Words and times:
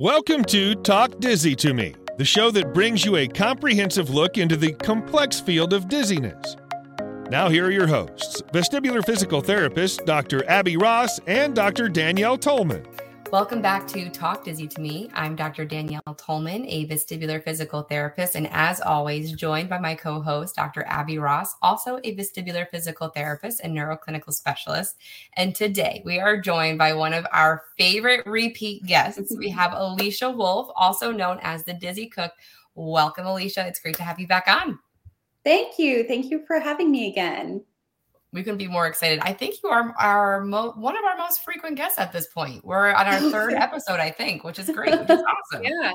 Welcome 0.00 0.44
to 0.44 0.76
Talk 0.76 1.18
Dizzy 1.18 1.56
to 1.56 1.74
Me, 1.74 1.92
the 2.18 2.24
show 2.24 2.52
that 2.52 2.72
brings 2.72 3.04
you 3.04 3.16
a 3.16 3.26
comprehensive 3.26 4.10
look 4.10 4.38
into 4.38 4.56
the 4.56 4.72
complex 4.74 5.40
field 5.40 5.72
of 5.72 5.88
dizziness. 5.88 6.54
Now, 7.32 7.48
here 7.48 7.66
are 7.66 7.72
your 7.72 7.88
hosts 7.88 8.40
vestibular 8.52 9.04
physical 9.04 9.40
therapist 9.40 10.06
Dr. 10.06 10.48
Abby 10.48 10.76
Ross 10.76 11.18
and 11.26 11.52
Dr. 11.52 11.88
Danielle 11.88 12.38
Tolman. 12.38 12.86
Welcome 13.30 13.60
back 13.60 13.86
to 13.88 14.08
Talk 14.08 14.42
Dizzy 14.42 14.66
to 14.68 14.80
Me. 14.80 15.10
I'm 15.12 15.36
Dr. 15.36 15.66
Danielle 15.66 16.00
Tolman, 16.16 16.64
a 16.64 16.86
vestibular 16.86 17.44
physical 17.44 17.82
therapist, 17.82 18.36
and 18.36 18.48
as 18.50 18.80
always, 18.80 19.32
joined 19.32 19.68
by 19.68 19.78
my 19.78 19.94
co 19.94 20.22
host, 20.22 20.56
Dr. 20.56 20.82
Abby 20.86 21.18
Ross, 21.18 21.54
also 21.60 21.98
a 22.04 22.16
vestibular 22.16 22.66
physical 22.70 23.08
therapist 23.08 23.60
and 23.62 23.76
neuroclinical 23.76 24.32
specialist. 24.32 24.96
And 25.34 25.54
today 25.54 26.00
we 26.06 26.18
are 26.18 26.40
joined 26.40 26.78
by 26.78 26.94
one 26.94 27.12
of 27.12 27.26
our 27.30 27.64
favorite 27.76 28.24
repeat 28.24 28.86
guests. 28.86 29.36
we 29.36 29.50
have 29.50 29.72
Alicia 29.76 30.30
Wolf, 30.30 30.70
also 30.74 31.12
known 31.12 31.38
as 31.42 31.64
the 31.64 31.74
Dizzy 31.74 32.06
Cook. 32.06 32.32
Welcome, 32.76 33.26
Alicia. 33.26 33.66
It's 33.66 33.78
great 33.78 33.96
to 33.96 34.04
have 34.04 34.18
you 34.18 34.26
back 34.26 34.48
on. 34.48 34.78
Thank 35.44 35.78
you. 35.78 36.04
Thank 36.04 36.30
you 36.30 36.46
for 36.46 36.60
having 36.60 36.90
me 36.90 37.10
again 37.10 37.62
we 38.32 38.42
couldn't 38.42 38.58
be 38.58 38.68
more 38.68 38.86
excited. 38.86 39.20
I 39.22 39.32
think 39.32 39.56
you 39.62 39.70
are 39.70 39.94
our 39.98 40.44
mo- 40.44 40.72
one 40.76 40.96
of 40.96 41.04
our 41.04 41.16
most 41.16 41.42
frequent 41.42 41.76
guests 41.76 41.98
at 41.98 42.12
this 42.12 42.26
point. 42.26 42.64
We're 42.64 42.92
on 42.92 43.06
our 43.06 43.20
third 43.30 43.54
episode, 43.54 44.00
I 44.00 44.10
think, 44.10 44.44
which 44.44 44.58
is 44.58 44.68
great. 44.68 44.98
Which 44.98 45.08
is 45.08 45.22
awesome. 45.52 45.64
yeah, 45.64 45.92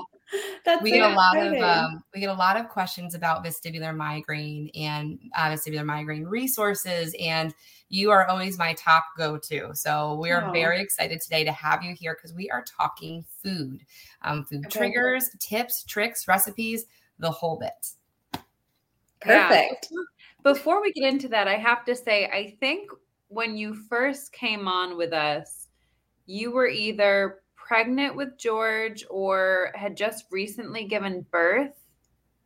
that's 0.64 0.82
we 0.82 0.90
get 0.90 1.10
a 1.10 1.14
lot 1.14 1.36
of 1.36 1.54
um, 1.62 2.02
we 2.12 2.20
get 2.20 2.30
a 2.30 2.34
lot 2.34 2.56
of 2.56 2.68
questions 2.68 3.14
about 3.14 3.44
vestibular 3.44 3.96
migraine 3.96 4.68
and 4.74 5.18
uh, 5.36 5.50
vestibular 5.50 5.84
migraine 5.84 6.24
resources, 6.24 7.14
and 7.20 7.54
you 7.88 8.10
are 8.10 8.26
always 8.26 8.58
my 8.58 8.74
top 8.74 9.04
go 9.16 9.38
to. 9.38 9.70
So 9.74 10.18
we 10.20 10.32
are 10.32 10.48
oh. 10.48 10.52
very 10.52 10.80
excited 10.80 11.20
today 11.20 11.44
to 11.44 11.52
have 11.52 11.84
you 11.84 11.94
here 11.94 12.14
because 12.14 12.34
we 12.34 12.50
are 12.50 12.64
talking 12.64 13.24
food, 13.44 13.84
um, 14.22 14.44
food 14.44 14.66
okay. 14.66 14.78
triggers, 14.78 15.30
tips, 15.38 15.84
tricks, 15.84 16.26
recipes, 16.26 16.86
the 17.20 17.30
whole 17.30 17.58
bit. 17.60 18.42
Perfect. 19.20 19.88
Yeah 19.90 19.98
before 20.44 20.80
we 20.80 20.92
get 20.92 21.12
into 21.12 21.28
that, 21.28 21.48
I 21.48 21.56
have 21.56 21.84
to 21.86 21.96
say, 21.96 22.26
I 22.26 22.56
think 22.60 22.90
when 23.28 23.56
you 23.56 23.74
first 23.74 24.32
came 24.32 24.68
on 24.68 24.96
with 24.96 25.12
us, 25.12 25.68
you 26.26 26.52
were 26.52 26.68
either 26.68 27.40
pregnant 27.56 28.14
with 28.14 28.38
George 28.38 29.04
or 29.10 29.72
had 29.74 29.96
just 29.96 30.26
recently 30.30 30.84
given 30.84 31.26
birth. 31.30 31.72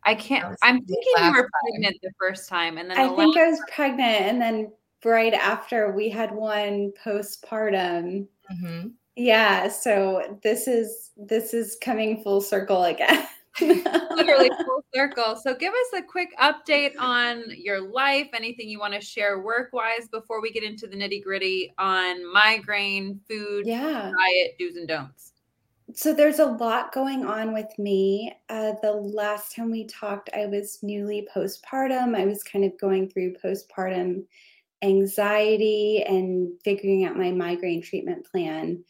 I 0.03 0.15
can't. 0.15 0.57
I'm 0.61 0.77
thinking 0.85 1.13
you 1.17 1.31
were 1.33 1.49
pregnant 1.61 1.97
the 2.01 2.11
first 2.17 2.47
time, 2.47 2.77
and 2.77 2.89
then 2.89 2.97
I 2.97 3.13
think 3.15 3.37
I 3.37 3.49
was 3.49 3.61
pregnant, 3.69 4.21
and 4.21 4.41
then 4.41 4.71
right 5.03 5.33
after 5.33 5.91
we 5.91 6.09
had 6.09 6.33
one 6.33 6.93
postpartum. 7.03 8.25
Mm-hmm. 8.51 8.87
Yeah, 9.17 9.67
so 9.67 10.39
this 10.41 10.69
is 10.69 11.11
this 11.17 11.53
is 11.53 11.77
coming 11.81 12.23
full 12.23 12.39
circle 12.39 12.85
again. 12.85 13.27
literally 13.61 14.49
full 14.65 14.83
circle. 14.93 15.35
So 15.35 15.53
give 15.55 15.73
us 15.73 15.99
a 15.99 16.01
quick 16.01 16.29
update 16.39 16.93
on 16.99 17.43
your 17.49 17.81
life, 17.81 18.27
anything 18.33 18.69
you 18.69 18.79
want 18.79 18.93
to 18.93 19.01
share 19.01 19.39
work 19.39 19.69
wise 19.73 20.07
before 20.11 20.41
we 20.41 20.51
get 20.51 20.63
into 20.63 20.87
the 20.87 20.95
nitty 20.95 21.23
gritty 21.23 21.73
on 21.77 22.31
migraine, 22.31 23.19
food, 23.27 23.65
yeah. 23.65 24.11
diet, 24.17 24.55
do's 24.59 24.75
and 24.75 24.87
don'ts. 24.87 25.33
So 25.93 26.13
there's 26.13 26.39
a 26.39 26.45
lot 26.45 26.93
going 26.93 27.25
on 27.25 27.51
with 27.51 27.77
me. 27.79 28.31
Uh, 28.47 28.73
the 28.83 28.91
last 28.91 29.55
time 29.55 29.71
we 29.71 29.85
talked, 29.85 30.29
I 30.35 30.45
was 30.45 30.79
newly 30.83 31.27
postpartum. 31.35 32.15
I 32.15 32.25
was 32.25 32.43
kind 32.43 32.63
of 32.63 32.77
going 32.79 33.09
through 33.09 33.35
postpartum 33.43 34.25
anxiety 34.81 36.03
and 36.07 36.51
figuring 36.63 37.05
out 37.05 37.17
my 37.17 37.31
migraine 37.31 37.81
treatment 37.81 38.25
plan 38.25 38.83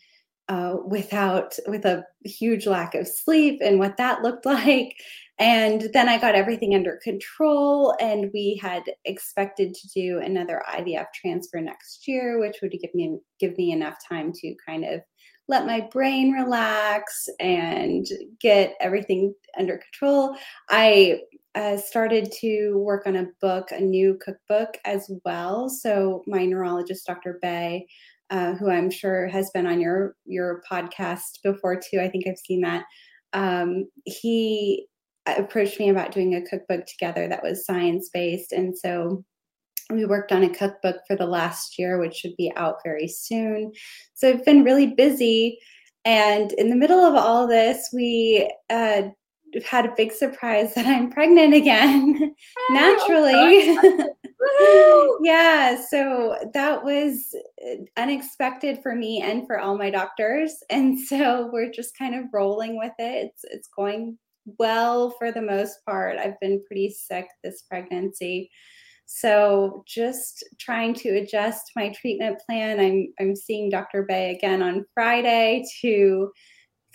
uh, 0.50 0.78
without 0.86 1.56
with 1.68 1.86
a 1.86 2.04
huge 2.26 2.68
lack 2.68 2.96
of 2.96 3.08
sleep 3.08 3.62
and 3.64 3.80
what 3.80 3.98
that 3.98 4.22
looked 4.22 4.46
like. 4.58 4.96
And 5.38 5.88
then 5.94 6.10
i 6.10 6.18
got 6.18 6.36
everything 6.36 6.76
under 6.76 7.00
control 7.02 7.96
and 8.02 8.30
we 8.34 8.60
had 8.62 8.84
expected 9.06 9.74
to 9.74 9.88
do 9.88 10.20
another 10.20 10.62
ivf 10.72 11.06
transfer 11.16 11.62
next 11.62 12.10
year 12.10 12.42
which 12.42 12.58
would 12.62 12.72
give 12.72 12.94
me 12.94 13.20
give 13.40 13.58
me 13.58 13.72
enough 13.72 13.96
time 14.10 14.34
to 14.34 14.54
kind 14.68 14.84
of 14.84 15.00
let 15.50 15.66
my 15.66 15.82
brain 15.92 16.32
relax 16.32 17.28
and 17.40 18.06
get 18.40 18.76
everything 18.80 19.34
under 19.58 19.80
control. 19.80 20.36
I 20.70 21.22
uh, 21.56 21.76
started 21.78 22.32
to 22.40 22.78
work 22.78 23.08
on 23.08 23.16
a 23.16 23.28
book 23.42 23.72
a 23.72 23.82
new 23.82 24.20
cookbook 24.22 24.78
as 24.86 25.10
well. 25.26 25.68
So 25.68 26.24
my 26.28 26.46
neurologist 26.46 27.06
dr 27.08 27.40
Beh 27.44 27.82
uh, 28.30 28.54
who 28.54 28.70
I'm 28.70 28.92
sure 28.92 29.28
has 29.28 29.50
been 29.52 29.68
on 29.68 29.82
your 29.82 30.16
your 30.26 30.62
podcast 30.70 31.42
before 31.44 31.76
too. 31.80 32.00
I 32.00 32.10
think 32.10 32.28
I've 32.28 32.38
seen 32.38 32.62
that. 32.62 32.84
Um, 33.34 33.88
he 34.06 34.88
approached 35.26 35.80
me 35.80 35.90
about 35.90 36.12
doing 36.12 36.36
a 36.36 36.46
cookbook 36.46 36.86
together 36.86 37.28
that 37.28 37.44
was 37.44 37.66
science 37.66 38.10
based, 38.14 38.52
and 38.52 38.78
so 38.78 39.24
we 39.92 40.06
worked 40.06 40.32
on 40.32 40.44
a 40.44 40.50
cookbook 40.50 40.98
for 41.08 41.16
the 41.16 41.26
last 41.26 41.80
year, 41.80 42.00
which 42.00 42.16
should 42.16 42.36
be 42.38 42.52
out 42.56 42.76
very 42.84 43.08
soon. 43.08 43.72
So 44.14 44.30
I've 44.30 44.46
been 44.46 44.64
really 44.64 44.88
busy. 44.88 45.60
And 46.06 46.52
in 46.54 46.70
the 46.70 46.76
middle 46.76 47.00
of 47.00 47.16
all 47.16 47.48
this, 47.48 47.90
we 47.92 48.52
uh, 48.70 49.04
had 49.66 49.86
a 49.86 49.94
big 49.98 50.12
surprise 50.12 50.74
that 50.76 50.86
I'm 50.86 51.12
pregnant 51.12 51.54
again, 51.54 52.36
naturally. 52.70 53.78
yeah, 55.22 55.82
so 55.90 56.38
that 56.54 56.84
was 56.84 57.36
uh, 57.66 57.76
unexpected 57.98 58.80
for 58.82 58.96
me 58.96 59.22
and 59.22 59.46
for 59.46 59.60
all 59.60 59.78
my 59.78 59.90
doctors, 59.90 60.56
and 60.70 61.00
so 61.00 61.50
we're 61.52 61.72
just 61.72 61.98
kind 61.98 62.16
of 62.16 62.26
rolling 62.34 62.78
with 62.78 62.94
it. 63.00 63.32
It's 63.32 63.44
it's 63.44 63.70
going 63.76 64.18
well 64.58 65.12
for 65.20 65.32
the 65.32 65.42
most 65.42 65.80
part. 65.86 66.18
I've 66.18 66.40
been 66.40 66.64
pretty 66.66 66.90
sick 66.90 67.28
this 67.44 67.64
pregnancy. 67.64 68.50
So 69.12 69.84
just 69.88 70.44
trying 70.60 70.94
to 70.96 71.10
adjust 71.18 71.72
my 71.76 71.90
treatment 71.90 72.40
plan. 72.48 72.80
I'm 72.80 73.08
I'm 73.20 73.36
seeing 73.36 73.70
Dr. 73.70 74.06
Beh 74.10 74.36
again 74.36 74.62
on 74.62 74.86
Friday 74.94 75.64
to 75.82 76.32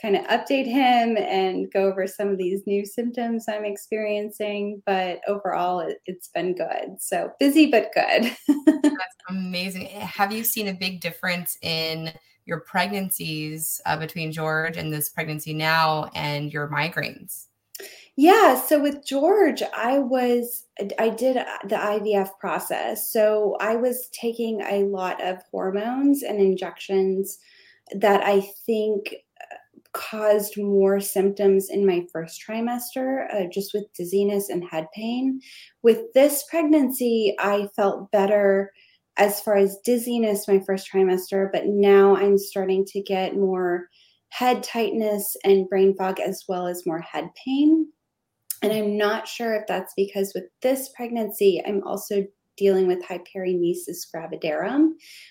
kind 0.04 0.16
of 0.16 0.26
update 0.26 0.66
him 0.66 1.16
and 1.16 1.72
go 1.72 1.87
over 1.87 2.06
some 2.06 2.28
of 2.28 2.37
these 2.37 2.66
new 2.66 2.84
symptoms 2.84 3.47
I'm 3.48 3.65
experiencing. 3.65 4.82
But 4.84 5.22
overall, 5.26 5.81
it, 5.81 5.98
has 6.06 6.28
been 6.34 6.54
good. 6.54 7.00
So 7.00 7.32
busy, 7.41 7.70
but 7.70 7.91
good. 7.94 8.25
That's 8.82 9.16
amazing. 9.31 9.87
Have 9.87 10.31
you 10.31 10.44
seen 10.44 10.69
a 10.69 10.75
big 10.75 11.00
difference 11.00 11.56
in 11.62 12.12
your 12.44 12.60
pregnancies 12.60 13.81
uh, 13.87 13.97
between 13.97 14.31
George 14.31 14.76
and 14.76 14.93
this 14.93 15.09
pregnancy 15.09 15.54
now 15.54 16.10
and 16.14 16.53
your 16.53 16.69
migraines? 16.69 17.47
Yeah, 18.16 18.60
so 18.60 18.81
with 18.81 19.06
George, 19.06 19.62
I 19.75 19.98
was 19.98 20.66
I 20.98 21.09
did 21.09 21.37
the 21.64 21.76
IVF 21.76 22.38
process. 22.38 23.10
So 23.10 23.56
I 23.59 23.76
was 23.76 24.10
taking 24.12 24.60
a 24.60 24.84
lot 24.84 25.25
of 25.25 25.38
hormones 25.50 26.22
and 26.22 26.38
injections 26.41 27.38
that 27.93 28.22
I 28.22 28.41
think 28.66 29.14
caused 29.94 30.59
more 30.59 31.00
symptoms 31.00 31.71
in 31.71 31.87
my 31.87 32.05
first 32.12 32.43
trimester, 32.47 33.27
uh, 33.32 33.47
just 33.50 33.72
with 33.72 33.93
dizziness 33.97 34.50
and 34.50 34.65
head 34.71 34.87
pain. 34.94 35.41
With 35.82 36.12
this 36.12 36.44
pregnancy, 36.50 37.34
I 37.38 37.69
felt 37.75 38.10
better 38.10 38.72
as 39.16 39.41
far 39.41 39.56
as 39.56 39.78
dizziness 39.84 40.49
my 40.49 40.60
first 40.66 40.88
trimester, 40.93 41.49
but 41.53 41.66
now 41.66 42.16
I'm 42.16 42.37
starting 42.37 42.84
to 42.87 43.00
get 43.00 43.37
more 43.37 43.88
head 44.31 44.65
tightness 44.65 45.37
and 45.44 45.69
brain 45.69 45.97
fog 45.97 46.19
as 46.19 46.44
well 46.49 46.66
as 46.66 46.84
more 46.84 47.00
head 47.00 47.31
pain. 47.44 47.87
And 48.62 48.72
I'm 48.72 48.97
not 48.97 49.28
sure 49.28 49.55
if 49.55 49.66
that's 49.69 49.93
because 49.97 50.32
with 50.34 50.44
this 50.62 50.91
pregnancy, 50.97 51.62
I'm 51.65 51.82
also 51.87 52.25
dealing 52.56 52.87
with 52.87 53.04
hyperemesis 53.04 54.06
gravidarum, 54.15 54.91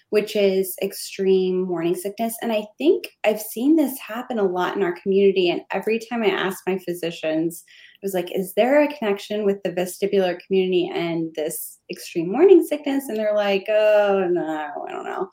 which 0.09 0.35
is 0.35 0.75
extreme 0.81 1.61
morning 1.61 1.95
sickness. 1.95 2.35
And 2.41 2.51
I 2.51 2.65
think 2.77 3.09
I've 3.23 3.41
seen 3.41 3.75
this 3.75 3.97
happen 3.99 4.39
a 4.39 4.43
lot 4.43 4.75
in 4.75 4.83
our 4.83 4.93
community. 4.93 5.49
And 5.49 5.61
every 5.71 5.99
time 5.99 6.23
I 6.23 6.27
ask 6.27 6.59
my 6.67 6.77
physicians, 6.79 7.63
I 7.67 7.99
was 8.03 8.13
like, 8.13 8.35
is 8.35 8.53
there 8.55 8.83
a 8.83 8.93
connection 8.97 9.45
with 9.45 9.63
the 9.63 9.71
vestibular 9.71 10.37
community 10.45 10.91
and 10.93 11.33
this 11.35 11.79
extreme 11.89 12.31
morning 12.31 12.65
sickness? 12.65 13.05
And 13.07 13.17
they're 13.17 13.35
like, 13.35 13.65
oh, 13.69 14.27
no, 14.29 14.85
I 14.87 14.91
don't 14.91 15.05
know 15.05 15.29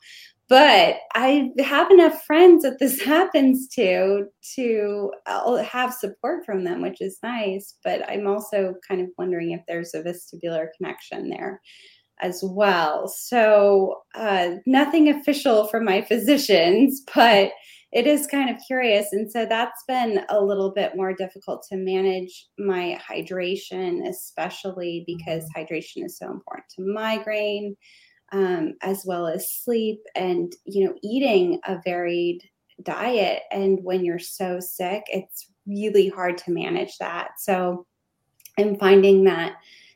but 0.51 0.97
I 1.15 1.49
have 1.63 1.89
enough 1.91 2.25
friends 2.25 2.63
that 2.63 2.77
this 2.77 3.01
happens 3.05 3.69
to 3.69 4.25
to 4.55 5.11
have 5.63 5.93
support 5.93 6.45
from 6.45 6.65
them, 6.65 6.81
which 6.81 6.99
is 6.99 7.17
nice. 7.23 7.77
But 7.85 8.07
I'm 8.09 8.27
also 8.27 8.73
kind 8.85 8.99
of 8.99 9.07
wondering 9.17 9.51
if 9.51 9.61
there's 9.65 9.93
a 9.93 10.03
vestibular 10.03 10.67
connection 10.77 11.29
there 11.29 11.61
as 12.21 12.43
well. 12.43 13.07
So 13.07 14.01
uh, 14.13 14.55
nothing 14.67 15.07
official 15.07 15.67
from 15.67 15.85
my 15.85 16.01
physicians, 16.09 17.01
but 17.15 17.51
it 17.93 18.05
is 18.05 18.27
kind 18.27 18.49
of 18.49 18.61
curious. 18.67 19.07
And 19.13 19.31
so 19.31 19.45
that's 19.45 19.83
been 19.87 20.25
a 20.27 20.43
little 20.43 20.73
bit 20.73 20.97
more 20.97 21.13
difficult 21.13 21.65
to 21.69 21.77
manage 21.77 22.47
my 22.59 22.99
hydration, 23.09 24.05
especially 24.05 25.05
because 25.07 25.45
mm-hmm. 25.45 25.61
hydration 25.61 26.05
is 26.05 26.17
so 26.17 26.29
important 26.29 26.65
to 26.75 26.93
migraine 26.93 27.77
um, 28.31 28.75
as 28.81 29.03
well 29.05 29.27
as 29.27 29.51
sleep 29.51 30.01
and 30.15 30.53
you 30.65 30.85
know 30.85 30.95
eating 31.01 31.59
a 31.65 31.79
varied 31.83 32.43
diet. 32.83 33.43
And 33.51 33.79
when 33.83 34.03
you're 34.03 34.19
so 34.19 34.59
sick, 34.59 35.03
it's 35.07 35.49
really 35.67 36.09
hard 36.09 36.37
to 36.39 36.51
manage 36.51 36.97
that. 36.97 37.39
So 37.39 37.85
I'm 38.57 38.77
finding 38.77 39.23
that 39.25 39.55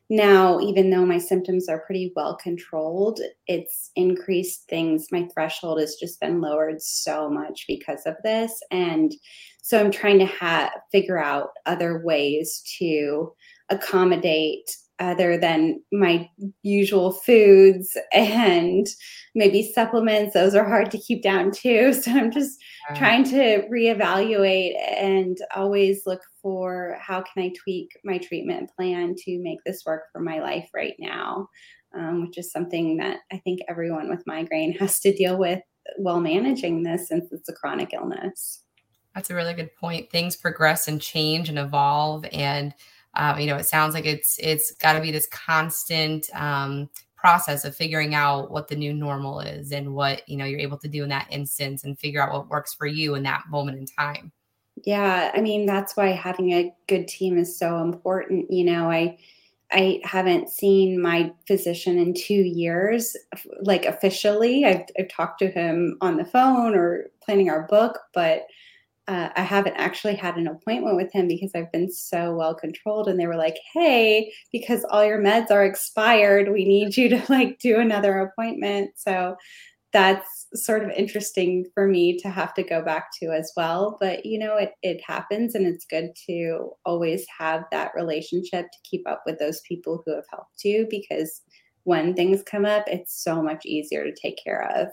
now, 0.10 0.60
even 0.60 0.92
though 0.92 1.06
my 1.06 1.18
symptoms 1.18 1.68
are 1.68 1.80
pretty 1.80 2.14
well 2.16 2.36
controlled, 2.36 3.20
it's 3.48 3.90
increased 3.96 4.68
things. 4.70 5.08
My 5.12 5.28
threshold 5.34 5.80
has 5.80 5.96
just 5.96 6.20
been 6.20 6.42
lowered 6.42 6.80
so 6.82 7.28
much 7.28 7.66
because 7.68 8.06
of 8.06 8.16
this. 8.24 8.62
And 8.70 9.16
so 9.64 9.80
I'm 9.80 9.92
trying 9.92 10.20
to 10.20 10.72
figure 10.92 11.18
out 11.18 11.54
other 11.66 12.04
ways 12.06 12.62
to 12.78 13.34
accommodate 13.70 14.78
other 15.00 15.38
than 15.38 15.82
my 15.92 16.30
usual 16.64 17.12
foods 17.12 17.98
and 18.14 18.88
maybe 19.34 19.62
supplements. 19.74 20.34
Those 20.34 20.56
are 20.56 20.64
hard 20.64 20.90
to 20.92 20.98
keep 20.98 21.22
down 21.22 21.52
too. 21.52 21.94
So 22.06 22.12
I'm 22.12 22.32
just 22.32 22.60
yeah. 22.90 22.98
trying 22.98 23.24
to 23.26 23.68
reevaluate 23.72 24.74
and 24.98 25.38
always 25.56 26.04
look 26.06 26.22
for 26.42 26.98
how 27.00 27.22
can 27.22 27.44
I 27.44 27.54
tweak 27.64 27.90
my 28.04 28.18
treatment 28.18 28.70
plan 28.78 29.16
to 29.20 29.40
make 29.42 29.60
this 29.66 29.84
work 29.86 30.04
for 30.12 30.22
my 30.22 30.40
life 30.40 30.70
right 30.74 30.96
now, 31.00 31.50
um, 31.98 32.26
which 32.26 32.38
is 32.38 32.52
something 32.52 32.98
that 32.98 33.20
I 33.32 33.38
think 33.40 33.62
everyone 33.68 34.10
with 34.10 34.28
migraine 34.28 34.74
has 34.74 35.00
to 35.02 35.14
deal 35.14 35.38
with 35.38 35.62
while 35.98 36.20
managing 36.20 36.84
this 36.84 37.08
since 37.08 37.32
it's 37.32 37.50
a 37.50 37.54
chronic 37.54 37.94
illness. 37.94 38.62
That's 39.16 39.30
a 39.30 39.36
really 39.36 39.54
good 39.54 39.74
point. 39.76 40.12
Things 40.12 40.36
progress 40.36 40.88
and 40.88 41.02
change 41.02 41.50
and 41.50 41.58
evolve 41.58 42.26
and 42.32 42.74
um, 43.16 43.40
you 43.40 43.48
know, 43.48 43.56
it 43.56 43.66
sounds 43.66 43.94
like 43.94 44.06
it's 44.06 44.38
it's 44.40 44.72
got 44.72 44.94
to 44.94 45.02
be 45.02 45.12
this 45.12 45.28
constant 45.28 46.30
um, 46.34 46.90
process 47.16 47.66
of 47.66 47.76
figuring 47.76 48.14
out 48.14 48.52
what 48.52 48.68
the 48.68 48.76
new 48.76 48.94
normal 48.94 49.40
is 49.40 49.72
and 49.72 49.94
what 49.94 50.28
you 50.30 50.38
know 50.38 50.46
you're 50.46 50.60
able 50.60 50.78
to 50.78 50.88
do 50.88 51.04
in 51.04 51.10
that 51.10 51.28
instance 51.32 51.84
and 51.84 51.98
figure 51.98 52.22
out 52.22 52.32
what 52.32 52.50
works 52.50 52.74
for 52.74 52.88
you 52.88 53.16
in 53.16 53.24
that 53.24 53.44
moment 53.50 53.78
in 53.78 53.86
time. 53.86 54.32
Yeah, 54.84 55.32
I 55.34 55.42
mean 55.42 55.66
that's 55.66 55.96
why 55.96 56.08
having 56.08 56.52
a 56.52 56.74
good 56.88 57.08
team 57.08 57.38
is 57.38 57.58
so 57.58 57.82
important. 57.82 58.52
You 58.52 58.66
know, 58.66 58.92
I 58.92 59.18
I 59.72 60.02
haven't 60.04 60.50
seen 60.50 61.02
my 61.02 61.34
physician 61.48 61.98
in 61.98 62.14
two 62.14 62.34
years, 62.34 63.16
like 63.62 63.86
officially. 63.86 64.66
I've, 64.66 64.84
I've 65.00 65.10
talked 65.10 65.40
to 65.40 65.48
him 65.48 65.98
on 66.02 66.18
the 66.18 66.26
phone 66.26 66.76
or 66.76 67.08
planning 67.24 67.50
our 67.50 67.64
book, 67.64 68.00
but 68.14 68.46
uh, 69.08 69.30
I 69.36 69.44
haven't 69.44 69.76
actually 69.76 70.16
had 70.16 70.36
an 70.36 70.48
appointment 70.48 70.96
with 70.96 71.12
him 71.12 71.28
because 71.28 71.52
I've 71.54 71.72
been 71.72 71.92
so 71.92 72.34
well 72.36 72.56
controlled. 72.56 73.08
And 73.08 73.20
they 73.20 73.28
were 73.28 73.36
like, 73.36 73.58
hey, 73.74 74.34
because 74.52 74.84
all 74.90 75.06
your 75.06 75.22
meds 75.22 75.52
are 75.52 75.64
expired, 75.64 76.52
we 76.52 76.66
need 76.66 76.98
you 76.98 77.10
to 77.10 77.24
like 77.30 77.60
do 77.60 77.80
another 77.80 78.20
appointment. 78.20 78.92
So 78.96 79.36
that's 79.94 80.48
sort 80.54 80.84
of 80.84 80.90
interesting 80.90 81.66
for 81.74 81.88
me 81.88 82.18
to 82.18 82.30
have 82.30 82.54
to 82.56 82.64
go 82.64 82.82
back 82.82 83.12
to 83.20 83.28
as 83.28 83.52
well. 83.56 83.98
But 84.00 84.26
you 84.26 84.40
know, 84.40 84.58
it, 84.58 84.74
it 84.82 85.02
happens 85.06 85.56
and 85.56 85.66
it's 85.66 85.86
good 85.86 86.10
to 86.28 86.72
always 86.84 87.26
have 87.38 87.64
that 87.72 87.92
relationship 87.96 88.66
to 88.72 88.90
keep 88.90 89.08
up 89.08 89.24
with 89.26 89.40
those 89.40 89.62
people 89.62 90.04
who 90.06 90.14
have 90.16 90.26
helped 90.30 90.66
you 90.66 90.88
because 90.90 91.42
when 91.84 92.16
things 92.16 92.44
come 92.44 92.66
up, 92.66 92.84
it's 92.88 93.24
so 93.24 93.42
much 93.42 93.66
easier 93.66 94.04
to 94.04 94.12
take 94.12 94.38
care 94.44 94.70
of. 94.76 94.90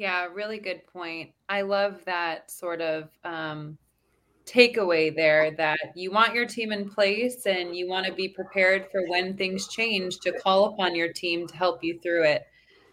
Yeah, 0.00 0.28
really 0.32 0.56
good 0.56 0.86
point. 0.86 1.32
I 1.50 1.60
love 1.60 2.02
that 2.06 2.50
sort 2.50 2.80
of 2.80 3.10
um, 3.22 3.76
takeaway 4.46 5.14
there 5.14 5.50
that 5.58 5.92
you 5.94 6.10
want 6.10 6.34
your 6.34 6.46
team 6.46 6.72
in 6.72 6.88
place 6.88 7.44
and 7.44 7.76
you 7.76 7.86
want 7.86 8.06
to 8.06 8.12
be 8.14 8.26
prepared 8.26 8.86
for 8.90 9.06
when 9.08 9.36
things 9.36 9.68
change 9.68 10.18
to 10.20 10.32
call 10.32 10.72
upon 10.72 10.94
your 10.94 11.12
team 11.12 11.46
to 11.48 11.54
help 11.54 11.84
you 11.84 12.00
through 12.00 12.24
it. 12.24 12.46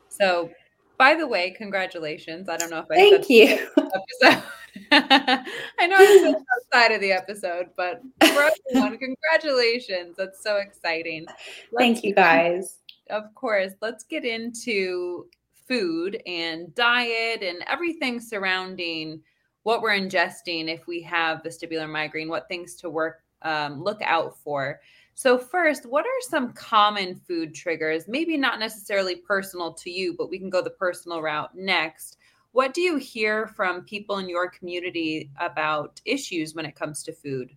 So, 0.09 0.49
by 0.97 1.15
the 1.15 1.25
way, 1.25 1.51
congratulations. 1.51 2.49
I 2.49 2.57
don't 2.57 2.69
know 2.69 2.79
if 2.79 2.91
I 2.91 2.95
Thank 2.95 3.29
you. 3.29 3.69
I 4.91 5.87
know 5.87 5.95
I 5.95 6.19
said 6.21 6.35
outside 6.35 6.93
of 6.93 6.99
the 6.99 7.13
episode, 7.13 7.67
but 7.77 8.01
for 8.19 8.51
everyone, 8.73 8.97
congratulations. 8.97 10.17
That's 10.17 10.43
so 10.43 10.57
exciting. 10.57 11.25
Let's 11.25 11.77
Thank 11.77 12.03
you 12.03 12.13
guys. 12.13 12.79
Of 13.09 13.33
course. 13.33 13.71
Let's 13.79 14.03
get 14.03 14.25
into 14.25 15.27
food 15.67 16.21
and 16.25 16.73
diet 16.75 17.43
and 17.43 17.63
everything 17.67 18.19
surrounding 18.19 19.21
what 19.63 19.81
we're 19.81 19.99
ingesting 19.99 20.69
if 20.69 20.87
we 20.87 21.01
have 21.01 21.43
vestibular 21.43 21.89
migraine, 21.89 22.29
what 22.29 22.47
things 22.47 22.75
to 22.75 22.89
work 22.89 23.23
um, 23.41 23.83
look 23.83 24.01
out 24.01 24.37
for. 24.37 24.79
So, 25.13 25.37
first, 25.37 25.85
what 25.85 26.05
are 26.05 26.21
some 26.21 26.53
common 26.53 27.15
food 27.15 27.53
triggers? 27.53 28.07
Maybe 28.07 28.37
not 28.37 28.59
necessarily 28.59 29.15
personal 29.15 29.73
to 29.73 29.89
you, 29.89 30.15
but 30.17 30.29
we 30.29 30.39
can 30.39 30.49
go 30.49 30.61
the 30.61 30.69
personal 30.69 31.21
route 31.21 31.55
next. 31.55 32.17
What 32.51 32.73
do 32.73 32.81
you 32.81 32.97
hear 32.97 33.47
from 33.47 33.83
people 33.83 34.19
in 34.19 34.29
your 34.29 34.49
community 34.49 35.29
about 35.39 35.99
issues 36.05 36.55
when 36.55 36.65
it 36.65 36.75
comes 36.75 37.03
to 37.03 37.13
food? 37.13 37.51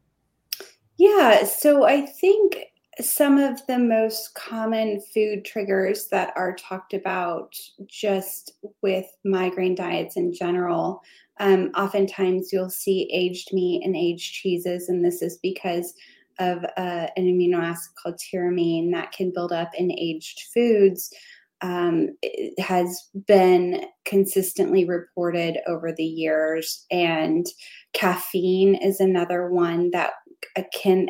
Yeah, 0.96 1.44
so 1.44 1.84
I 1.84 2.06
think 2.06 2.58
some 2.98 3.38
of 3.38 3.64
the 3.66 3.78
most 3.78 4.34
common 4.34 5.00
food 5.14 5.44
triggers 5.44 6.08
that 6.08 6.32
are 6.36 6.56
talked 6.56 6.92
about 6.92 7.54
just 7.86 8.54
with 8.82 9.06
migraine 9.24 9.74
diets 9.74 10.16
in 10.16 10.32
general. 10.32 11.02
Um, 11.38 11.70
oftentimes, 11.76 12.52
you'll 12.52 12.70
see 12.70 13.08
aged 13.12 13.52
meat 13.52 13.82
and 13.84 13.96
aged 13.96 14.34
cheeses, 14.34 14.88
and 14.88 15.04
this 15.04 15.22
is 15.22 15.38
because 15.38 15.94
of 16.38 16.64
uh, 16.76 17.06
an 17.16 17.24
amino 17.24 17.62
acid 17.62 17.92
called 18.02 18.18
tyramine 18.18 18.92
that 18.92 19.12
can 19.12 19.30
build 19.32 19.52
up 19.52 19.70
in 19.76 19.92
aged 19.92 20.42
foods. 20.52 21.12
Um, 21.62 22.16
has 22.58 23.10
been 23.26 23.84
consistently 24.06 24.86
reported 24.86 25.58
over 25.66 25.92
the 25.92 26.04
years, 26.04 26.86
and 26.90 27.46
caffeine 27.92 28.74
is 28.76 28.98
another 28.98 29.50
one 29.50 29.90
that 29.90 30.12
can 30.72 31.08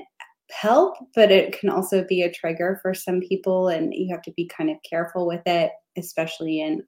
help, 0.50 0.94
but 1.14 1.30
it 1.30 1.58
can 1.58 1.70
also 1.70 2.04
be 2.04 2.22
a 2.22 2.32
trigger 2.32 2.78
for 2.82 2.94
some 2.94 3.20
people, 3.20 3.68
and 3.68 3.92
you 3.94 4.12
have 4.12 4.22
to 4.22 4.32
be 4.32 4.46
kind 4.46 4.70
of 4.70 4.76
careful 4.88 5.26
with 5.26 5.42
it, 5.46 5.72
especially 5.96 6.60
in 6.60 6.82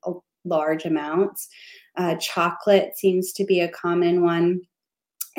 large 0.45 0.85
amounts. 0.85 1.49
Uh, 1.97 2.17
chocolate 2.17 2.97
seems 2.97 3.33
to 3.33 3.45
be 3.45 3.61
a 3.61 3.69
common 3.69 4.23
one 4.23 4.61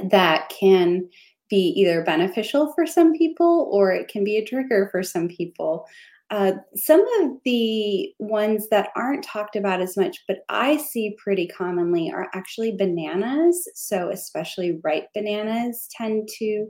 that 0.09 0.49
can 0.49 1.07
be 1.49 1.73
either 1.77 2.03
beneficial 2.03 2.73
for 2.73 2.85
some 2.87 3.13
people 3.13 3.69
or 3.71 3.91
it 3.91 4.07
can 4.07 4.23
be 4.23 4.37
a 4.37 4.45
trigger 4.45 4.87
for 4.91 5.03
some 5.03 5.27
people. 5.27 5.85
Uh, 6.31 6.53
some 6.75 7.05
of 7.21 7.31
the 7.45 8.11
ones 8.17 8.67
that 8.69 8.89
aren't 8.95 9.23
talked 9.23 9.55
about 9.55 9.81
as 9.81 9.95
much, 9.95 10.23
but 10.27 10.37
I 10.49 10.77
see 10.77 11.15
pretty 11.23 11.47
commonly, 11.47 12.11
are 12.11 12.27
actually 12.33 12.75
bananas. 12.75 13.69
So, 13.75 14.09
especially 14.09 14.79
ripe 14.83 15.09
bananas 15.13 15.87
tend 15.95 16.27
to 16.39 16.67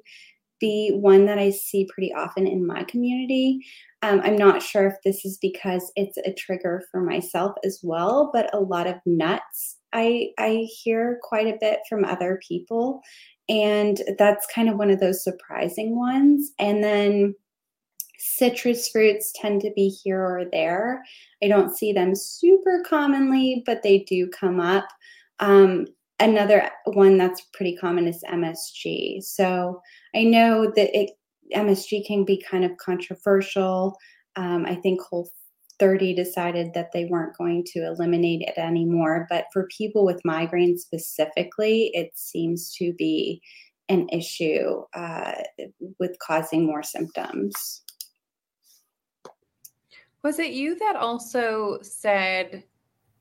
be 0.64 0.92
one 0.94 1.26
that 1.26 1.38
I 1.38 1.50
see 1.50 1.90
pretty 1.94 2.14
often 2.14 2.48
in 2.48 2.66
my 2.66 2.86
community. 2.86 3.60
Um, 4.02 4.22
I'm 4.24 4.38
not 4.38 4.64
sure 4.64 4.88
if 4.88 4.94
this 5.04 5.26
is 5.26 5.38
because 5.38 5.92
it's 5.98 6.18
a 6.20 6.34
trigger 6.34 6.84
for 6.90 7.02
myself 7.02 7.54
as 7.66 7.82
well, 7.84 8.30
but 8.34 8.50
a 8.56 8.60
lot 8.62 8.88
of 8.88 8.96
nuts 9.06 9.76
I, 9.92 10.30
I 10.40 10.70
hear 10.82 11.20
quite 11.22 11.48
a 11.48 11.58
bit 11.60 11.82
from 11.90 12.06
other 12.06 12.40
people. 12.48 13.02
And 13.50 14.02
that's 14.18 14.48
kind 14.48 14.70
of 14.70 14.78
one 14.78 14.90
of 14.90 15.02
those 15.02 15.22
surprising 15.22 15.98
ones. 15.98 16.52
And 16.60 16.82
then 16.82 17.36
citrus 18.18 18.88
fruits 18.88 19.34
tend 19.36 19.60
to 19.62 19.72
be 19.76 19.90
here 19.90 20.22
or 20.22 20.46
there. 20.50 21.04
I 21.44 21.50
don't 21.50 21.76
see 21.76 21.92
them 21.92 22.16
super 22.16 22.82
commonly, 22.88 23.64
but 23.66 23.84
they 23.84 24.00
do 24.00 24.30
come 24.30 24.62
up. 24.62 24.88
Um, 25.40 25.88
another 26.22 26.70
one 26.86 27.18
that's 27.18 27.42
pretty 27.54 27.76
common 27.76 28.08
is 28.08 28.24
MSG. 28.32 29.22
So 29.24 29.82
I 30.16 30.24
know 30.24 30.72
that 30.76 30.98
it, 30.98 31.12
MSG 31.56 32.06
can 32.06 32.26
be 32.26 32.44
kind 32.50 32.64
of 32.64 32.78
controversial. 32.78 33.98
Um, 34.36 34.66
I 34.66 34.76
think 34.76 35.02
Whole 35.02 35.32
30 35.80 36.14
decided 36.14 36.74
that 36.74 36.92
they 36.92 37.06
weren't 37.06 37.38
going 37.38 37.64
to 37.66 37.86
eliminate 37.86 38.42
it 38.42 38.58
anymore. 38.58 39.28
But 39.30 39.46
for 39.52 39.68
people 39.68 40.06
with 40.06 40.24
migraine 40.24 40.78
specifically, 40.78 41.92
it 41.94 42.12
seems 42.16 42.74
to 42.76 42.94
be 42.94 43.42
an 43.90 44.08
issue 44.10 44.84
uh, 44.94 45.34
with 46.00 46.18
causing 46.20 46.66
more 46.66 46.84
symptoms. 46.84 47.82
Was 50.24 50.40
it 50.40 50.54
you 50.54 50.78
that 50.80 50.96
also 50.96 51.80
said 51.82 52.64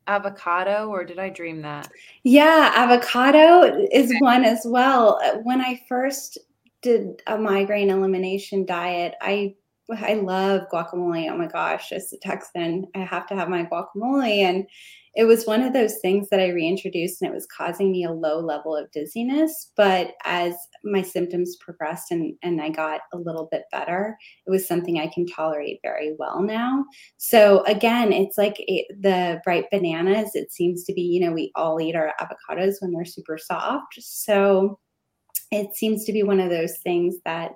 avocado 0.07 0.89
or 0.89 1.05
did 1.05 1.19
I 1.19 1.31
dream 1.31 1.63
that? 1.63 1.91
Yeah, 2.23 2.73
avocado 2.77 3.87
is 3.93 4.15
one 4.21 4.45
as 4.45 4.63
well. 4.65 5.21
When 5.43 5.61
I 5.61 5.81
first 5.89 6.39
did 6.83 7.23
a 7.27 7.39
migraine 7.39 7.91
elimination 7.91 8.67
diet, 8.67 9.15
I 9.21 9.55
I 9.91 10.15
love 10.15 10.69
guacamole. 10.73 11.31
Oh 11.31 11.37
my 11.37 11.49
gosh, 11.49 11.93
as 11.93 12.13
a 12.13 12.19
Texan, 12.19 12.87
I 12.95 13.01
have 13.01 13.27
to 13.29 13.35
have 13.35 13.49
my 13.49 13.65
guacamole 13.65 14.39
and 14.39 14.67
it 15.15 15.25
was 15.25 15.45
one 15.45 15.61
of 15.61 15.75
those 15.75 15.99
things 15.99 16.29
that 16.31 16.41
I 16.41 16.49
reintroduced 16.49 17.21
and 17.21 17.31
it 17.31 17.35
was 17.35 17.47
causing 17.55 17.93
me 17.93 18.05
a 18.05 18.13
low 18.13 18.39
level 18.41 18.75
of 18.75 18.91
dizziness. 18.93 19.71
But 19.77 20.15
as 20.25 20.55
my 20.85 21.03
symptoms 21.03 21.57
progressed 21.57 22.11
and, 22.11 22.35
and 22.43 22.63
I 22.63 22.71
got 22.71 23.03
a 23.13 23.19
little 23.19 23.47
bit 23.51 23.65
better, 23.71 24.17
it 24.47 24.51
was 24.51 24.67
something 24.67 24.99
I 24.99 25.09
can 25.09 25.27
tolerate 25.27 25.81
very 25.83 26.15
well 26.19 26.41
now. 26.41 26.87
So 27.19 27.63
again, 27.65 28.11
it's 28.11 28.39
like 28.39 28.57
it, 28.59 28.87
the 29.03 29.41
bright 29.45 29.67
bananas. 29.71 30.31
It 30.35 30.51
seems 30.51 30.85
to 30.85 30.95
be, 30.95 31.03
you 31.03 31.21
know, 31.21 31.33
we 31.33 31.53
all 31.57 31.79
eat 31.79 31.95
our 31.95 32.15
avocados 32.19 32.77
when 32.81 32.93
they're 32.93 33.05
super 33.05 33.37
soft. 33.37 33.95
So 33.99 34.79
it 35.53 35.77
seems 35.77 36.05
to 36.05 36.13
be 36.13 36.23
one 36.23 36.41
of 36.41 36.51
those 36.51 36.79
things 36.79 37.17
that 37.25 37.53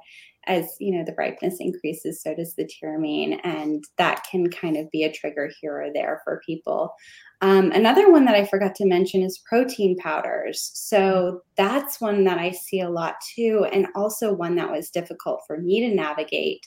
as 0.46 0.76
you 0.78 0.96
know 0.96 1.04
the 1.04 1.12
brightness 1.12 1.56
increases 1.58 2.22
so 2.22 2.34
does 2.34 2.54
the 2.54 2.64
tyramine 2.64 3.40
and 3.42 3.84
that 3.98 4.24
can 4.30 4.48
kind 4.48 4.76
of 4.76 4.90
be 4.92 5.02
a 5.02 5.12
trigger 5.12 5.50
here 5.60 5.82
or 5.82 5.92
there 5.92 6.20
for 6.22 6.40
people 6.46 6.94
um, 7.42 7.72
another 7.72 8.10
one 8.12 8.24
that 8.24 8.36
i 8.36 8.46
forgot 8.46 8.74
to 8.74 8.86
mention 8.86 9.22
is 9.22 9.42
protein 9.48 9.96
powders 9.98 10.70
so 10.74 11.40
that's 11.56 12.00
one 12.00 12.24
that 12.24 12.38
i 12.38 12.50
see 12.50 12.80
a 12.80 12.88
lot 12.88 13.16
too 13.34 13.66
and 13.72 13.88
also 13.96 14.32
one 14.32 14.54
that 14.54 14.70
was 14.70 14.90
difficult 14.90 15.40
for 15.46 15.58
me 15.58 15.80
to 15.80 15.94
navigate 15.94 16.66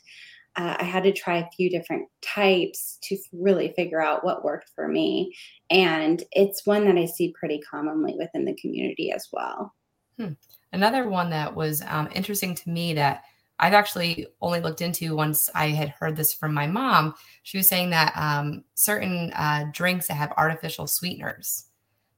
uh, 0.55 0.75
I 0.79 0.83
had 0.83 1.03
to 1.03 1.13
try 1.13 1.38
a 1.38 1.50
few 1.55 1.69
different 1.69 2.09
types 2.21 2.98
to 3.03 3.17
really 3.31 3.71
figure 3.77 4.01
out 4.01 4.25
what 4.25 4.43
worked 4.43 4.71
for 4.75 4.88
me. 4.88 5.33
And 5.69 6.21
it's 6.31 6.65
one 6.65 6.86
that 6.86 6.98
I 6.98 7.05
see 7.05 7.33
pretty 7.39 7.59
commonly 7.59 8.15
within 8.17 8.45
the 8.45 8.57
community 8.59 9.12
as 9.12 9.27
well. 9.31 9.74
Hmm. 10.17 10.33
Another 10.71 11.09
one 11.09 11.29
that 11.31 11.55
was 11.55 11.81
um, 11.88 12.09
interesting 12.13 12.55
to 12.55 12.69
me 12.69 12.93
that 12.93 13.23
I've 13.59 13.73
actually 13.73 14.27
only 14.41 14.61
looked 14.61 14.81
into 14.81 15.15
once 15.15 15.49
I 15.53 15.67
had 15.69 15.89
heard 15.89 16.15
this 16.15 16.33
from 16.33 16.53
my 16.53 16.67
mom. 16.67 17.15
She 17.43 17.57
was 17.57 17.67
saying 17.67 17.89
that 17.89 18.13
um, 18.15 18.63
certain 18.75 19.33
uh, 19.33 19.65
drinks 19.73 20.07
that 20.07 20.13
have 20.13 20.31
artificial 20.38 20.88
sweeteners 20.88 21.65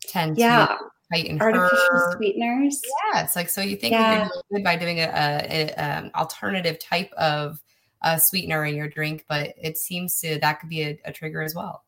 tend 0.01 0.37
yeah. 0.37 0.67
to 0.67 0.77
heighten 1.11 1.41
artificial 1.41 1.77
her. 1.91 2.13
sweeteners. 2.17 2.79
Yeah, 3.13 3.23
it's 3.23 3.35
like 3.35 3.49
so 3.49 3.61
you 3.61 3.75
think 3.75 3.93
Yeah. 3.93 4.11
you're 4.11 4.19
doing 4.25 4.41
good 4.51 4.63
by 4.63 4.75
doing 4.75 4.99
a, 4.99 5.03
a, 5.03 5.47
a 5.49 5.73
um, 5.75 6.11
alternative 6.15 6.77
type 6.79 7.11
of 7.13 7.61
uh, 8.03 8.17
sweetener 8.17 8.65
in 8.65 8.75
your 8.75 8.87
drink, 8.87 9.25
but 9.27 9.53
it 9.61 9.77
seems 9.77 10.19
to 10.21 10.39
that 10.39 10.59
could 10.59 10.69
be 10.69 10.83
a, 10.83 10.99
a 11.05 11.11
trigger 11.11 11.41
as 11.41 11.55
well. 11.55 11.83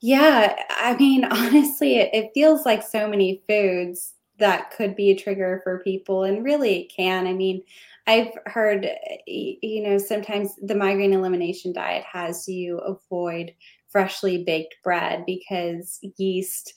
Yeah, 0.00 0.56
I 0.70 0.96
mean, 0.96 1.24
honestly, 1.30 1.98
it, 1.98 2.10
it 2.12 2.30
feels 2.34 2.66
like 2.66 2.82
so 2.82 3.08
many 3.08 3.42
foods 3.48 4.14
that 4.38 4.70
could 4.70 4.94
be 4.96 5.10
a 5.10 5.16
trigger 5.16 5.60
for 5.64 5.80
people, 5.80 6.24
and 6.24 6.44
really 6.44 6.82
it 6.82 6.92
can. 6.94 7.26
I 7.26 7.32
mean, 7.32 7.62
I've 8.06 8.32
heard, 8.46 8.88
you 9.26 9.82
know, 9.82 9.98
sometimes 9.98 10.54
the 10.62 10.74
migraine 10.74 11.12
elimination 11.12 11.72
diet 11.72 12.04
has 12.10 12.46
you 12.46 12.78
avoid 12.78 13.52
freshly 13.88 14.44
baked 14.44 14.76
bread 14.84 15.24
because 15.26 15.98
yeast. 16.18 16.74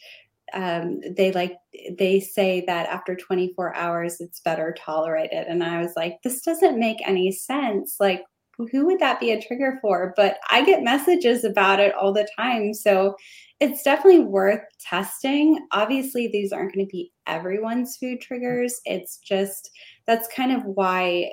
Um, 0.51 0.99
they 1.15 1.31
like 1.31 1.57
they 1.99 2.19
say 2.19 2.63
that 2.65 2.89
after 2.89 3.15
24 3.15 3.75
hours 3.75 4.19
it's 4.19 4.39
better 4.39 4.75
tolerated, 4.83 5.45
and 5.47 5.63
I 5.63 5.79
was 5.81 5.93
like, 5.95 6.17
this 6.23 6.41
doesn't 6.41 6.79
make 6.79 6.97
any 7.07 7.31
sense. 7.31 7.97
Like, 7.99 8.23
who 8.71 8.85
would 8.87 8.99
that 8.99 9.19
be 9.19 9.31
a 9.31 9.41
trigger 9.41 9.77
for? 9.81 10.13
But 10.17 10.37
I 10.49 10.65
get 10.65 10.83
messages 10.83 11.43
about 11.43 11.79
it 11.79 11.93
all 11.93 12.13
the 12.13 12.27
time, 12.35 12.73
so 12.73 13.15
it's 13.59 13.83
definitely 13.83 14.21
worth 14.21 14.61
testing. 14.79 15.67
Obviously, 15.71 16.27
these 16.27 16.51
aren't 16.51 16.73
going 16.73 16.85
to 16.85 16.89
be 16.91 17.11
everyone's 17.27 17.97
food 17.97 18.21
triggers. 18.21 18.79
It's 18.85 19.17
just 19.17 19.69
that's 20.07 20.27
kind 20.33 20.51
of 20.51 20.63
why 20.65 21.31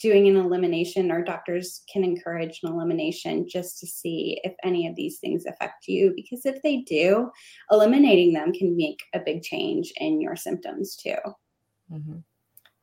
doing 0.00 0.26
an 0.26 0.36
elimination 0.36 1.10
or 1.12 1.22
doctors 1.22 1.82
can 1.92 2.02
encourage 2.02 2.60
an 2.62 2.72
elimination 2.72 3.46
just 3.48 3.78
to 3.78 3.86
see 3.86 4.40
if 4.42 4.52
any 4.64 4.88
of 4.88 4.96
these 4.96 5.18
things 5.20 5.46
affect 5.46 5.86
you. 5.86 6.12
Because 6.16 6.44
if 6.44 6.60
they 6.62 6.78
do, 6.78 7.30
eliminating 7.70 8.32
them 8.32 8.52
can 8.52 8.76
make 8.76 8.98
a 9.14 9.20
big 9.20 9.42
change 9.42 9.92
in 9.98 10.20
your 10.20 10.34
symptoms 10.36 10.96
too. 10.96 11.16
Mhm. 11.90 12.24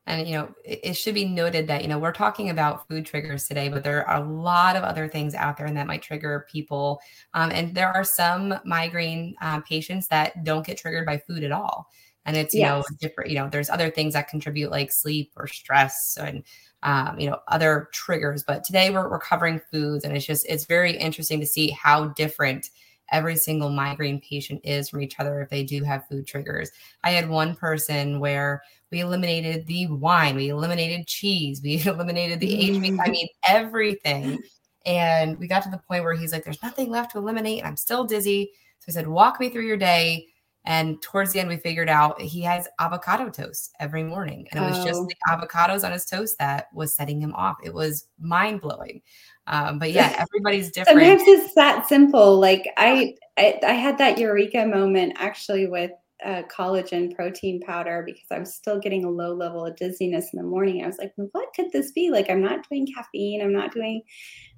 And 0.06 0.26
you 0.26 0.34
know, 0.36 0.54
it, 0.64 0.80
it 0.82 0.92
should 0.94 1.14
be 1.14 1.24
noted 1.24 1.66
that 1.66 1.82
you 1.82 1.88
know 1.88 1.98
we're 1.98 2.12
talking 2.12 2.50
about 2.50 2.86
food 2.88 3.06
triggers 3.06 3.48
today, 3.48 3.68
but 3.68 3.82
there 3.82 4.08
are 4.08 4.22
a 4.22 4.24
lot 4.24 4.76
of 4.76 4.84
other 4.84 5.08
things 5.08 5.34
out 5.34 5.56
there 5.56 5.66
and 5.66 5.76
that 5.76 5.86
might 5.86 6.02
trigger 6.02 6.46
people. 6.50 7.00
Um, 7.34 7.50
and 7.50 7.74
there 7.74 7.90
are 7.90 8.04
some 8.04 8.54
migraine 8.64 9.34
uh, 9.40 9.60
patients 9.60 10.08
that 10.08 10.44
don't 10.44 10.66
get 10.66 10.78
triggered 10.78 11.06
by 11.06 11.18
food 11.18 11.44
at 11.44 11.52
all. 11.52 11.88
And 12.24 12.36
it's 12.36 12.54
you 12.54 12.62
know 12.62 12.82
different. 13.00 13.30
You 13.30 13.38
know, 13.38 13.48
there's 13.48 13.70
other 13.70 13.90
things 13.90 14.14
that 14.14 14.28
contribute 14.28 14.70
like 14.70 14.90
sleep 14.90 15.32
or 15.36 15.46
stress 15.46 16.18
and 16.20 16.42
um, 16.82 17.18
you 17.18 17.28
know 17.30 17.38
other 17.48 17.88
triggers. 17.92 18.42
But 18.42 18.64
today 18.64 18.90
we're 18.90 19.08
we're 19.08 19.20
covering 19.20 19.60
foods, 19.70 20.04
and 20.04 20.16
it's 20.16 20.26
just 20.26 20.46
it's 20.48 20.66
very 20.66 20.96
interesting 20.96 21.40
to 21.40 21.46
see 21.46 21.70
how 21.70 22.08
different 22.08 22.70
every 23.12 23.36
single 23.36 23.70
migraine 23.70 24.20
patient 24.20 24.60
is 24.64 24.88
from 24.88 25.02
each 25.02 25.18
other 25.18 25.40
if 25.40 25.48
they 25.48 25.62
do 25.62 25.82
have 25.84 26.06
food 26.08 26.26
triggers. 26.26 26.70
I 27.04 27.10
had 27.10 27.28
one 27.28 27.54
person 27.54 28.20
where 28.20 28.62
we 28.90 29.00
eliminated 29.00 29.66
the 29.66 29.88
wine, 29.88 30.36
we 30.36 30.48
eliminated 30.48 31.06
cheese, 31.06 31.60
we 31.64 31.82
eliminated 31.84 32.40
the 32.40 32.48
HB, 32.48 33.00
I 33.00 33.08
mm. 33.08 33.10
mean, 33.10 33.28
everything. 33.46 34.38
And 34.84 35.38
we 35.38 35.48
got 35.48 35.62
to 35.64 35.70
the 35.70 35.78
point 35.78 36.04
where 36.04 36.14
he's 36.14 36.32
like, 36.32 36.44
there's 36.44 36.62
nothing 36.62 36.90
left 36.90 37.12
to 37.12 37.18
eliminate. 37.18 37.64
I'm 37.64 37.76
still 37.76 38.04
dizzy. 38.04 38.52
So 38.78 38.86
I 38.88 38.92
said, 38.92 39.08
walk 39.08 39.40
me 39.40 39.48
through 39.50 39.66
your 39.66 39.76
day. 39.76 40.28
And 40.66 41.00
towards 41.00 41.32
the 41.32 41.38
end, 41.38 41.48
we 41.48 41.56
figured 41.56 41.88
out 41.88 42.20
he 42.20 42.42
has 42.42 42.66
avocado 42.80 43.30
toast 43.30 43.72
every 43.78 44.02
morning. 44.02 44.48
And 44.50 44.62
it 44.62 44.68
was 44.68 44.84
just 44.84 45.00
Oh. 45.00 45.06
the 45.06 45.14
avocados 45.28 45.84
on 45.84 45.92
his 45.92 46.04
toast 46.04 46.36
that 46.38 46.66
was 46.74 46.94
setting 46.94 47.20
him 47.20 47.32
off. 47.34 47.56
It 47.64 47.72
was 47.72 48.08
mind 48.18 48.60
blowing. 48.60 49.00
Um, 49.46 49.78
but 49.78 49.92
yeah, 49.92 50.12
everybody's 50.28 50.72
different. 50.72 50.98
Sometimes 51.00 51.22
it's 51.26 51.54
that 51.54 51.86
simple. 51.86 52.38
Like 52.40 52.68
I, 52.76 53.14
I, 53.38 53.60
I 53.64 53.72
had 53.72 53.96
that 53.98 54.18
eureka 54.18 54.66
moment 54.66 55.14
actually 55.16 55.68
with 55.68 55.92
uh, 56.24 56.42
collagen 56.44 57.14
protein 57.14 57.60
powder 57.60 58.02
because 58.04 58.26
I 58.30 58.38
was 58.38 58.54
still 58.54 58.80
getting 58.80 59.04
a 59.04 59.10
low 59.10 59.34
level 59.34 59.64
of 59.66 59.76
dizziness 59.76 60.30
in 60.32 60.38
the 60.38 60.48
morning. 60.48 60.82
I 60.82 60.86
was 60.86 60.98
like, 60.98 61.12
what 61.16 61.48
could 61.54 61.72
this 61.72 61.92
be? 61.92 62.10
Like 62.10 62.30
I'm 62.30 62.40
not 62.40 62.68
doing 62.68 62.86
caffeine. 62.94 63.42
I'm 63.42 63.52
not 63.52 63.72
doing, 63.72 64.02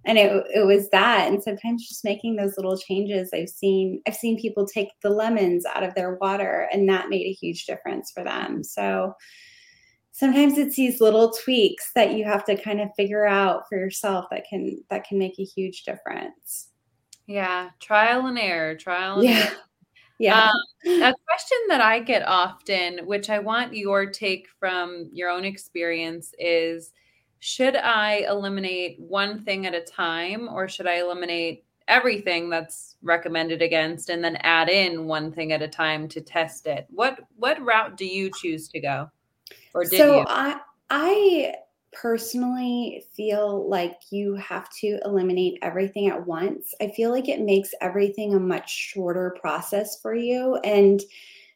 and 0.05 0.19
it 0.19 0.45
it 0.55 0.67
was 0.67 0.89
that. 0.91 1.29
And 1.29 1.43
sometimes 1.43 1.89
just 1.89 2.05
making 2.05 2.37
those 2.37 2.57
little 2.57 2.77
changes. 2.79 3.31
I've 3.35 3.49
seen 3.49 4.01
I've 4.07 4.15
seen 4.15 4.41
people 4.41 4.67
take 4.67 4.89
the 5.03 5.11
lemons 5.11 5.65
out 5.67 5.83
of 5.83 5.95
their 5.95 6.15
water, 6.17 6.69
and 6.73 6.89
that 6.89 7.09
made 7.09 7.27
a 7.27 7.33
huge 7.33 7.67
difference 7.67 8.11
for 8.13 8.25
them. 8.25 8.63
So 8.63 9.15
sometimes 10.13 10.59
it's 10.59 10.77
these 10.77 11.01
little 11.01 11.33
tweaks 11.33 11.91
that 11.95 12.15
you 12.15 12.25
have 12.25 12.45
to 12.45 12.57
kind 12.61 12.81
of 12.81 12.89
figure 12.97 13.27
out 13.27 13.63
for 13.69 13.79
yourself 13.79 14.27
that 14.31 14.45
can 14.49 14.83
that 14.91 15.05
can 15.05 15.19
make 15.19 15.39
a 15.39 15.45
huge 15.45 15.85
difference 15.85 16.69
Yeah, 17.27 17.71
trial 17.81 18.27
and 18.27 18.39
error, 18.39 18.75
trial 18.77 19.21
and 19.21 19.29
yeah 19.29 19.39
error. 19.39 19.68
Yeah 20.19 20.51
Um, 20.51 21.03
a 21.03 21.15
question 21.27 21.59
that 21.69 21.81
I 21.81 22.01
get 22.01 22.27
often, 22.27 23.07
which 23.07 23.31
I 23.31 23.39
want 23.39 23.75
your 23.75 24.07
take 24.07 24.49
from 24.59 25.09
your 25.13 25.29
own 25.29 25.45
experience, 25.45 26.35
is 26.39 26.93
should 27.41 27.77
I 27.77 28.25
eliminate 28.29 28.99
one 28.99 29.39
thing 29.41 29.67
at 29.67 29.75
a 29.75 29.81
time 29.81 30.49
or 30.49 30.69
should 30.69 30.87
I 30.87 31.01
eliminate 31.01 31.65
everything 31.87 32.51
that's 32.51 32.97
recommended 33.03 33.63
against 33.63 34.11
and 34.11 34.23
then 34.23 34.37
add 34.43 34.69
in 34.69 35.07
one 35.07 35.33
thing 35.33 35.53
at 35.53 35.63
a 35.63 35.69
time 35.69 36.09
to 36.09 36.21
test 36.21 36.67
it? 36.67 36.87
What 36.91 37.21
what 37.37 37.61
route 37.65 37.97
do 37.97 38.07
you 38.07 38.31
choose 38.31 38.69
to 38.69 38.81
go? 38.81 39.11
Or 39.75 39.85
did 39.85 39.99
so 39.99 40.21
you? 40.21 40.25
i 40.29 40.61
i 40.91 41.55
personally 41.93 43.05
feel 43.17 43.69
like 43.69 43.99
you 44.11 44.35
have 44.35 44.69
to 44.71 44.99
eliminate 45.05 45.59
everything 45.63 46.09
at 46.09 46.27
once 46.27 46.75
i 46.83 46.89
feel 46.89 47.11
like 47.11 47.29
it 47.29 47.41
makes 47.41 47.71
everything 47.81 48.35
a 48.35 48.41
much 48.41 48.71
shorter 48.71 49.35
process 49.41 50.01
for 50.01 50.15
you 50.15 50.57
and 50.65 51.03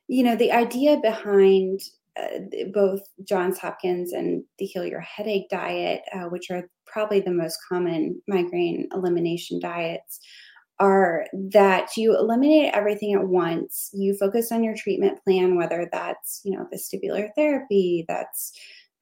you 0.09 0.23
know 0.23 0.35
the 0.37 0.51
idea 0.51 0.99
behind 1.03 1.81
uh, 2.21 2.41
both 2.75 3.01
Johns 3.25 3.59
Hopkins 3.59 4.13
and 4.13 4.45
the 4.59 4.67
Heal 4.67 4.85
Your 4.85 5.01
Headache 5.01 5.49
diet, 5.49 6.03
uh, 6.13 6.25
which 6.25 6.51
are 6.51 6.69
probably 6.85 7.21
the 7.21 7.31
most 7.31 7.59
common 7.67 8.21
migraine 8.29 8.89
elimination 8.93 9.59
diets, 9.59 10.21
are 10.79 11.27
that 11.33 11.97
you 11.97 12.17
eliminate 12.17 12.75
everything 12.75 13.15
at 13.15 13.27
once. 13.27 13.91
You 13.95 14.15
focus 14.15 14.53
on 14.53 14.65
your 14.65 14.75
treatment 14.77 15.23
plan, 15.25 15.57
whether 15.57 15.89
that's 15.91 16.43
you 16.45 16.57
know 16.57 16.67
vestibular 16.75 17.29
therapy, 17.35 18.05
that's 18.09 18.53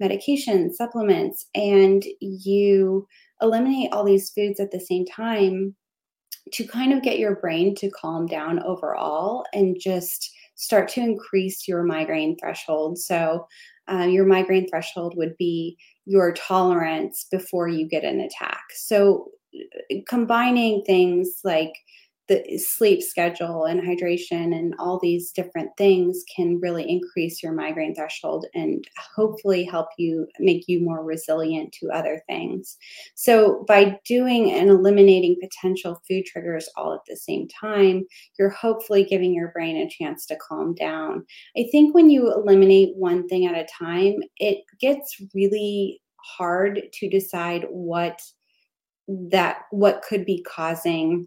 medication, 0.00 0.73
supplements, 0.73 1.47
and 1.54 2.02
you 2.21 3.07
eliminate 3.40 3.92
all 3.92 4.04
these 4.04 4.30
foods 4.30 4.59
at 4.59 4.71
the 4.71 4.80
same 4.80 5.07
time 5.07 5.75
to 6.52 6.66
kind 6.66 6.92
of 6.92 7.02
get 7.02 7.19
your 7.19 7.37
brain 7.37 7.75
to 7.76 7.90
calm 7.90 8.26
down 8.26 8.62
overall 8.62 9.45
and 9.52 9.78
just 9.78 10.30
start 10.57 10.88
to 10.88 11.00
increase 11.00 11.69
your 11.69 11.83
migraine 11.83 12.37
threshold. 12.38 12.99
So, 12.99 13.47
uh, 13.90 14.07
your 14.07 14.26
migraine 14.26 14.69
threshold 14.69 15.14
would 15.16 15.37
be 15.37 15.76
your 16.07 16.33
tolerance 16.33 17.26
before 17.30 17.69
you 17.69 17.88
get 17.88 18.04
an 18.04 18.21
attack. 18.21 18.62
So, 18.75 19.30
combining 20.09 20.85
things 20.85 21.40
like 21.45 21.73
the 22.30 22.58
sleep 22.58 23.02
schedule 23.02 23.64
and 23.64 23.82
hydration 23.82 24.56
and 24.56 24.72
all 24.78 25.00
these 25.00 25.32
different 25.32 25.68
things 25.76 26.22
can 26.34 26.60
really 26.60 26.88
increase 26.88 27.42
your 27.42 27.52
migraine 27.52 27.92
threshold 27.92 28.46
and 28.54 28.88
hopefully 29.16 29.64
help 29.64 29.88
you 29.99 30.28
make 30.38 30.68
you 30.68 30.80
more 30.80 31.02
resilient 31.02 31.72
to 31.72 31.90
other 31.90 32.22
things. 32.28 32.78
So, 33.16 33.64
by 33.66 33.99
doing 34.04 34.52
and 34.52 34.70
eliminating 34.70 35.40
potential 35.40 36.00
food 36.06 36.25
triggers 36.25 36.68
all 36.76 36.94
at 36.94 37.00
the 37.08 37.16
same 37.16 37.49
time, 37.49 38.04
you're 38.38 38.50
hopefully 38.50 39.02
giving 39.02 39.34
your 39.34 39.49
brain 39.49 39.76
a 39.76 39.90
chance 39.90 40.25
to 40.26 40.37
calm 40.37 40.72
down. 40.76 41.26
I 41.58 41.66
think 41.72 41.96
when 41.96 42.10
you 42.10 42.32
eliminate 42.32 42.94
one 42.94 43.26
thing 43.26 43.46
at 43.46 43.58
a 43.58 43.66
time, 43.76 44.20
it 44.37 44.58
gets 44.80 45.20
really 45.34 46.00
hard 46.14 46.82
to 46.92 47.08
decide 47.10 47.66
what 47.70 48.22
that 49.08 49.62
what 49.72 50.02
could 50.08 50.25
be 50.25 50.40
causing 50.42 51.26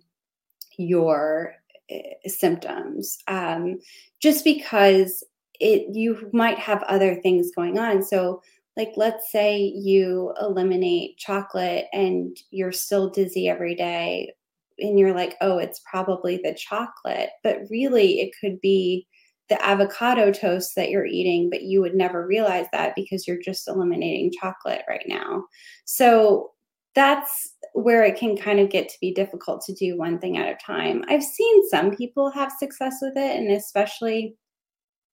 your 0.77 1.55
uh, 1.91 2.27
symptoms 2.27 3.17
um, 3.27 3.79
just 4.21 4.43
because 4.43 5.23
it 5.59 5.95
you 5.95 6.29
might 6.33 6.57
have 6.57 6.83
other 6.83 7.15
things 7.15 7.51
going 7.55 7.77
on. 7.77 8.03
So 8.03 8.41
like 8.75 8.93
let's 8.95 9.31
say 9.31 9.59
you 9.75 10.33
eliminate 10.41 11.17
chocolate 11.17 11.85
and 11.93 12.35
you're 12.51 12.71
still 12.71 13.09
dizzy 13.09 13.47
every 13.47 13.75
day 13.75 14.33
and 14.79 14.97
you're 14.97 15.13
like 15.13 15.35
oh 15.41 15.59
it's 15.59 15.81
probably 15.89 16.37
the 16.37 16.55
chocolate 16.55 17.29
but 17.43 17.59
really 17.69 18.19
it 18.21 18.31
could 18.41 18.59
be 18.61 19.07
the 19.49 19.63
avocado 19.63 20.31
toast 20.31 20.75
that 20.75 20.89
you're 20.89 21.05
eating 21.05 21.49
but 21.49 21.61
you 21.61 21.81
would 21.81 21.93
never 21.93 22.25
realize 22.25 22.65
that 22.71 22.95
because 22.95 23.27
you're 23.27 23.41
just 23.41 23.67
eliminating 23.67 24.31
chocolate 24.31 24.81
right 24.89 25.05
now. 25.07 25.43
So 25.85 26.52
that's 26.95 27.53
where 27.73 28.03
it 28.03 28.17
can 28.17 28.37
kind 28.37 28.59
of 28.59 28.69
get 28.69 28.87
to 28.89 28.97
be 29.01 29.13
difficult 29.13 29.63
to 29.65 29.73
do 29.73 29.97
one 29.97 30.19
thing 30.19 30.37
at 30.37 30.47
a 30.47 30.63
time. 30.63 31.03
I've 31.07 31.23
seen 31.23 31.69
some 31.69 31.95
people 31.95 32.29
have 32.31 32.51
success 32.51 32.97
with 33.01 33.17
it, 33.17 33.35
and 33.35 33.51
especially, 33.51 34.35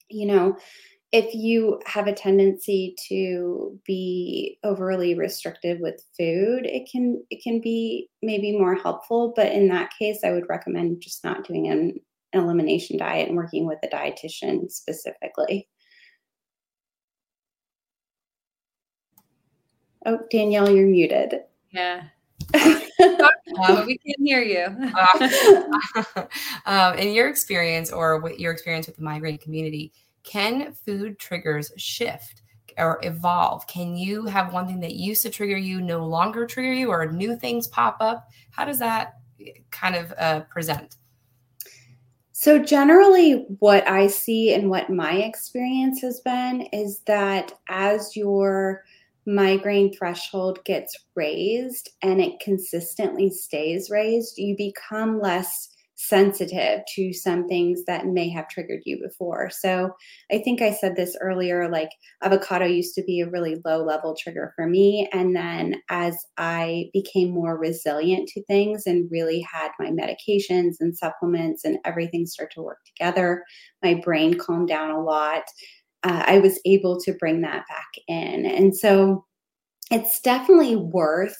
you 0.08 0.26
know, 0.26 0.56
if 1.12 1.34
you 1.34 1.80
have 1.86 2.06
a 2.06 2.12
tendency 2.12 2.94
to 3.08 3.78
be 3.84 4.58
overly 4.62 5.14
restrictive 5.14 5.78
with 5.80 6.04
food, 6.16 6.66
it 6.66 6.88
can 6.90 7.24
it 7.30 7.42
can 7.42 7.60
be 7.60 8.08
maybe 8.22 8.56
more 8.56 8.76
helpful. 8.76 9.32
But 9.34 9.52
in 9.52 9.68
that 9.68 9.90
case, 9.98 10.20
I 10.24 10.30
would 10.30 10.48
recommend 10.48 11.00
just 11.00 11.24
not 11.24 11.46
doing 11.46 11.68
an 11.68 11.98
elimination 12.32 12.96
diet 12.96 13.28
and 13.28 13.36
working 13.36 13.66
with 13.66 13.78
a 13.82 13.88
dietitian 13.88 14.70
specifically. 14.70 15.68
Oh, 20.06 20.20
Danielle, 20.30 20.70
you're 20.70 20.86
muted. 20.86 21.40
Yeah. 21.70 22.04
um, 22.54 22.82
we 23.86 23.98
can 23.98 24.26
hear 24.26 24.42
you. 24.42 24.66
um, 26.66 26.94
in 26.98 27.12
your 27.12 27.28
experience, 27.28 27.90
or 27.92 28.18
what 28.20 28.40
your 28.40 28.52
experience 28.52 28.86
with 28.86 28.96
the 28.96 29.02
migraine 29.02 29.38
community, 29.38 29.92
can 30.22 30.72
food 30.72 31.18
triggers 31.18 31.72
shift 31.76 32.42
or 32.78 32.98
evolve? 33.02 33.66
Can 33.66 33.96
you 33.96 34.24
have 34.26 34.52
one 34.52 34.66
thing 34.66 34.80
that 34.80 34.94
used 34.94 35.22
to 35.22 35.30
trigger 35.30 35.56
you 35.56 35.80
no 35.80 36.04
longer 36.04 36.46
trigger 36.46 36.72
you, 36.72 36.88
or 36.88 37.10
new 37.10 37.36
things 37.36 37.68
pop 37.68 37.96
up? 38.00 38.28
How 38.50 38.64
does 38.64 38.78
that 38.78 39.14
kind 39.70 39.94
of 39.94 40.12
uh, 40.18 40.40
present? 40.40 40.96
So, 42.32 42.58
generally, 42.58 43.44
what 43.58 43.86
I 43.86 44.06
see 44.06 44.54
and 44.54 44.70
what 44.70 44.88
my 44.88 45.12
experience 45.12 46.00
has 46.00 46.20
been 46.20 46.62
is 46.72 47.00
that 47.00 47.52
as 47.68 48.16
your 48.16 48.84
migraine 49.26 49.92
threshold 49.92 50.58
gets 50.64 50.96
raised 51.14 51.90
and 52.02 52.20
it 52.20 52.40
consistently 52.40 53.30
stays 53.30 53.90
raised, 53.90 54.38
you 54.38 54.56
become 54.56 55.20
less 55.20 55.68
sensitive 56.02 56.80
to 56.94 57.12
some 57.12 57.46
things 57.46 57.84
that 57.84 58.06
may 58.06 58.26
have 58.26 58.48
triggered 58.48 58.80
you 58.86 58.98
before. 59.02 59.50
So 59.50 59.90
I 60.32 60.38
think 60.38 60.62
I 60.62 60.72
said 60.72 60.96
this 60.96 61.14
earlier 61.20 61.68
like 61.70 61.90
avocado 62.22 62.64
used 62.64 62.94
to 62.94 63.02
be 63.02 63.20
a 63.20 63.28
really 63.28 63.60
low 63.66 63.84
level 63.84 64.16
trigger 64.18 64.54
for 64.56 64.66
me. 64.66 65.10
And 65.12 65.36
then 65.36 65.74
as 65.90 66.16
I 66.38 66.88
became 66.94 67.30
more 67.30 67.58
resilient 67.58 68.30
to 68.30 68.42
things 68.44 68.84
and 68.86 69.10
really 69.10 69.46
had 69.52 69.72
my 69.78 69.90
medications 69.90 70.76
and 70.80 70.96
supplements 70.96 71.66
and 71.66 71.76
everything 71.84 72.24
start 72.24 72.50
to 72.54 72.62
work 72.62 72.78
together, 72.86 73.44
my 73.82 74.00
brain 74.02 74.38
calmed 74.38 74.68
down 74.68 74.90
a 74.90 75.02
lot 75.02 75.42
uh, 76.02 76.24
I 76.26 76.38
was 76.38 76.60
able 76.64 77.00
to 77.00 77.12
bring 77.14 77.40
that 77.42 77.64
back 77.68 77.88
in. 78.08 78.46
And 78.46 78.76
so 78.76 79.24
it's 79.90 80.20
definitely 80.20 80.76
worth 80.76 81.36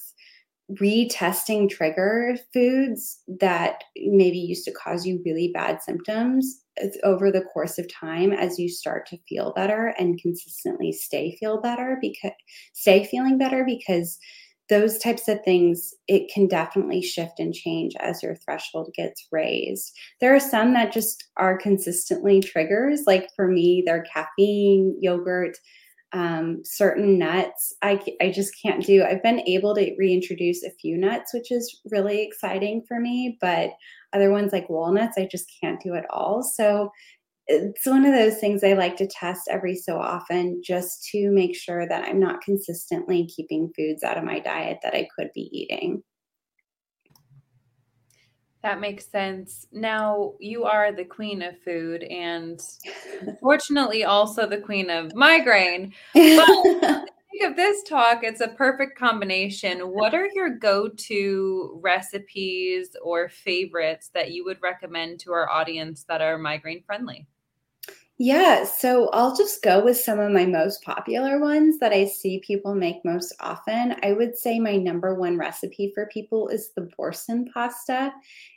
retesting 0.81 1.69
trigger 1.69 2.37
foods 2.53 3.21
that 3.41 3.83
maybe 3.97 4.39
used 4.39 4.65
to 4.65 4.73
cause 4.73 5.05
you 5.05 5.21
really 5.25 5.51
bad 5.53 5.83
symptoms 5.83 6.63
over 7.03 7.33
the 7.33 7.43
course 7.43 7.79
of 7.79 7.93
time 7.93 8.33
as 8.33 8.59
you 8.59 8.69
start 8.69 9.05
to 9.07 9.19
feel 9.29 9.53
better 9.55 9.93
and 9.99 10.21
consistently 10.21 10.93
stay 10.93 11.37
feel 11.41 11.61
better 11.61 11.99
because 12.01 12.31
stay 12.73 13.05
feeling 13.05 13.37
better 13.37 13.65
because 13.65 14.19
those 14.71 14.99
types 14.99 15.29
of 15.29 15.45
things 15.45 15.93
it 16.09 16.31
can 16.33 16.47
definitely 16.47 17.03
shift 17.03 17.39
and 17.39 17.53
change 17.53 17.93
as 18.01 18.23
your 18.23 18.37
threshold 18.37 18.91
gets 18.95 19.27
raised. 19.31 19.93
There 20.21 20.35
are 20.35 20.41
some 20.41 20.73
that 20.75 20.93
just 20.93 21.29
are 21.37 21.59
consistently 21.59 22.41
triggers. 22.41 23.03
Like 23.07 23.29
for 23.37 23.49
me 23.49 23.83
they're 23.85 24.05
caffeine 24.05 24.97
yogurt 25.01 25.59
um, 26.13 26.63
certain 26.65 27.19
nuts 27.19 27.73
I, 27.83 28.01
I 28.21 28.31
just 28.31 28.53
can't 28.61 28.85
do. 28.85 29.05
I've 29.05 29.23
been 29.23 29.41
able 29.47 29.75
to 29.77 29.95
reintroduce 29.99 30.65
a 30.65 30.73
few 30.81 30.97
nuts 30.97 31.35
which 31.35 31.53
is 31.53 31.81
really 31.91 32.23
exciting 32.23 32.83
for 32.89 32.99
me 32.99 33.37
but 33.41 33.71
other 34.13 34.33
ones 34.33 34.53
like 34.53 34.69
walnuts 34.69 35.17
i 35.17 35.29
just 35.31 35.53
can't 35.61 35.81
do 35.81 35.95
at 35.95 36.07
all. 36.11 36.43
So 36.43 36.91
it's 37.53 37.87
one 37.87 38.05
of 38.05 38.15
those 38.15 38.39
things 38.39 38.63
I 38.63 38.75
like 38.75 38.97
to 38.99 39.07
test 39.07 39.49
every 39.51 39.75
so 39.75 39.99
often 39.99 40.63
just 40.65 41.09
to 41.11 41.31
make 41.31 41.57
sure 41.57 41.87
that 41.89 42.09
I'm 42.09 42.21
not 42.21 42.43
consistently 42.43 43.27
keeping 43.27 43.73
foods 43.77 44.05
out 44.05 44.17
of 44.17 44.25
my 44.25 44.39
diet 44.39 44.79
that 44.83 44.95
I 44.95 45.09
could 45.17 45.31
be 45.35 45.51
eating. 45.53 46.03
That 48.63 48.81
makes 48.81 49.07
sense. 49.07 49.67
Now, 49.73 50.35
you 50.39 50.65
are 50.65 50.93
the 50.93 51.05
queen 51.05 51.43
of 51.43 51.59
food 51.63 52.03
and 52.05 52.61
fortunately 53.41 54.05
also 54.05 54.47
the 54.47 54.59
queen 54.59 54.91
of 54.91 55.15
migraine. 55.15 55.95
But 56.15 56.49
of 57.43 57.57
this 57.57 57.83
talk, 57.83 58.23
it's 58.23 58.43
a 58.43 58.49
perfect 58.49 58.99
combination. 58.99 59.81
What 59.81 60.15
are 60.15 60.29
your 60.35 60.51
go 60.51 60.89
to 60.89 61.81
recipes 61.83 62.95
or 63.03 63.29
favorites 63.29 64.11
that 64.15 64.31
you 64.31 64.45
would 64.45 64.59
recommend 64.63 65.21
to 65.21 65.33
our 65.33 65.49
audience 65.51 66.05
that 66.05 66.21
are 66.21 66.39
migraine 66.39 66.83
friendly? 66.85 67.27
Yeah, 68.23 68.65
so 68.65 69.09
I'll 69.15 69.35
just 69.35 69.63
go 69.63 69.83
with 69.83 69.97
some 69.97 70.19
of 70.21 70.31
my 70.31 70.45
most 70.45 70.83
popular 70.83 71.41
ones 71.41 71.79
that 71.79 71.91
I 71.95 72.05
see 72.05 72.43
people 72.47 72.75
make 72.75 73.03
most 73.03 73.33
often. 73.41 73.97
I 74.03 74.13
would 74.13 74.37
say 74.37 74.59
my 74.59 74.77
number 74.77 75.15
one 75.15 75.39
recipe 75.39 75.91
for 75.95 76.05
people 76.13 76.49
is 76.49 76.71
the 76.77 76.83
Boursin 76.99 77.47
pasta. 77.47 78.13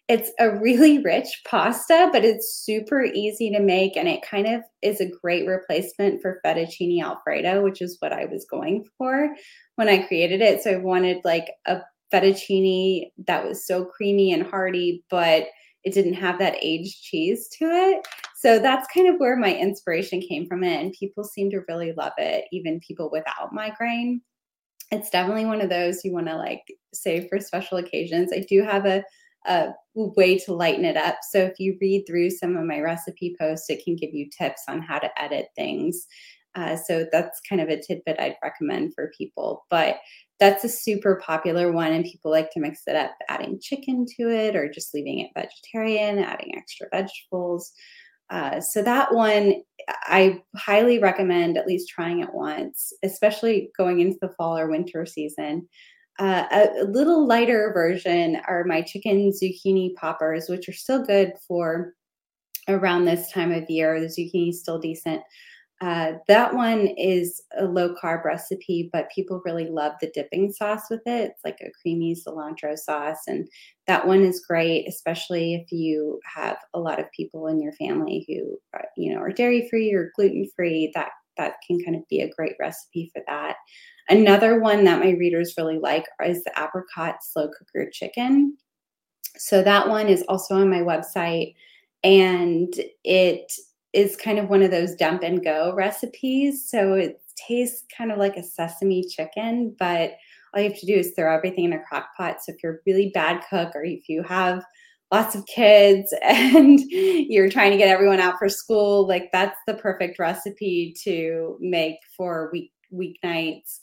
It's 0.10 0.32
a 0.38 0.50
really 0.60 1.00
rich 1.06 1.44
pasta, 1.48 2.10
but 2.12 2.26
it's 2.26 2.54
super 2.54 3.06
easy 3.06 3.52
to 3.52 3.62
make 3.62 3.96
and 3.96 4.10
it 4.10 4.22
kind 4.22 4.48
of 4.48 4.64
is 4.82 5.00
a 5.00 5.10
great 5.10 5.48
replacement 5.48 6.22
for 6.22 6.42
fettuccine 6.46 7.02
alfredo, 7.02 7.64
which 7.64 7.82
is 7.82 7.96
what 8.02 8.12
I 8.12 8.26
was 8.26 8.46
going 8.52 8.84
for 8.98 9.34
when 9.78 9.88
I 9.88 10.00
created 10.00 10.42
it. 10.42 10.62
So 10.62 10.72
I 10.72 10.76
wanted 10.76 11.20
like 11.24 11.50
a 11.68 11.80
fettuccine 12.12 13.12
that 13.28 13.48
was 13.48 13.66
so 13.66 13.86
creamy 13.86 14.34
and 14.34 14.46
hearty, 14.46 15.06
but 15.10 15.46
it 15.86 15.94
didn't 15.94 16.14
have 16.14 16.40
that 16.40 16.56
aged 16.62 17.02
cheese 17.02 17.48
to 17.60 17.66
it. 17.66 18.06
So 18.44 18.60
that's 18.60 18.94
kind 18.94 19.08
of 19.08 19.22
where 19.22 19.38
my 19.38 19.56
inspiration 19.56 20.20
came 20.20 20.46
from 20.46 20.66
it. 20.66 20.82
And 20.82 20.92
people 20.92 21.24
seem 21.24 21.50
to 21.52 21.62
really 21.70 21.94
love 21.94 22.12
it, 22.18 22.44
even 22.52 22.82
people 22.86 23.10
without 23.10 23.54
migraine. 23.54 24.20
It's 24.92 25.10
definitely 25.10 25.46
one 25.46 25.62
of 25.62 25.70
those 25.70 26.04
you 26.04 26.12
want 26.12 26.28
to 26.28 26.36
like 26.36 26.62
save 26.94 27.30
for 27.30 27.40
special 27.40 27.78
occasions. 27.78 28.34
I 28.34 28.46
do 28.50 28.62
have 28.62 28.86
a, 28.86 29.02
a 29.46 29.70
way 29.96 30.38
to 30.40 30.54
lighten 30.54 30.84
it 30.84 30.98
up. 30.98 31.20
So 31.32 31.40
if 31.40 31.58
you 31.58 31.78
read 31.80 32.04
through 32.06 32.32
some 32.32 32.58
of 32.58 32.66
my 32.66 32.82
recipe 32.82 33.34
posts, 33.40 33.70
it 33.70 33.82
can 33.86 33.96
give 33.96 34.14
you 34.14 34.30
tips 34.38 34.64
on 34.68 34.82
how 34.82 35.00
to 35.00 35.22
edit 35.22 35.48
things. 35.56 36.06
Uh, 36.54 36.76
so 36.76 37.08
that's 37.14 37.40
kind 37.48 37.62
of 37.62 37.70
a 37.70 37.82
tidbit 37.82 38.20
I'd 38.20 38.36
recommend 38.44 38.94
for 38.94 39.10
people. 39.18 39.66
But 39.70 40.00
that's 40.42 40.66
a 40.66 40.70
super 40.70 41.22
popular 41.26 41.72
one 41.72 41.94
and 41.94 42.04
people 42.04 42.30
like 42.30 42.52
to 42.52 42.60
mix 42.60 42.82
it 42.88 42.98
up 42.98 43.12
adding 43.30 43.58
chicken 43.62 44.06
to 44.18 44.30
it 44.30 44.54
or 44.54 44.70
just 44.70 44.94
leaving 44.94 45.20
it 45.20 45.32
vegetarian 45.34 46.20
adding 46.20 46.54
extra 46.58 46.88
vegetables 46.92 47.72
uh, 48.34 48.60
so 48.60 48.82
that 48.82 49.14
one 49.14 49.54
i 49.88 50.42
highly 50.56 51.00
recommend 51.00 51.58
at 51.58 51.68
least 51.68 51.90
trying 51.90 52.20
it 52.22 52.34
once 52.34 52.92
especially 53.04 53.72
going 53.78 54.00
into 54.00 54.18
the 54.22 54.34
fall 54.38 54.58
or 54.58 54.70
winter 54.70 55.06
season. 55.06 55.68
Uh, 56.20 56.46
a, 56.52 56.84
a, 56.84 56.86
little 56.86 57.26
lighter 57.26 57.72
version 57.74 58.40
are 58.48 58.64
my 58.66 58.84
chicken 58.84 59.32
zucchini 59.32 59.96
poppers 59.96 60.48
which 60.48 60.70
are 60.70 60.74
still 60.74 61.04
good 61.04 61.34
for 61.48 61.94
around 62.68 63.06
this 63.06 63.32
time 63.32 63.52
of 63.52 63.68
year. 63.68 64.00
The 64.00 64.06
zucchini 64.06 64.50
is 64.50 64.60
still 64.60 64.78
decent 64.78 65.24
Uh, 65.84 66.14
that 66.30 66.54
one 66.54 66.88
is 66.98 67.42
a 67.58 67.66
low 67.66 67.94
carb 68.02 68.24
recipe, 68.24 68.90
but 68.94 69.12
people 69.14 69.42
really 69.44 69.66
love 69.66 69.92
the 70.00 70.10
dipping 70.14 70.50
sauce 70.50 70.84
with 70.90 71.02
it. 71.06 71.32
It's 71.32 71.44
like 71.44 71.58
a 71.60 71.72
creamy 71.82 72.16
cilantro 72.16 72.78
sauce. 72.78 73.24
And 73.28 73.50
that 73.88 74.08
one 74.08 74.24
is 74.24 74.46
great, 74.48 74.88
especially 74.88 75.56
if 75.56 75.74
you 75.74 76.22
have 76.24 76.56
a 76.74 76.80
lot 76.80 77.02
of 77.02 77.12
people 77.12 77.48
in 77.48 77.62
your 77.62 77.74
family 77.74 78.24
who, 78.30 78.58
are, 78.74 78.86
you 78.96 79.14
know, 79.14 79.20
are 79.20 79.34
dairy 79.34 79.68
free 79.70 79.92
or 79.94 80.14
gluten 80.16 80.48
free. 80.56 80.90
That 80.96 81.10
that 81.36 81.56
can 81.68 81.84
kind 81.84 81.98
of 81.98 82.08
be 82.08 82.22
a 82.22 82.34
great 82.34 82.54
recipe 82.62 83.12
for 83.14 83.22
that. 83.28 83.58
Another 84.08 84.62
one 84.62 84.86
that 84.86 85.00
my 85.02 85.10
readers 85.12 85.56
really 85.58 85.80
like 85.80 86.06
is 86.24 86.46
the 86.46 86.52
apricot 86.58 87.18
slow 87.24 87.50
cooker 87.50 87.90
chicken. 87.92 88.56
So 89.36 89.62
that 89.62 89.90
one 89.90 90.08
is 90.08 90.24
also 90.30 90.56
on 90.56 90.70
my 90.70 90.80
website 90.80 91.56
and 92.06 92.74
it 93.04 93.52
is 93.94 94.16
kind 94.16 94.40
of 94.40 94.50
one 94.50 94.64
of 94.64 94.72
those 94.72 94.96
dump 94.96 95.24
and 95.24 95.44
go 95.44 95.74
recipes. 95.74 96.68
So 96.70 96.94
it 96.94 97.22
tastes 97.36 97.86
kind 97.96 98.12
of 98.12 98.18
like 98.18 98.38
a 98.38 98.44
sesame 98.44 99.08
chicken, 99.08 99.76
but 99.78 100.14
all 100.54 100.62
you 100.62 100.70
have 100.70 100.80
to 100.80 100.86
do 100.86 100.96
is 100.96 101.14
throw 101.16 101.34
everything 101.36 101.66
in 101.66 101.74
a 101.74 101.84
crock 101.84 102.08
pot. 102.18 102.44
So 102.44 102.52
if 102.52 102.58
you're 102.64 102.76
a 102.76 102.80
really 102.86 103.12
bad 103.14 103.44
cook 103.50 103.72
or 103.76 103.84
if 103.84 104.08
you 104.08 104.24
have 104.24 104.64
lots 105.12 105.36
of 105.36 105.46
kids 105.46 106.14
and 106.24 106.80
you're 106.90 107.50
trying 107.50 107.72
to 107.72 107.78
get 107.78 107.88
everyone 107.88 108.20
out 108.20 108.40
for 108.40 108.50
school, 108.50 109.08
like 109.08 109.30
that's 109.32 109.58
the 109.68 109.76
perfect 109.76 110.20
recipe 110.20 110.94
to 111.04 111.58
make 111.60 111.98
for 112.18 112.50
week 112.52 112.72
weeknights. 112.94 113.80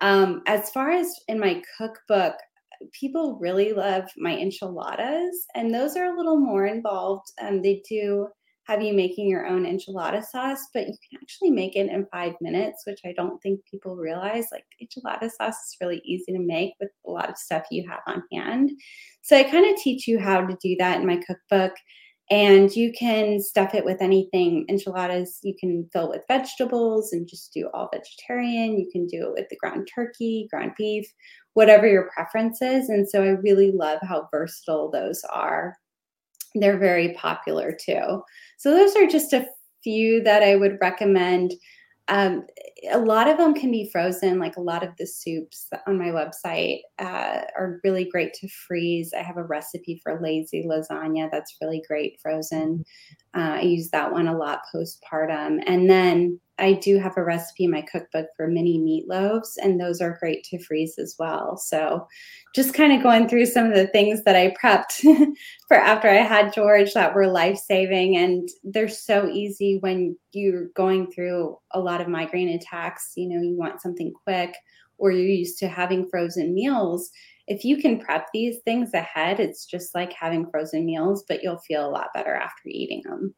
Um, 0.00 0.42
as 0.46 0.70
far 0.70 0.90
as 0.90 1.12
in 1.28 1.38
my 1.38 1.62
cookbook, 1.76 2.34
people 2.92 3.38
really 3.40 3.72
love 3.72 4.04
my 4.16 4.36
enchiladas, 4.36 5.46
and 5.54 5.74
those 5.74 5.96
are 5.96 6.12
a 6.12 6.16
little 6.16 6.36
more 6.36 6.66
involved. 6.66 7.26
Um, 7.40 7.62
they 7.62 7.82
do 7.88 8.28
have 8.68 8.82
you 8.82 8.92
making 8.92 9.26
your 9.28 9.46
own 9.46 9.64
enchilada 9.64 10.22
sauce, 10.22 10.68
but 10.74 10.86
you 10.86 10.94
can 11.10 11.18
actually 11.22 11.50
make 11.50 11.74
it 11.74 11.88
in 11.88 12.06
five 12.12 12.34
minutes, 12.42 12.82
which 12.86 13.00
I 13.04 13.14
don't 13.16 13.40
think 13.40 13.60
people 13.68 13.96
realize. 13.96 14.44
Like 14.52 14.66
enchilada 14.82 15.30
sauce 15.30 15.54
is 15.54 15.76
really 15.80 16.02
easy 16.04 16.32
to 16.32 16.38
make 16.38 16.74
with 16.78 16.90
a 17.06 17.10
lot 17.10 17.30
of 17.30 17.38
stuff 17.38 17.64
you 17.70 17.88
have 17.88 18.00
on 18.06 18.22
hand. 18.30 18.70
So 19.22 19.38
I 19.38 19.44
kind 19.44 19.64
of 19.66 19.80
teach 19.80 20.06
you 20.06 20.18
how 20.18 20.42
to 20.42 20.56
do 20.62 20.76
that 20.78 21.00
in 21.00 21.06
my 21.06 21.18
cookbook. 21.26 21.72
And 22.30 22.70
you 22.76 22.92
can 22.92 23.40
stuff 23.40 23.74
it 23.74 23.86
with 23.86 24.02
anything. 24.02 24.66
Enchiladas, 24.68 25.38
you 25.42 25.54
can 25.58 25.88
fill 25.90 26.10
with 26.10 26.28
vegetables 26.28 27.14
and 27.14 27.26
just 27.26 27.54
do 27.54 27.70
all 27.72 27.88
vegetarian. 27.90 28.78
You 28.78 28.90
can 28.92 29.06
do 29.06 29.28
it 29.28 29.32
with 29.32 29.48
the 29.48 29.56
ground 29.56 29.88
turkey, 29.94 30.46
ground 30.52 30.72
beef, 30.76 31.06
whatever 31.54 31.88
your 31.88 32.10
preference 32.14 32.60
is. 32.60 32.90
And 32.90 33.08
so 33.08 33.22
I 33.22 33.28
really 33.28 33.72
love 33.72 34.00
how 34.02 34.28
versatile 34.30 34.90
those 34.90 35.24
are 35.32 35.74
they're 36.54 36.78
very 36.78 37.14
popular 37.14 37.76
too. 37.78 38.22
So 38.56 38.70
those 38.70 38.96
are 38.96 39.06
just 39.06 39.32
a 39.32 39.46
few 39.82 40.22
that 40.24 40.42
I 40.42 40.56
would 40.56 40.78
recommend. 40.80 41.54
Um, 42.08 42.46
a 42.90 42.98
lot 42.98 43.28
of 43.28 43.36
them 43.36 43.54
can 43.54 43.70
be 43.70 43.90
frozen, 43.92 44.38
like 44.38 44.56
a 44.56 44.62
lot 44.62 44.82
of 44.82 44.90
the 44.98 45.06
soups 45.06 45.68
on 45.86 45.98
my 45.98 46.06
website 46.06 46.80
uh, 46.98 47.42
are 47.56 47.80
really 47.84 48.04
great 48.04 48.32
to 48.34 48.48
freeze. 48.48 49.12
I 49.12 49.22
have 49.22 49.36
a 49.36 49.44
recipe 49.44 50.00
for 50.02 50.20
lazy 50.22 50.66
lasagna 50.66 51.28
that's 51.30 51.56
really 51.60 51.82
great 51.86 52.18
frozen. 52.22 52.84
Uh, 53.36 53.56
I 53.56 53.60
use 53.60 53.90
that 53.90 54.12
one 54.12 54.26
a 54.26 54.36
lot 54.36 54.62
postpartum. 54.74 55.62
And 55.66 55.88
then 55.88 56.40
I 56.58 56.72
do 56.72 56.98
have 56.98 57.16
a 57.16 57.24
recipe 57.24 57.64
in 57.64 57.70
my 57.70 57.82
cookbook 57.82 58.26
for 58.36 58.48
mini 58.48 58.78
meatloaves, 58.78 59.56
and 59.62 59.80
those 59.80 60.00
are 60.00 60.18
great 60.18 60.42
to 60.44 60.58
freeze 60.58 60.98
as 60.98 61.14
well. 61.18 61.56
So, 61.56 62.06
just 62.54 62.74
kind 62.74 62.92
of 62.92 63.02
going 63.02 63.28
through 63.28 63.46
some 63.46 63.66
of 63.66 63.74
the 63.74 63.86
things 63.86 64.24
that 64.24 64.34
I 64.34 64.54
prepped 64.60 65.04
for 65.68 65.76
after 65.76 66.08
I 66.08 66.16
had 66.16 66.52
George 66.52 66.94
that 66.94 67.14
were 67.14 67.28
life 67.28 67.58
saving. 67.58 68.16
And 68.16 68.48
they're 68.64 68.88
so 68.88 69.28
easy 69.28 69.78
when 69.80 70.16
you're 70.32 70.68
going 70.74 71.10
through 71.12 71.56
a 71.72 71.80
lot 71.80 72.00
of 72.00 72.08
migraine 72.08 72.48
attacks. 72.48 73.12
You 73.14 73.28
know, 73.28 73.40
you 73.40 73.56
want 73.56 73.80
something 73.80 74.12
quick, 74.24 74.56
or 74.96 75.12
you're 75.12 75.26
used 75.26 75.58
to 75.58 75.68
having 75.68 76.08
frozen 76.08 76.54
meals. 76.54 77.10
If 77.48 77.64
you 77.64 77.78
can 77.78 77.98
prep 77.98 78.28
these 78.32 78.58
things 78.64 78.92
ahead, 78.94 79.40
it's 79.40 79.64
just 79.64 79.94
like 79.94 80.12
having 80.12 80.50
frozen 80.50 80.84
meals, 80.84 81.24
but 81.26 81.42
you'll 81.42 81.58
feel 81.58 81.86
a 81.86 81.90
lot 81.90 82.08
better 82.14 82.34
after 82.34 82.68
eating 82.68 83.02
them. 83.04 83.34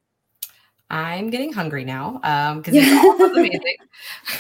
I'm 0.91 1.31
getting 1.31 1.53
hungry 1.53 1.85
now 1.85 2.15
because 2.59 2.75
um, 2.75 3.17
it's 3.21 3.37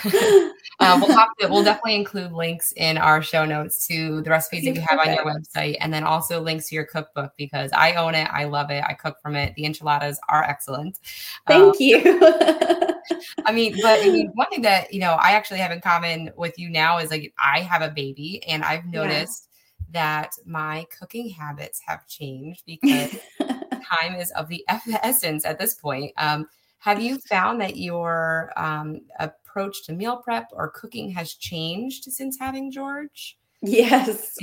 amazing. 0.04 0.50
um, 0.80 1.00
we'll, 1.00 1.08
to, 1.08 1.48
we'll 1.48 1.62
definitely 1.62 1.94
include 1.94 2.32
links 2.32 2.72
in 2.72 2.98
our 2.98 3.22
show 3.22 3.44
notes 3.44 3.86
to 3.86 4.20
the 4.22 4.30
recipes 4.30 4.64
that 4.64 4.74
you 4.74 4.80
have 4.80 4.98
on 4.98 5.14
your 5.14 5.24
website, 5.24 5.76
and 5.80 5.94
then 5.94 6.02
also 6.02 6.40
links 6.40 6.68
to 6.68 6.74
your 6.74 6.86
cookbook 6.86 7.32
because 7.36 7.70
I 7.72 7.94
own 7.94 8.16
it. 8.16 8.28
I 8.32 8.44
love 8.44 8.70
it. 8.70 8.82
I 8.84 8.94
cook 8.94 9.20
from 9.22 9.36
it. 9.36 9.54
The 9.54 9.64
enchiladas 9.64 10.18
are 10.28 10.42
excellent. 10.42 10.98
Thank 11.46 11.62
um, 11.62 11.76
you. 11.78 12.00
I 13.46 13.52
mean, 13.52 13.76
but 13.80 14.00
I 14.00 14.10
mean, 14.10 14.32
one 14.34 14.48
thing 14.50 14.62
that 14.62 14.92
you 14.92 15.00
know 15.00 15.12
I 15.12 15.32
actually 15.32 15.60
have 15.60 15.70
in 15.70 15.80
common 15.80 16.30
with 16.36 16.58
you 16.58 16.68
now 16.68 16.98
is 16.98 17.10
like 17.10 17.32
I 17.38 17.60
have 17.60 17.82
a 17.82 17.90
baby, 17.90 18.42
and 18.48 18.64
I've 18.64 18.86
noticed 18.86 19.46
yeah. 19.46 19.49
That 19.92 20.32
my 20.46 20.86
cooking 20.98 21.28
habits 21.30 21.80
have 21.86 22.06
changed 22.06 22.62
because 22.66 23.16
time 23.40 24.14
is 24.14 24.30
of 24.32 24.48
the 24.48 24.64
essence 24.68 25.44
at 25.44 25.58
this 25.58 25.74
point. 25.74 26.12
Um, 26.16 26.46
have 26.78 27.00
you 27.00 27.18
found 27.18 27.60
that 27.60 27.76
your 27.76 28.52
um, 28.56 29.02
approach 29.18 29.84
to 29.84 29.92
meal 29.92 30.16
prep 30.16 30.48
or 30.52 30.70
cooking 30.70 31.10
has 31.10 31.34
changed 31.34 32.04
since 32.04 32.38
having 32.38 32.70
George? 32.70 33.36
Yes. 33.62 34.38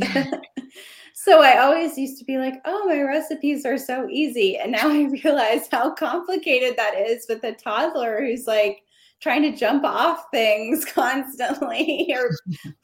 so 1.13 1.41
I 1.41 1.57
always 1.57 1.97
used 1.97 2.19
to 2.19 2.25
be 2.25 2.37
like, 2.37 2.61
oh, 2.65 2.87
my 2.87 3.01
recipes 3.01 3.65
are 3.65 3.79
so 3.79 4.07
easy. 4.11 4.57
And 4.57 4.71
now 4.71 4.89
I 4.89 5.05
realize 5.23 5.67
how 5.71 5.95
complicated 5.95 6.77
that 6.77 6.93
is 6.95 7.25
with 7.27 7.43
a 7.43 7.53
toddler 7.53 8.21
who's 8.21 8.45
like 8.45 8.83
trying 9.19 9.41
to 9.41 9.57
jump 9.57 9.83
off 9.83 10.25
things 10.31 10.85
constantly 10.85 12.13
or 12.15 12.29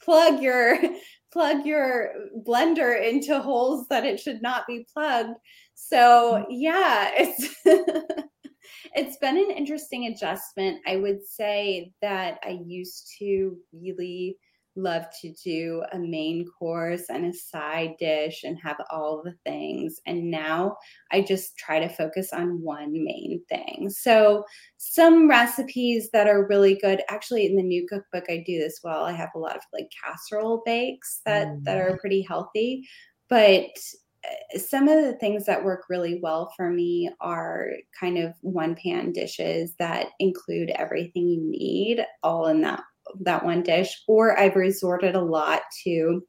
plug 0.00 0.42
your 0.42 0.78
plug 1.34 1.66
your 1.66 2.12
blender 2.46 3.02
into 3.02 3.40
holes 3.40 3.86
that 3.90 4.06
it 4.06 4.20
should 4.20 4.40
not 4.40 4.66
be 4.68 4.86
plugged. 4.94 5.36
So 5.74 5.98
mm. 6.38 6.46
yeah, 6.48 7.10
it's 7.18 7.56
it's 8.94 9.16
been 9.18 9.36
an 9.36 9.50
interesting 9.50 10.06
adjustment. 10.06 10.80
I 10.86 10.96
would 10.96 11.26
say 11.26 11.90
that 12.00 12.38
I 12.44 12.60
used 12.64 13.12
to 13.18 13.56
really 13.72 14.38
love 14.76 15.04
to 15.20 15.32
do 15.32 15.82
a 15.92 15.98
main 15.98 16.46
course 16.58 17.04
and 17.08 17.26
a 17.26 17.32
side 17.32 17.94
dish 17.98 18.42
and 18.44 18.58
have 18.62 18.76
all 18.90 19.22
the 19.24 19.34
things. 19.44 20.00
And 20.06 20.30
now 20.30 20.76
I 21.12 21.22
just 21.22 21.56
try 21.56 21.78
to 21.78 21.88
focus 21.88 22.32
on 22.32 22.60
one 22.60 22.92
main 22.92 23.42
thing. 23.48 23.90
So, 23.90 24.44
some 24.76 25.28
recipes 25.28 26.10
that 26.12 26.26
are 26.26 26.46
really 26.46 26.76
good, 26.76 27.02
actually, 27.08 27.46
in 27.46 27.56
the 27.56 27.62
new 27.62 27.86
cookbook, 27.88 28.24
I 28.28 28.44
do 28.46 28.58
this 28.58 28.80
well. 28.82 29.04
I 29.04 29.12
have 29.12 29.30
a 29.34 29.38
lot 29.38 29.56
of 29.56 29.62
like 29.72 29.90
casserole 30.02 30.62
bakes 30.64 31.20
that, 31.24 31.48
mm. 31.48 31.64
that 31.64 31.78
are 31.78 31.98
pretty 31.98 32.22
healthy. 32.22 32.86
But 33.28 33.70
uh, 34.24 34.58
some 34.58 34.88
of 34.88 35.04
the 35.04 35.14
things 35.14 35.44
that 35.46 35.64
work 35.64 35.84
really 35.88 36.20
well 36.22 36.52
for 36.56 36.70
me 36.70 37.10
are 37.20 37.70
kind 37.98 38.18
of 38.18 38.34
one 38.40 38.74
pan 38.74 39.12
dishes 39.12 39.74
that 39.78 40.08
include 40.18 40.70
everything 40.70 41.28
you 41.28 41.40
need 41.42 42.04
all 42.22 42.46
in 42.46 42.60
that 42.62 42.82
that 43.20 43.44
one 43.44 43.62
dish 43.62 44.02
or 44.08 44.38
i've 44.38 44.56
resorted 44.56 45.14
a 45.14 45.20
lot 45.20 45.62
to 45.82 46.22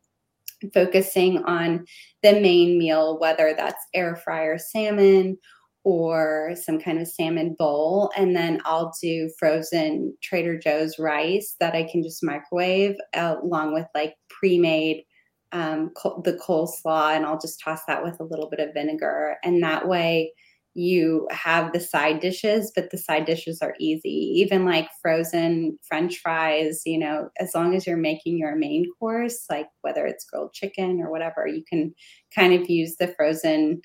focusing 0.74 1.44
on 1.44 1.86
the 2.24 2.34
main 2.34 2.78
meal 2.78 3.20
whether 3.20 3.54
that's 3.56 3.84
air 3.94 4.16
fryer 4.16 4.58
salmon 4.58 5.38
or 5.84 6.54
some 6.56 6.80
kind 6.80 7.00
of 7.00 7.08
salmon 7.08 7.56
bowl 7.58 8.12
and 8.18 8.36
then 8.36 8.60
i'll 8.66 8.94
do 9.02 9.30
frozen 9.38 10.16
trader 10.24 10.58
joe's 10.58 10.98
rice 10.98 11.56
that 11.60 11.76
i 11.76 11.84
can 11.84 12.02
just 12.02 12.24
microwave 12.24 12.96
uh, 13.16 13.36
along 13.44 13.74
with 13.74 13.86
like 13.94 14.16
pre-made 14.30 15.04
um, 15.52 15.92
the 16.24 16.38
coleslaw 16.46 17.16
and 17.16 17.26
I'll 17.26 17.40
just 17.40 17.62
toss 17.62 17.80
that 17.88 18.04
with 18.04 18.20
a 18.20 18.26
little 18.26 18.50
bit 18.50 18.60
of 18.60 18.74
vinegar. 18.74 19.38
And 19.44 19.64
that 19.64 19.88
way 19.88 20.34
you 20.76 21.26
have 21.32 21.72
the 21.72 21.80
side 21.80 22.20
dishes, 22.20 22.72
but 22.76 22.92
the 22.92 22.98
side 22.98 23.26
dishes 23.26 23.62
are 23.62 23.76
easy. 23.80 24.10
Even 24.10 24.66
like 24.66 24.90
frozen 25.02 25.80
french 25.88 26.18
fries, 26.18 26.82
you 26.86 27.00
know, 27.00 27.30
as 27.40 27.56
long 27.56 27.74
as 27.74 27.88
you're 27.88 27.96
making 27.96 28.38
your 28.38 28.58
main 28.58 28.86
course, 29.00 29.46
like 29.50 29.68
whether 29.82 30.06
it's 30.06 30.26
grilled 30.26 30.54
chicken 30.54 31.00
or 31.00 31.10
whatever, 31.10 31.48
you 31.48 31.64
can 31.68 31.96
kind 32.36 32.54
of 32.54 32.70
use 32.70 32.98
the 32.98 33.08
frozen 33.08 33.82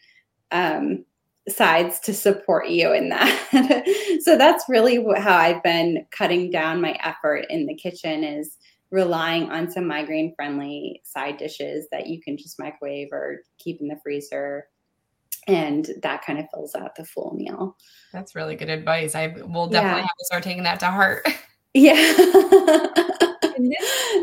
um, 0.50 1.04
sides 1.48 2.00
to 2.00 2.12
support 2.12 2.68
you 2.68 2.92
in 2.92 3.08
that. 3.10 3.86
so 4.22 4.36
that's 4.36 4.64
really 4.68 4.96
how 5.16 5.36
I've 5.36 5.62
been 5.62 6.04
cutting 6.10 6.50
down 6.50 6.80
my 6.80 6.98
effort 7.04 7.46
in 7.50 7.66
the 7.66 7.76
kitchen 7.76 8.24
is 8.24 8.56
relying 8.90 9.48
on 9.50 9.70
some 9.70 9.86
migraine 9.86 10.34
friendly 10.34 11.00
side 11.04 11.36
dishes 11.36 11.86
that 11.92 12.08
you 12.08 12.20
can 12.20 12.36
just 12.36 12.58
microwave 12.58 13.08
or 13.12 13.42
keep 13.58 13.80
in 13.80 13.86
the 13.86 14.00
freezer 14.02 14.66
and 15.50 15.90
that 16.02 16.24
kind 16.24 16.38
of 16.38 16.46
fills 16.52 16.76
out 16.76 16.94
the 16.94 17.04
full 17.04 17.34
meal. 17.34 17.76
That's 18.12 18.36
really 18.36 18.54
good 18.54 18.70
advice. 18.70 19.14
I 19.14 19.26
will 19.26 19.66
definitely 19.66 20.02
yeah. 20.02 20.06
have 20.06 20.16
to 20.18 20.24
start 20.24 20.42
taking 20.44 20.62
that 20.64 20.80
to 20.80 20.86
heart. 20.86 21.26
Yeah. 21.72 21.94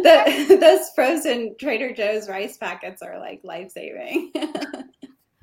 The, 0.04 0.58
those 0.60 0.90
frozen 0.94 1.56
trader 1.58 1.94
joe's 1.94 2.28
rice 2.28 2.58
packets 2.58 3.02
are 3.02 3.18
like 3.18 3.40
life-saving. 3.46 4.34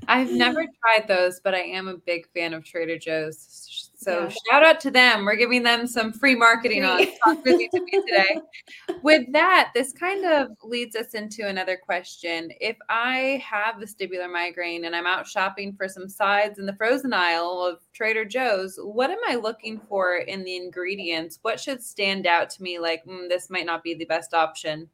I've 0.07 0.31
never 0.31 0.67
tried 0.83 1.09
those, 1.09 1.41
but 1.43 1.55
I 1.55 1.61
am 1.61 1.89
a 1.89 1.97
big 1.97 2.29
fan 2.35 2.53
of 2.53 2.63
Trader 2.63 2.99
Joe's 2.99 3.84
So 4.05 4.25
Yeah. 4.25 4.35
shout 4.51 4.63
out 4.63 4.81
to 4.81 4.91
them. 4.91 5.25
We're 5.25 5.37
giving 5.37 5.63
them 5.63 5.87
some 5.87 6.13
free 6.13 6.35
marketing 6.35 6.85
on 6.85 6.99
Talk 7.25 7.43
Dizzy 7.43 7.69
to 7.73 7.81
Me 7.81 8.03
today. 8.07 8.41
With 9.03 9.33
that, 9.33 9.71
this 9.75 9.93
kind 9.93 10.25
of 10.27 10.49
leads 10.63 10.95
us 10.95 11.15
into 11.15 11.47
another 11.47 11.77
question. 11.77 12.51
If 12.61 12.77
I 12.89 13.43
have 13.43 13.77
vestibular 13.77 14.31
migraine 14.31 14.85
and 14.85 14.95
I'm 14.95 15.07
out 15.07 15.27
shopping 15.27 15.75
for 15.75 15.89
some 15.89 16.09
sides 16.09 16.59
in 16.59 16.67
the 16.67 16.77
frozen 16.77 17.15
aisle 17.15 17.65
of 17.65 17.81
Trader 17.93 18.25
Joe's, 18.27 18.79
what 18.83 19.11
am 19.11 19.19
I 19.27 19.37
looking 19.37 19.81
for 19.81 20.17
in 20.17 20.45
the 20.45 20.57
ingredients? 20.57 21.39
What 21.43 21.59
should 21.59 21.83
stand 21.83 22.27
out 22.27 22.51
to 22.51 22.63
me 22.63 22.79
like, 22.79 23.05
"Mm, 23.07 23.29
this 23.29 23.49
might 23.49 23.67
not 23.67 23.83
be 23.83 23.95
the 23.95 24.05
best 24.05 24.35
option? 24.35 24.91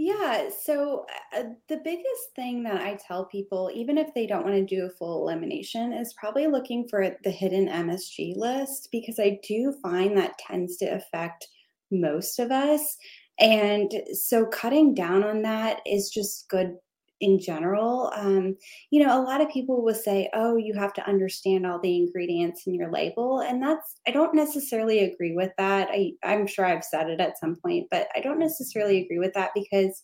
Yeah, 0.00 0.48
so 0.50 1.06
uh, 1.36 1.42
the 1.68 1.78
biggest 1.78 2.34
thing 2.36 2.62
that 2.62 2.80
I 2.80 2.96
tell 3.04 3.24
people, 3.24 3.68
even 3.74 3.98
if 3.98 4.14
they 4.14 4.28
don't 4.28 4.44
want 4.44 4.54
to 4.54 4.64
do 4.64 4.86
a 4.86 4.90
full 4.90 5.28
elimination, 5.28 5.92
is 5.92 6.14
probably 6.16 6.46
looking 6.46 6.86
for 6.88 7.16
the 7.24 7.32
hidden 7.32 7.66
MSG 7.66 8.36
list 8.36 8.90
because 8.92 9.18
I 9.18 9.40
do 9.42 9.74
find 9.82 10.16
that 10.16 10.38
tends 10.38 10.76
to 10.76 10.86
affect 10.86 11.48
most 11.90 12.38
of 12.38 12.52
us. 12.52 12.96
And 13.40 13.90
so 14.12 14.46
cutting 14.46 14.94
down 14.94 15.24
on 15.24 15.42
that 15.42 15.80
is 15.84 16.10
just 16.10 16.48
good 16.48 16.76
in 17.20 17.40
general. 17.40 18.12
Um, 18.14 18.56
you 18.90 19.04
know, 19.04 19.20
a 19.20 19.24
lot 19.24 19.40
of 19.40 19.48
people 19.48 19.84
will 19.84 19.94
say, 19.94 20.30
oh, 20.34 20.56
you 20.56 20.74
have 20.74 20.92
to 20.94 21.08
understand 21.08 21.66
all 21.66 21.80
the 21.80 21.96
ingredients 21.96 22.62
in 22.66 22.74
your 22.74 22.90
label. 22.90 23.40
And 23.40 23.62
that's, 23.62 23.96
I 24.06 24.10
don't 24.10 24.34
necessarily 24.34 25.00
agree 25.00 25.34
with 25.34 25.52
that. 25.58 25.88
I, 25.90 26.12
I'm 26.22 26.46
sure 26.46 26.64
I've 26.64 26.84
said 26.84 27.10
it 27.10 27.20
at 27.20 27.38
some 27.38 27.56
point, 27.56 27.88
but 27.90 28.08
I 28.14 28.20
don't 28.20 28.38
necessarily 28.38 29.02
agree 29.02 29.18
with 29.18 29.34
that 29.34 29.50
because 29.54 30.02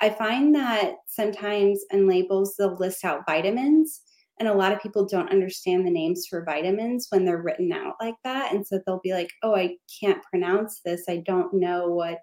I 0.00 0.10
find 0.10 0.54
that 0.54 0.94
sometimes 1.06 1.84
in 1.90 2.08
labels 2.08 2.54
they'll 2.56 2.76
list 2.76 3.04
out 3.04 3.26
vitamins. 3.26 4.02
And 4.40 4.48
a 4.48 4.54
lot 4.54 4.70
of 4.70 4.80
people 4.80 5.04
don't 5.04 5.32
understand 5.32 5.84
the 5.84 5.90
names 5.90 6.26
for 6.30 6.44
vitamins 6.44 7.08
when 7.10 7.24
they're 7.24 7.42
written 7.42 7.72
out 7.72 7.94
like 8.00 8.14
that. 8.22 8.54
And 8.54 8.64
so 8.64 8.78
they'll 8.86 9.00
be 9.02 9.12
like, 9.12 9.30
oh, 9.42 9.56
I 9.56 9.76
can't 10.00 10.22
pronounce 10.30 10.80
this. 10.84 11.04
I 11.08 11.24
don't 11.26 11.52
know 11.52 11.88
what 11.88 12.18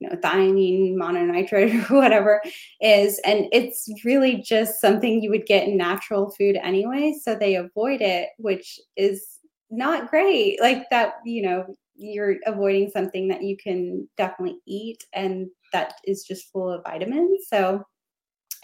you 0.00 0.08
know, 0.08 0.16
thiamine 0.16 0.94
mononitrate 0.94 1.74
or 1.90 1.96
whatever 1.96 2.40
is. 2.80 3.20
And 3.24 3.46
it's 3.52 3.88
really 4.04 4.36
just 4.36 4.80
something 4.80 5.22
you 5.22 5.30
would 5.30 5.46
get 5.46 5.68
in 5.68 5.76
natural 5.76 6.30
food 6.30 6.56
anyway. 6.62 7.14
So 7.20 7.34
they 7.34 7.56
avoid 7.56 8.00
it, 8.00 8.30
which 8.38 8.78
is 8.96 9.38
not 9.70 10.08
great. 10.08 10.60
Like 10.60 10.88
that, 10.90 11.14
you 11.24 11.42
know, 11.42 11.66
you're 11.96 12.36
avoiding 12.46 12.90
something 12.90 13.28
that 13.28 13.42
you 13.42 13.56
can 13.56 14.08
definitely 14.16 14.58
eat 14.66 15.04
and 15.12 15.48
that 15.72 15.94
is 16.04 16.24
just 16.24 16.50
full 16.52 16.70
of 16.70 16.84
vitamins. 16.84 17.46
So 17.48 17.82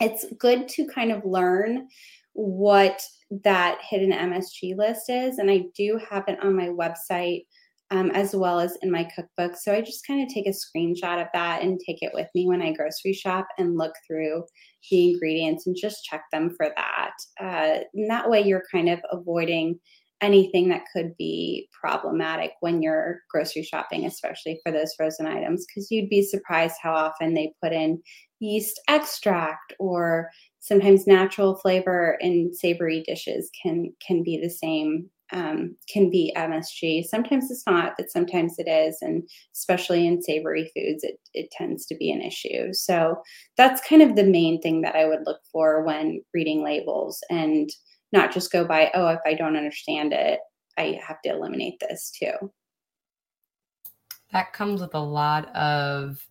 it's 0.00 0.24
good 0.38 0.68
to 0.68 0.86
kind 0.86 1.10
of 1.10 1.24
learn 1.24 1.88
what 2.32 3.02
that 3.42 3.78
hidden 3.88 4.12
MSG 4.12 4.76
list 4.76 5.08
is. 5.08 5.38
And 5.38 5.50
I 5.50 5.64
do 5.76 6.00
have 6.08 6.24
it 6.28 6.38
on 6.42 6.56
my 6.56 6.68
website 6.68 7.46
um, 7.90 8.10
as 8.10 8.34
well 8.34 8.60
as 8.60 8.76
in 8.82 8.90
my 8.90 9.04
cookbook. 9.14 9.56
So 9.56 9.72
I 9.72 9.80
just 9.80 10.06
kind 10.06 10.22
of 10.22 10.32
take 10.32 10.46
a 10.46 10.50
screenshot 10.50 11.20
of 11.20 11.28
that 11.34 11.62
and 11.62 11.80
take 11.84 12.02
it 12.02 12.12
with 12.14 12.28
me 12.34 12.46
when 12.46 12.62
I 12.62 12.72
grocery 12.72 13.12
shop 13.12 13.46
and 13.58 13.76
look 13.76 13.94
through 14.06 14.44
the 14.90 15.10
ingredients 15.10 15.66
and 15.66 15.76
just 15.78 16.04
check 16.04 16.22
them 16.32 16.54
for 16.56 16.68
that. 16.76 17.12
Uh, 17.40 17.84
and 17.94 18.10
that 18.10 18.28
way 18.28 18.40
you're 18.40 18.64
kind 18.72 18.88
of 18.88 19.00
avoiding 19.10 19.78
anything 20.20 20.68
that 20.70 20.84
could 20.94 21.14
be 21.18 21.68
problematic 21.78 22.52
when 22.60 22.80
you're 22.80 23.20
grocery 23.30 23.62
shopping, 23.62 24.06
especially 24.06 24.58
for 24.64 24.72
those 24.72 24.94
frozen 24.94 25.26
items, 25.26 25.66
because 25.66 25.90
you'd 25.90 26.08
be 26.08 26.22
surprised 26.22 26.76
how 26.82 26.94
often 26.94 27.34
they 27.34 27.52
put 27.62 27.72
in 27.72 28.00
yeast 28.40 28.80
extract 28.88 29.74
or 29.78 30.30
sometimes 30.60 31.06
natural 31.06 31.56
flavor 31.56 32.16
in 32.20 32.52
savory 32.54 33.02
dishes 33.06 33.50
can 33.62 33.92
can 34.06 34.22
be 34.22 34.40
the 34.40 34.50
same 34.50 35.10
um, 35.32 35.76
can 35.88 36.10
be 36.10 36.32
MSG. 36.36 37.04
Sometimes 37.04 37.50
it's 37.50 37.66
not, 37.66 37.94
but 37.96 38.10
sometimes 38.10 38.58
it 38.58 38.68
is. 38.68 38.98
And 39.00 39.28
especially 39.54 40.06
in 40.06 40.22
savory 40.22 40.70
foods, 40.74 41.02
it, 41.02 41.18
it 41.32 41.50
tends 41.50 41.86
to 41.86 41.96
be 41.96 42.10
an 42.10 42.20
issue. 42.20 42.72
So 42.72 43.22
that's 43.56 43.86
kind 43.86 44.02
of 44.02 44.16
the 44.16 44.24
main 44.24 44.60
thing 44.60 44.82
that 44.82 44.96
I 44.96 45.06
would 45.06 45.26
look 45.26 45.40
for 45.50 45.82
when 45.82 46.22
reading 46.32 46.62
labels 46.62 47.22
and 47.30 47.70
not 48.12 48.32
just 48.32 48.52
go 48.52 48.64
by, 48.64 48.90
oh, 48.94 49.08
if 49.08 49.20
I 49.26 49.34
don't 49.34 49.56
understand 49.56 50.12
it, 50.12 50.40
I 50.76 51.00
have 51.06 51.20
to 51.22 51.30
eliminate 51.30 51.80
this 51.80 52.10
too. 52.10 52.52
That 54.32 54.52
comes 54.52 54.80
with 54.80 54.94
a 54.94 55.00
lot 55.00 55.54
of 55.54 56.24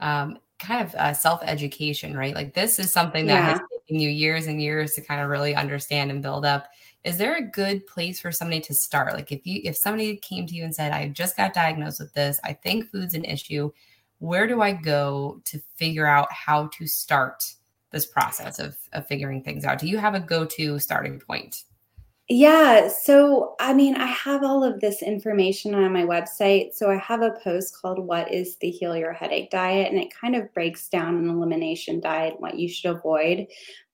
um, 0.00 0.38
kind 0.58 0.86
of 0.86 0.94
uh, 0.94 1.12
self 1.12 1.42
education, 1.44 2.16
right? 2.16 2.34
Like 2.34 2.54
this 2.54 2.78
is 2.78 2.90
something 2.90 3.26
that 3.26 3.42
has 3.42 3.60
taken 3.72 4.00
you 4.00 4.08
years 4.08 4.46
and 4.46 4.62
years 4.62 4.94
to 4.94 5.02
kind 5.02 5.20
of 5.20 5.28
really 5.28 5.54
understand 5.54 6.10
and 6.10 6.22
build 6.22 6.44
up 6.44 6.68
is 7.04 7.16
there 7.16 7.36
a 7.36 7.42
good 7.42 7.86
place 7.86 8.20
for 8.20 8.30
somebody 8.30 8.60
to 8.60 8.74
start? 8.74 9.14
Like 9.14 9.32
if 9.32 9.46
you 9.46 9.60
if 9.64 9.76
somebody 9.76 10.16
came 10.16 10.46
to 10.46 10.54
you 10.54 10.64
and 10.64 10.74
said 10.74 10.92
i 10.92 11.08
just 11.08 11.36
got 11.36 11.54
diagnosed 11.54 12.00
with 12.00 12.12
this. 12.12 12.40
I 12.44 12.52
think 12.52 12.90
food's 12.90 13.14
an 13.14 13.24
issue. 13.24 13.70
Where 14.18 14.46
do 14.46 14.60
i 14.60 14.72
go 14.72 15.40
to 15.46 15.60
figure 15.76 16.06
out 16.06 16.30
how 16.32 16.68
to 16.78 16.86
start 16.86 17.44
this 17.90 18.06
process 18.06 18.58
of, 18.58 18.76
of 18.92 19.06
figuring 19.06 19.42
things 19.42 19.64
out? 19.64 19.78
Do 19.78 19.88
you 19.88 19.98
have 19.98 20.14
a 20.14 20.20
go-to 20.20 20.78
starting 20.78 21.18
point? 21.18 21.64
Yeah 22.28 22.86
so 22.86 23.56
i 23.58 23.72
mean 23.72 23.96
i 23.96 24.06
have 24.06 24.44
all 24.44 24.62
of 24.62 24.78
this 24.80 25.02
information 25.02 25.74
on 25.74 25.92
my 25.92 26.04
website. 26.04 26.74
So 26.74 26.90
i 26.90 26.96
have 26.96 27.22
a 27.22 27.32
post 27.42 27.80
called 27.80 27.98
what 27.98 28.30
is 28.30 28.56
the 28.56 28.70
heal 28.70 28.94
your 28.94 29.14
headache 29.14 29.50
diet? 29.50 29.90
and 29.90 29.98
it 29.98 30.14
kind 30.14 30.36
of 30.36 30.52
breaks 30.52 30.88
down 30.90 31.16
an 31.16 31.30
elimination 31.30 31.98
diet 31.98 32.34
and 32.34 32.42
what 32.42 32.58
you 32.58 32.68
should 32.68 32.94
avoid 32.94 33.46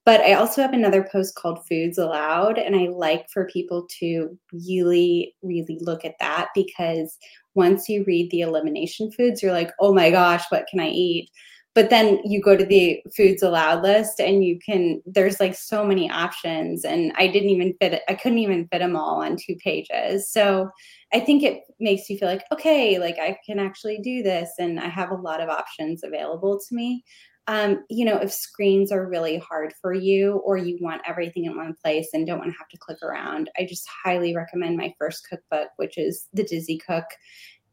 but 0.07 0.21
I 0.21 0.35
also 0.35 0.63
have 0.63 0.73
another 0.73 1.07
post 1.11 1.35
called 1.35 1.67
Foods 1.67 1.99
Allowed, 1.99 2.59
and 2.59 2.77
I 2.77 2.87
like 2.87 3.29
for 3.29 3.49
people 3.49 3.89
to 3.99 4.39
really, 4.53 5.35
really 5.43 5.79
look 5.81 6.05
at 6.05 6.15
that 6.21 6.51
because 6.55 7.19
once 7.55 7.89
you 7.89 8.05
read 8.07 8.31
the 8.31 8.43
elimination 8.43 9.11
foods, 9.11 9.43
you're 9.43 9.53
like, 9.53 9.73
oh 9.81 9.93
my 9.93 10.13
gosh, 10.13 10.45
what 10.51 10.67
can 10.71 10.79
I 10.79 10.91
eat? 10.91 11.29
But 11.75 11.91
then 11.91 12.21
you 12.25 12.41
go 12.41 12.57
to 12.57 12.65
the 12.65 13.03
foods 13.15 13.43
allowed 13.43 13.83
list 13.83 14.21
and 14.21 14.45
you 14.45 14.59
can, 14.65 15.03
there's 15.05 15.41
like 15.41 15.55
so 15.55 15.85
many 15.85 16.09
options. 16.09 16.85
And 16.85 17.13
I 17.19 17.27
didn't 17.27 17.51
even 17.51 17.75
fit 17.79 18.01
I 18.09 18.15
couldn't 18.15 18.39
even 18.39 18.67
fit 18.69 18.79
them 18.79 18.97
all 18.97 19.23
on 19.23 19.37
two 19.37 19.57
pages. 19.57 20.31
So 20.31 20.71
I 21.13 21.21
think 21.21 21.43
it 21.43 21.65
makes 21.79 22.09
you 22.09 22.17
feel 22.17 22.29
like, 22.29 22.45
okay, 22.51 22.99
like 22.99 23.19
I 23.19 23.37
can 23.45 23.59
actually 23.59 23.99
do 23.99 24.23
this. 24.23 24.53
And 24.59 24.81
I 24.81 24.89
have 24.89 25.11
a 25.11 25.17
lot 25.17 25.43
of 25.43 25.51
options 25.51 26.03
available 26.03 26.59
to 26.59 26.75
me 26.75 27.05
um, 27.49 27.85
you 27.89 28.05
know, 28.05 28.17
if 28.17 28.33
screens 28.33 28.91
are 28.91 29.09
really 29.09 29.39
hard 29.39 29.73
for 29.81 29.93
you 29.93 30.43
or 30.45 30.57
you 30.57 30.79
want 30.81 31.03
everything 31.07 31.45
in 31.45 31.57
one 31.57 31.75
place 31.83 32.09
and 32.13 32.27
don't 32.27 32.39
want 32.39 32.51
to 32.51 32.59
have 32.59 32.69
to 32.69 32.79
click 32.79 32.99
around, 33.03 33.51
I 33.59 33.65
just 33.65 33.89
highly 34.05 34.35
recommend 34.35 34.77
my 34.77 34.93
first 34.99 35.27
cookbook, 35.29 35.69
which 35.77 35.97
is 35.97 36.27
The 36.33 36.45
Dizzy 36.45 36.79
Cook. 36.79 37.05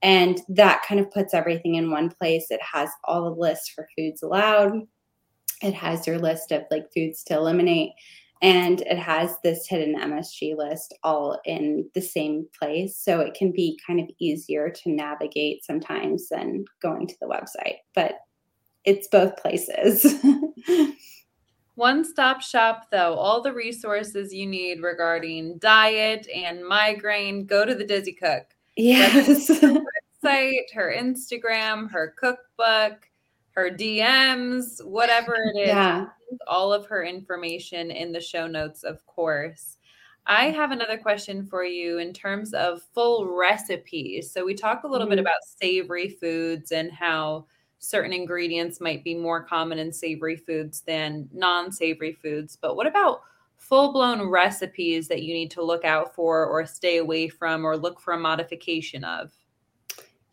And 0.03 0.41
that 0.49 0.83
kind 0.87 0.99
of 0.99 1.09
puts 1.11 1.33
everything 1.33 1.75
in 1.75 1.89
one 1.89 2.09
place. 2.09 2.47
It 2.49 2.61
has 2.61 2.89
all 3.05 3.23
the 3.23 3.41
lists 3.41 3.69
for 3.69 3.87
foods 3.97 4.21
allowed, 4.21 4.73
it 5.63 5.73
has 5.73 6.05
your 6.05 6.19
list 6.19 6.51
of 6.51 6.63
like 6.69 6.91
foods 6.93 7.23
to 7.23 7.35
eliminate, 7.35 7.91
and 8.41 8.81
it 8.81 8.99
has 8.99 9.37
this 9.43 9.65
hidden 9.65 9.95
MSG 9.95 10.57
list 10.57 10.93
all 11.03 11.39
in 11.45 11.89
the 11.95 12.01
same 12.01 12.45
place. 12.59 12.97
So 12.97 13.21
it 13.21 13.33
can 13.33 13.53
be 13.53 13.79
kind 13.87 14.01
of 14.01 14.09
easier 14.19 14.69
to 14.69 14.91
navigate 14.91 15.63
sometimes 15.63 16.27
than 16.27 16.65
going 16.81 17.07
to 17.07 17.15
the 17.21 17.27
website. 17.27 17.77
But 17.95 18.15
it's 18.85 19.07
both 19.07 19.37
places. 19.37 20.15
One 21.75 22.05
stop 22.05 22.41
shop, 22.41 22.91
though, 22.91 23.15
all 23.15 23.41
the 23.41 23.53
resources 23.53 24.33
you 24.33 24.45
need 24.45 24.83
regarding 24.83 25.57
diet 25.57 26.27
and 26.33 26.65
migraine, 26.65 27.45
go 27.45 27.65
to 27.65 27.73
the 27.73 27.83
Dizzy 27.83 28.13
Cook. 28.13 28.45
Yes. 28.77 29.47
Her 29.47 29.81
website, 30.23 30.71
her 30.73 30.93
Instagram, 30.95 31.89
her 31.91 32.13
cookbook, 32.17 33.09
her 33.51 33.71
DMs, 33.71 34.83
whatever 34.85 35.35
it 35.35 35.59
is. 35.61 35.67
Yeah. 35.67 36.07
All 36.47 36.71
of 36.71 36.85
her 36.87 37.03
information 37.03 37.89
in 37.89 38.11
the 38.11 38.21
show 38.21 38.45
notes, 38.47 38.83
of 38.83 39.05
course. 39.07 39.77
I 40.25 40.45
have 40.51 40.71
another 40.71 40.97
question 40.97 41.45
for 41.45 41.63
you 41.63 41.97
in 41.97 42.13
terms 42.13 42.53
of 42.53 42.81
full 42.93 43.35
recipes. 43.35 44.31
So, 44.31 44.45
we 44.45 44.53
talked 44.53 44.85
a 44.85 44.87
little 44.87 45.05
mm-hmm. 45.05 45.15
bit 45.15 45.19
about 45.19 45.43
savory 45.43 46.09
foods 46.09 46.71
and 46.71 46.91
how 46.91 47.45
certain 47.83 48.13
ingredients 48.13 48.79
might 48.79 49.03
be 49.03 49.13
more 49.13 49.43
common 49.43 49.79
in 49.79 49.91
savory 49.91 50.37
foods 50.37 50.81
than 50.81 51.29
non 51.33 51.71
savory 51.71 52.13
foods. 52.13 52.57
But 52.59 52.75
what 52.75 52.87
about 52.87 53.21
full 53.57 53.91
blown 53.93 54.29
recipes 54.29 55.07
that 55.07 55.23
you 55.23 55.33
need 55.33 55.51
to 55.51 55.63
look 55.63 55.85
out 55.85 56.13
for 56.15 56.45
or 56.45 56.65
stay 56.65 56.97
away 56.97 57.27
from 57.27 57.65
or 57.65 57.77
look 57.77 57.99
for 57.99 58.13
a 58.13 58.19
modification 58.19 59.03
of? 59.03 59.31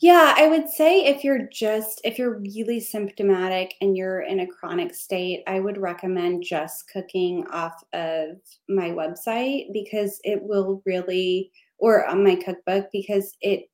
Yeah, 0.00 0.34
I 0.34 0.48
would 0.48 0.68
say 0.68 1.04
if 1.04 1.22
you're 1.22 1.46
just, 1.52 2.00
if 2.04 2.18
you're 2.18 2.38
really 2.38 2.80
symptomatic 2.80 3.74
and 3.82 3.96
you're 3.96 4.22
in 4.22 4.40
a 4.40 4.46
chronic 4.46 4.94
state, 4.94 5.42
I 5.46 5.60
would 5.60 5.76
recommend 5.76 6.42
just 6.42 6.90
cooking 6.90 7.46
off 7.52 7.84
of 7.92 8.38
my 8.68 8.90
website 8.90 9.72
because 9.74 10.18
it 10.24 10.42
will 10.42 10.82
really, 10.86 11.52
or 11.78 12.06
on 12.06 12.24
my 12.24 12.34
cookbook, 12.34 12.88
because 12.92 13.36
it 13.42 13.69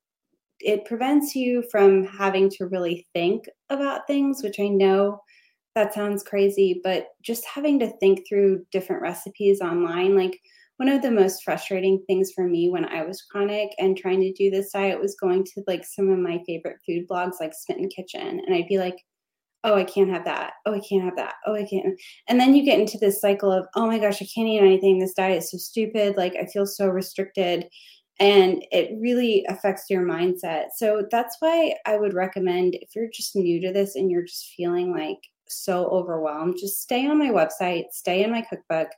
it 0.60 0.84
prevents 0.84 1.34
you 1.34 1.62
from 1.70 2.04
having 2.04 2.48
to 2.50 2.66
really 2.66 3.06
think 3.12 3.44
about 3.70 4.06
things, 4.06 4.42
which 4.42 4.58
I 4.60 4.68
know 4.68 5.20
that 5.74 5.92
sounds 5.92 6.22
crazy, 6.22 6.80
but 6.82 7.08
just 7.22 7.44
having 7.44 7.78
to 7.80 7.92
think 7.98 8.26
through 8.26 8.64
different 8.72 9.02
recipes 9.02 9.60
online, 9.60 10.16
like 10.16 10.40
one 10.78 10.88
of 10.88 11.02
the 11.02 11.10
most 11.10 11.42
frustrating 11.42 12.02
things 12.06 12.32
for 12.34 12.46
me 12.46 12.68
when 12.68 12.84
I 12.84 13.02
was 13.04 13.22
chronic 13.22 13.70
and 13.78 13.96
trying 13.96 14.20
to 14.20 14.32
do 14.32 14.50
this 14.50 14.72
diet 14.72 15.00
was 15.00 15.16
going 15.20 15.44
to 15.44 15.62
like 15.66 15.84
some 15.84 16.08
of 16.08 16.18
my 16.18 16.42
favorite 16.46 16.78
food 16.86 17.06
blogs 17.08 17.40
like 17.40 17.52
Smitten 17.54 17.88
Kitchen. 17.88 18.42
And 18.44 18.54
I'd 18.54 18.68
be 18.68 18.78
like, 18.78 18.96
oh, 19.64 19.74
I 19.74 19.84
can't 19.84 20.10
have 20.10 20.24
that. 20.24 20.52
Oh, 20.64 20.74
I 20.74 20.80
can't 20.80 21.02
have 21.02 21.16
that. 21.16 21.34
Oh, 21.44 21.54
I 21.54 21.64
can't. 21.64 21.98
And 22.28 22.38
then 22.38 22.54
you 22.54 22.62
get 22.64 22.78
into 22.78 22.98
this 22.98 23.20
cycle 23.20 23.50
of, 23.50 23.66
oh 23.74 23.86
my 23.86 23.98
gosh, 23.98 24.22
I 24.22 24.28
can't 24.32 24.48
eat 24.48 24.60
anything. 24.60 24.98
This 24.98 25.14
diet 25.14 25.38
is 25.38 25.50
so 25.50 25.58
stupid. 25.58 26.16
Like 26.16 26.36
I 26.36 26.46
feel 26.46 26.66
so 26.66 26.88
restricted. 26.88 27.66
And 28.18 28.64
it 28.72 28.96
really 28.98 29.44
affects 29.48 29.90
your 29.90 30.02
mindset. 30.02 30.68
So 30.74 31.06
that's 31.10 31.36
why 31.40 31.74
I 31.84 31.98
would 31.98 32.14
recommend 32.14 32.74
if 32.76 32.94
you're 32.94 33.10
just 33.12 33.36
new 33.36 33.60
to 33.60 33.72
this 33.72 33.94
and 33.94 34.10
you're 34.10 34.24
just 34.24 34.54
feeling 34.56 34.92
like 34.92 35.18
so 35.48 35.86
overwhelmed, 35.88 36.56
just 36.58 36.80
stay 36.82 37.06
on 37.06 37.18
my 37.18 37.28
website, 37.28 37.92
stay 37.92 38.24
in 38.24 38.30
my 38.30 38.42
cookbook. 38.42 38.88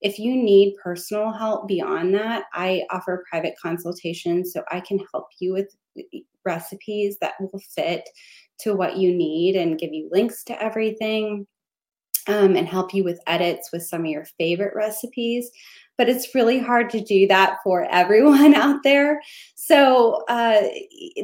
If 0.00 0.18
you 0.18 0.36
need 0.36 0.76
personal 0.82 1.32
help 1.32 1.66
beyond 1.66 2.14
that, 2.14 2.44
I 2.54 2.84
offer 2.90 3.24
private 3.28 3.54
consultations 3.60 4.52
so 4.52 4.62
I 4.70 4.80
can 4.80 5.00
help 5.12 5.26
you 5.40 5.52
with 5.52 5.74
recipes 6.44 7.18
that 7.20 7.34
will 7.40 7.60
fit 7.74 8.08
to 8.60 8.74
what 8.74 8.96
you 8.96 9.14
need 9.14 9.56
and 9.56 9.78
give 9.78 9.92
you 9.92 10.08
links 10.12 10.44
to 10.44 10.62
everything 10.62 11.46
um, 12.28 12.56
and 12.56 12.68
help 12.68 12.94
you 12.94 13.04
with 13.04 13.20
edits 13.26 13.70
with 13.72 13.82
some 13.82 14.02
of 14.02 14.06
your 14.06 14.24
favorite 14.38 14.74
recipes. 14.74 15.50
But 15.98 16.08
it's 16.08 16.34
really 16.34 16.58
hard 16.58 16.88
to 16.90 17.00
do 17.00 17.26
that 17.26 17.58
for 17.62 17.86
everyone 17.90 18.54
out 18.54 18.82
there. 18.84 19.20
So 19.56 20.24
uh, 20.28 20.62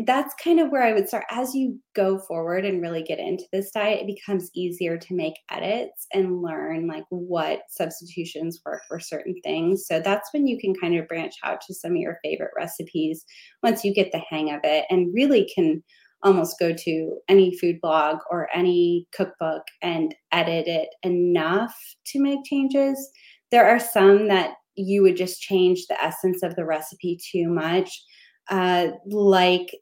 that's 0.05 0.35
kind 0.43 0.61
of 0.61 0.71
where 0.71 0.83
I 0.83 0.93
would 0.93 1.09
start. 1.09 1.25
As 1.31 1.55
you 1.55 1.79
go 1.95 2.19
forward 2.19 2.67
and 2.67 2.83
really 2.83 3.03
get 3.03 3.19
into 3.19 3.45
this 3.53 3.71
diet, 3.71 4.01
it 4.03 4.07
becomes 4.07 4.51
easier 4.55 4.99
to 4.99 5.15
make 5.15 5.35
edits 5.51 6.07
and 6.13 6.43
learn 6.43 6.87
like 6.87 7.05
what 7.09 7.61
substitutions 7.71 8.61
work 8.67 8.83
for 8.87 9.01
certain 9.01 9.37
things. 9.43 9.87
So 9.87 10.01
that's 10.01 10.33
when 10.35 10.47
you 10.47 10.59
can 10.59 10.75
kind 10.75 10.99
of 10.99 11.09
branch 11.09 11.35
out 11.43 11.61
to 11.63 11.75
some 11.75 11.93
of 11.93 11.99
your 11.99 12.19
favorite 12.23 12.53
recipes 12.57 13.25
once 13.63 13.85
you 13.85 13.95
get 13.95 14.13
the 14.13 14.23
hang 14.29 14.53
of 14.53 14.61
it 14.65 14.85
and 14.91 15.15
really 15.15 15.51
can 15.55 15.83
almost 16.25 16.59
go 16.59 16.73
to 16.73 17.19
any 17.29 17.57
food 17.59 17.81
blog 17.81 18.19
or 18.31 18.49
any 18.55 19.07
cookbook 19.13 19.63
and 19.83 20.15
edit 20.33 20.67
it 20.67 20.89
enough 21.03 21.75
to 22.07 22.21
make 22.21 22.45
changes. 22.45 23.11
There 23.51 23.67
are 23.67 23.79
some 23.79 24.29
that 24.29 24.55
you 24.77 25.03
would 25.03 25.17
just 25.17 25.41
change 25.41 25.87
the 25.87 26.01
essence 26.03 26.43
of 26.43 26.57
the 26.57 26.65
recipe 26.65 27.19
too 27.31 27.49
much, 27.49 28.03
uh, 28.51 28.89
like 29.07 29.77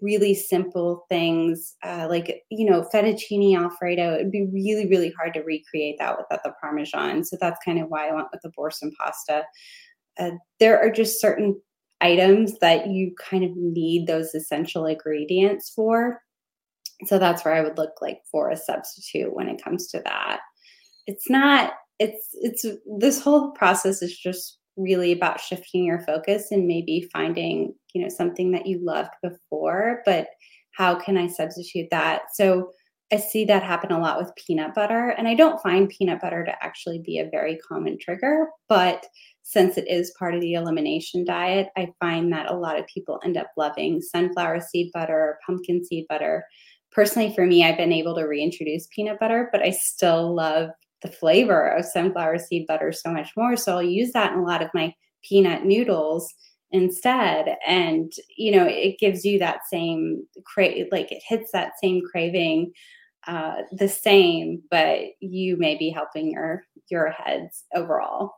really 0.00 0.34
simple 0.34 1.04
things 1.10 1.74
uh, 1.84 2.06
like 2.08 2.42
you 2.50 2.64
know 2.64 2.88
fettuccine 2.94 3.54
alfredo 3.54 4.14
it'd 4.14 4.30
be 4.30 4.48
really 4.50 4.88
really 4.88 5.12
hard 5.18 5.34
to 5.34 5.40
recreate 5.40 5.96
that 5.98 6.16
without 6.16 6.42
the 6.42 6.54
parmesan 6.58 7.22
so 7.22 7.36
that's 7.38 7.62
kind 7.62 7.78
of 7.78 7.88
why 7.90 8.08
i 8.08 8.14
went 8.14 8.28
with 8.32 8.40
the 8.40 8.50
boursin 8.56 8.90
pasta 8.98 9.44
uh, 10.18 10.30
there 10.58 10.80
are 10.80 10.90
just 10.90 11.20
certain 11.20 11.60
items 12.00 12.58
that 12.58 12.88
you 12.88 13.14
kind 13.18 13.44
of 13.44 13.50
need 13.56 14.06
those 14.06 14.34
essential 14.34 14.86
ingredients 14.86 15.72
for. 15.74 16.20
So 17.06 17.18
that's 17.18 17.44
where 17.44 17.54
I 17.54 17.62
would 17.62 17.78
look 17.78 17.94
like 18.00 18.20
for 18.30 18.50
a 18.50 18.56
substitute 18.56 19.34
when 19.34 19.48
it 19.48 19.62
comes 19.62 19.88
to 19.88 20.02
that. 20.04 20.40
It's 21.06 21.28
not 21.28 21.72
it's 21.98 22.28
it's 22.34 22.64
this 22.98 23.22
whole 23.22 23.52
process 23.52 24.02
is 24.02 24.16
just 24.18 24.58
really 24.76 25.12
about 25.12 25.40
shifting 25.40 25.84
your 25.84 26.00
focus 26.00 26.50
and 26.50 26.66
maybe 26.66 27.08
finding, 27.12 27.74
you 27.92 28.02
know, 28.02 28.08
something 28.08 28.50
that 28.52 28.66
you 28.66 28.84
loved 28.84 29.10
before, 29.22 30.02
but 30.04 30.28
how 30.72 30.96
can 30.96 31.16
I 31.16 31.28
substitute 31.28 31.88
that? 31.90 32.22
So 32.34 32.70
I 33.12 33.18
see 33.18 33.44
that 33.44 33.62
happen 33.62 33.92
a 33.92 34.00
lot 34.00 34.18
with 34.18 34.34
peanut 34.34 34.74
butter. 34.74 35.10
And 35.10 35.28
I 35.28 35.34
don't 35.34 35.62
find 35.62 35.88
peanut 35.88 36.20
butter 36.20 36.44
to 36.44 36.64
actually 36.64 37.00
be 37.04 37.18
a 37.18 37.30
very 37.30 37.58
common 37.58 37.98
trigger, 38.00 38.48
but 38.68 39.06
since 39.42 39.76
it 39.76 39.86
is 39.88 40.14
part 40.18 40.34
of 40.34 40.40
the 40.40 40.54
elimination 40.54 41.24
diet, 41.24 41.68
I 41.76 41.92
find 42.00 42.32
that 42.32 42.50
a 42.50 42.56
lot 42.56 42.78
of 42.78 42.86
people 42.86 43.20
end 43.22 43.36
up 43.36 43.48
loving 43.56 44.00
sunflower 44.00 44.62
seed 44.62 44.90
butter, 44.92 45.14
or 45.14 45.38
pumpkin 45.46 45.84
seed 45.84 46.06
butter. 46.08 46.44
Personally, 46.90 47.32
for 47.34 47.46
me, 47.46 47.62
I've 47.62 47.76
been 47.76 47.92
able 47.92 48.14
to 48.16 48.24
reintroduce 48.24 48.88
peanut 48.88 49.20
butter, 49.20 49.50
but 49.52 49.62
I 49.62 49.70
still 49.70 50.34
love 50.34 50.70
the 51.04 51.12
flavor 51.12 51.68
of 51.68 51.84
sunflower 51.84 52.38
seed 52.38 52.66
butter 52.66 52.90
so 52.90 53.12
much 53.12 53.30
more. 53.36 53.56
So 53.56 53.74
I'll 53.74 53.82
use 53.82 54.12
that 54.12 54.32
in 54.32 54.38
a 54.38 54.44
lot 54.44 54.62
of 54.62 54.70
my 54.74 54.92
peanut 55.22 55.64
noodles 55.64 56.34
instead 56.70 57.56
and 57.66 58.12
you 58.36 58.50
know 58.50 58.66
it 58.66 58.98
gives 58.98 59.24
you 59.24 59.38
that 59.38 59.60
same 59.70 60.26
crave 60.44 60.86
like 60.90 61.12
it 61.12 61.22
hits 61.26 61.52
that 61.52 61.72
same 61.80 62.02
craving 62.10 62.72
uh, 63.28 63.58
the 63.70 63.88
same 63.88 64.60
but 64.72 64.98
you 65.20 65.56
may 65.56 65.76
be 65.76 65.88
helping 65.88 66.32
your 66.32 66.64
your 66.88 67.10
heads 67.10 67.64
overall 67.76 68.34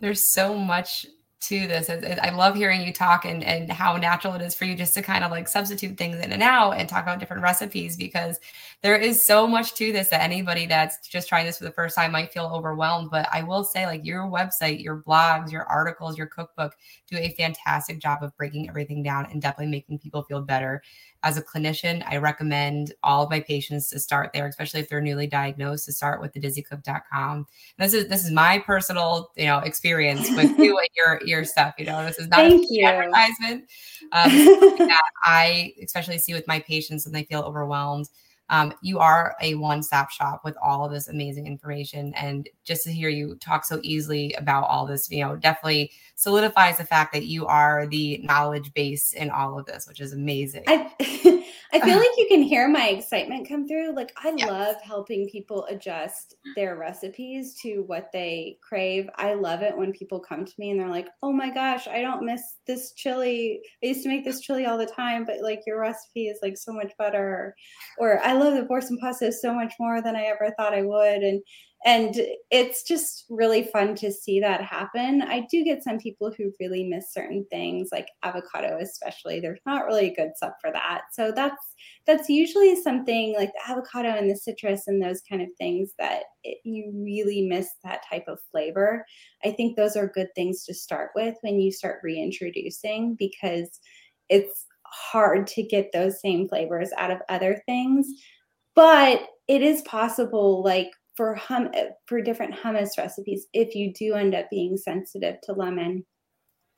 there's 0.00 0.32
so 0.32 0.58
much 0.58 1.06
to 1.40 1.66
this. 1.66 1.88
I 1.88 2.30
love 2.30 2.54
hearing 2.54 2.82
you 2.82 2.92
talk 2.92 3.24
and, 3.24 3.42
and 3.42 3.72
how 3.72 3.96
natural 3.96 4.34
it 4.34 4.42
is 4.42 4.54
for 4.54 4.66
you 4.66 4.74
just 4.74 4.92
to 4.94 5.02
kind 5.02 5.24
of 5.24 5.30
like 5.30 5.48
substitute 5.48 5.96
things 5.96 6.18
in 6.20 6.32
and 6.32 6.42
out 6.42 6.72
and 6.72 6.86
talk 6.86 7.02
about 7.02 7.18
different 7.18 7.42
recipes 7.42 7.96
because 7.96 8.38
there 8.82 8.96
is 8.96 9.26
so 9.26 9.46
much 9.46 9.74
to 9.74 9.90
this 9.90 10.10
that 10.10 10.22
anybody 10.22 10.66
that's 10.66 11.08
just 11.08 11.28
trying 11.28 11.46
this 11.46 11.56
for 11.56 11.64
the 11.64 11.70
first 11.70 11.96
time 11.96 12.12
might 12.12 12.32
feel 12.32 12.44
overwhelmed. 12.44 13.10
But 13.10 13.26
I 13.32 13.42
will 13.42 13.64
say, 13.64 13.86
like, 13.86 14.04
your 14.04 14.24
website, 14.24 14.82
your 14.82 14.98
blogs, 14.98 15.50
your 15.50 15.64
articles, 15.64 16.18
your 16.18 16.26
cookbook 16.26 16.76
do 17.08 17.16
a 17.16 17.34
fantastic 17.38 18.00
job 18.00 18.22
of 18.22 18.36
breaking 18.36 18.68
everything 18.68 19.02
down 19.02 19.26
and 19.30 19.40
definitely 19.40 19.70
making 19.70 19.98
people 19.98 20.22
feel 20.22 20.42
better 20.42 20.82
as 21.22 21.36
a 21.36 21.42
clinician, 21.42 22.02
I 22.06 22.16
recommend 22.16 22.94
all 23.02 23.22
of 23.24 23.30
my 23.30 23.40
patients 23.40 23.90
to 23.90 23.98
start 23.98 24.30
there, 24.32 24.46
especially 24.46 24.80
if 24.80 24.88
they're 24.88 25.00
newly 25.00 25.26
diagnosed, 25.26 25.84
to 25.86 25.92
start 25.92 26.20
with 26.20 26.32
the 26.32 26.40
dizzycook.com. 26.40 27.46
this 27.78 27.92
is 27.92 28.08
this 28.08 28.24
is 28.24 28.30
my 28.30 28.58
personal, 28.58 29.30
you 29.36 29.46
know, 29.46 29.58
experience 29.58 30.30
with 30.30 30.50
you 30.58 30.78
and 30.78 30.88
your 30.96 31.20
your 31.24 31.44
stuff. 31.44 31.74
You 31.78 31.86
know, 31.86 32.04
this 32.06 32.18
is 32.18 32.28
not 32.28 32.38
Thank 32.38 32.62
a 32.62 32.74
you. 32.74 32.86
advertisement. 32.86 33.64
Um, 34.12 34.30
that 34.78 35.10
I 35.24 35.74
especially 35.82 36.18
see 36.18 36.32
with 36.32 36.46
my 36.46 36.58
patients 36.60 37.04
when 37.04 37.12
they 37.12 37.24
feel 37.24 37.42
overwhelmed 37.42 38.08
um, 38.50 38.74
you 38.82 38.98
are 38.98 39.36
a 39.40 39.54
one 39.54 39.82
stop 39.82 40.10
shop 40.10 40.42
with 40.44 40.56
all 40.62 40.84
of 40.84 40.90
this 40.90 41.08
amazing 41.08 41.46
information. 41.46 42.12
And 42.14 42.48
just 42.64 42.82
to 42.84 42.92
hear 42.92 43.08
you 43.08 43.36
talk 43.36 43.64
so 43.64 43.78
easily 43.82 44.34
about 44.34 44.64
all 44.64 44.86
this, 44.86 45.08
you 45.08 45.24
know, 45.24 45.36
definitely 45.36 45.92
solidifies 46.16 46.76
the 46.76 46.84
fact 46.84 47.14
that 47.14 47.26
you 47.26 47.46
are 47.46 47.86
the 47.86 48.18
knowledge 48.18 48.74
base 48.74 49.12
in 49.12 49.30
all 49.30 49.58
of 49.58 49.66
this, 49.66 49.86
which 49.86 50.00
is 50.00 50.12
amazing. 50.12 50.64
I, 50.66 50.90
I 51.72 51.80
feel 51.80 51.90
uh-huh. 51.90 51.98
like 52.00 52.18
you 52.18 52.26
can 52.28 52.42
hear 52.42 52.68
my 52.68 52.88
excitement 52.88 53.48
come 53.48 53.68
through. 53.68 53.94
Like, 53.94 54.12
I 54.16 54.32
yes. 54.36 54.48
love 54.48 54.76
helping 54.82 55.28
people 55.28 55.66
adjust 55.66 56.34
their 56.56 56.76
recipes 56.76 57.54
to 57.62 57.84
what 57.86 58.10
they 58.12 58.58
crave. 58.60 59.08
I 59.16 59.34
love 59.34 59.62
it 59.62 59.76
when 59.76 59.92
people 59.92 60.18
come 60.18 60.44
to 60.44 60.52
me 60.58 60.70
and 60.70 60.80
they're 60.80 60.88
like, 60.88 61.08
oh 61.22 61.32
my 61.32 61.48
gosh, 61.48 61.86
I 61.86 62.00
don't 62.00 62.24
miss 62.24 62.42
this 62.66 62.92
chili. 62.92 63.60
I 63.82 63.86
used 63.86 64.02
to 64.02 64.08
make 64.08 64.24
this 64.24 64.40
chili 64.40 64.66
all 64.66 64.78
the 64.78 64.86
time, 64.86 65.24
but 65.24 65.42
like 65.42 65.60
your 65.64 65.80
recipe 65.80 66.26
is 66.26 66.40
like 66.42 66.58
so 66.58 66.72
much 66.72 66.92
better. 66.98 67.54
Or 67.98 68.20
I 68.24 68.32
love 68.32 68.54
the 68.54 68.64
boursin 68.64 68.98
pasta 68.98 69.30
so 69.30 69.54
much 69.54 69.74
more 69.78 70.02
than 70.02 70.16
I 70.16 70.22
ever 70.24 70.52
thought 70.56 70.74
I 70.74 70.82
would. 70.82 71.22
And 71.22 71.40
and 71.86 72.14
it's 72.50 72.82
just 72.82 73.24
really 73.30 73.62
fun 73.62 73.94
to 73.96 74.12
see 74.12 74.38
that 74.40 74.62
happen. 74.62 75.22
I 75.22 75.46
do 75.50 75.64
get 75.64 75.82
some 75.82 75.98
people 75.98 76.30
who 76.36 76.52
really 76.60 76.84
miss 76.84 77.10
certain 77.10 77.46
things, 77.50 77.88
like 77.90 78.08
avocado, 78.22 78.78
especially. 78.82 79.40
There's 79.40 79.62
not 79.64 79.86
really 79.86 80.08
a 80.08 80.14
good 80.14 80.32
sub 80.36 80.52
for 80.60 80.70
that. 80.72 81.02
So 81.12 81.32
that's 81.32 81.74
that's 82.06 82.28
usually 82.28 82.76
something 82.82 83.34
like 83.34 83.52
the 83.54 83.72
avocado 83.72 84.10
and 84.10 84.30
the 84.30 84.36
citrus 84.36 84.88
and 84.88 85.02
those 85.02 85.22
kind 85.26 85.40
of 85.40 85.48
things 85.56 85.92
that 85.98 86.24
it, 86.44 86.58
you 86.64 86.92
really 86.94 87.46
miss 87.48 87.70
that 87.82 88.02
type 88.10 88.24
of 88.28 88.40
flavor. 88.50 89.06
I 89.42 89.52
think 89.52 89.76
those 89.76 89.96
are 89.96 90.06
good 90.14 90.28
things 90.34 90.64
to 90.66 90.74
start 90.74 91.12
with 91.14 91.36
when 91.40 91.60
you 91.60 91.72
start 91.72 92.00
reintroducing 92.02 93.14
because 93.18 93.80
it's 94.28 94.66
hard 94.84 95.46
to 95.46 95.62
get 95.62 95.92
those 95.92 96.20
same 96.20 96.46
flavors 96.46 96.90
out 96.98 97.10
of 97.10 97.22
other 97.30 97.62
things. 97.64 98.06
But 98.74 99.26
it 99.48 99.62
is 99.62 99.82
possible, 99.82 100.62
like 100.62 100.90
for 101.20 101.34
hum 101.34 101.68
for 102.06 102.22
different 102.22 102.54
hummus 102.54 102.96
recipes, 102.96 103.46
if 103.52 103.74
you 103.74 103.92
do 103.92 104.14
end 104.14 104.34
up 104.34 104.48
being 104.48 104.78
sensitive 104.78 105.36
to 105.42 105.52
lemon, 105.52 106.02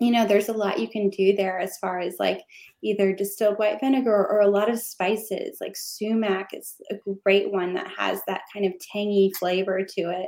you 0.01 0.11
know, 0.11 0.27
there's 0.27 0.49
a 0.49 0.53
lot 0.53 0.81
you 0.81 0.89
can 0.89 1.11
do 1.11 1.37
there 1.37 1.61
as 1.61 1.79
far 1.79 2.01
as 2.01 2.17
like 2.19 2.41
either 2.83 3.13
distilled 3.13 3.57
white 3.61 3.79
vinegar 3.81 4.27
or 4.27 4.41
a 4.41 4.49
lot 4.49 4.69
of 4.69 4.81
spices, 4.81 5.59
like 5.61 5.77
sumac 5.77 6.49
is 6.53 6.75
a 6.91 6.97
great 7.25 7.53
one 7.53 7.73
that 7.75 7.87
has 7.97 8.21
that 8.27 8.41
kind 8.53 8.67
of 8.67 8.73
tangy 8.93 9.31
flavor 9.39 9.85
to 9.85 10.11
it. 10.11 10.27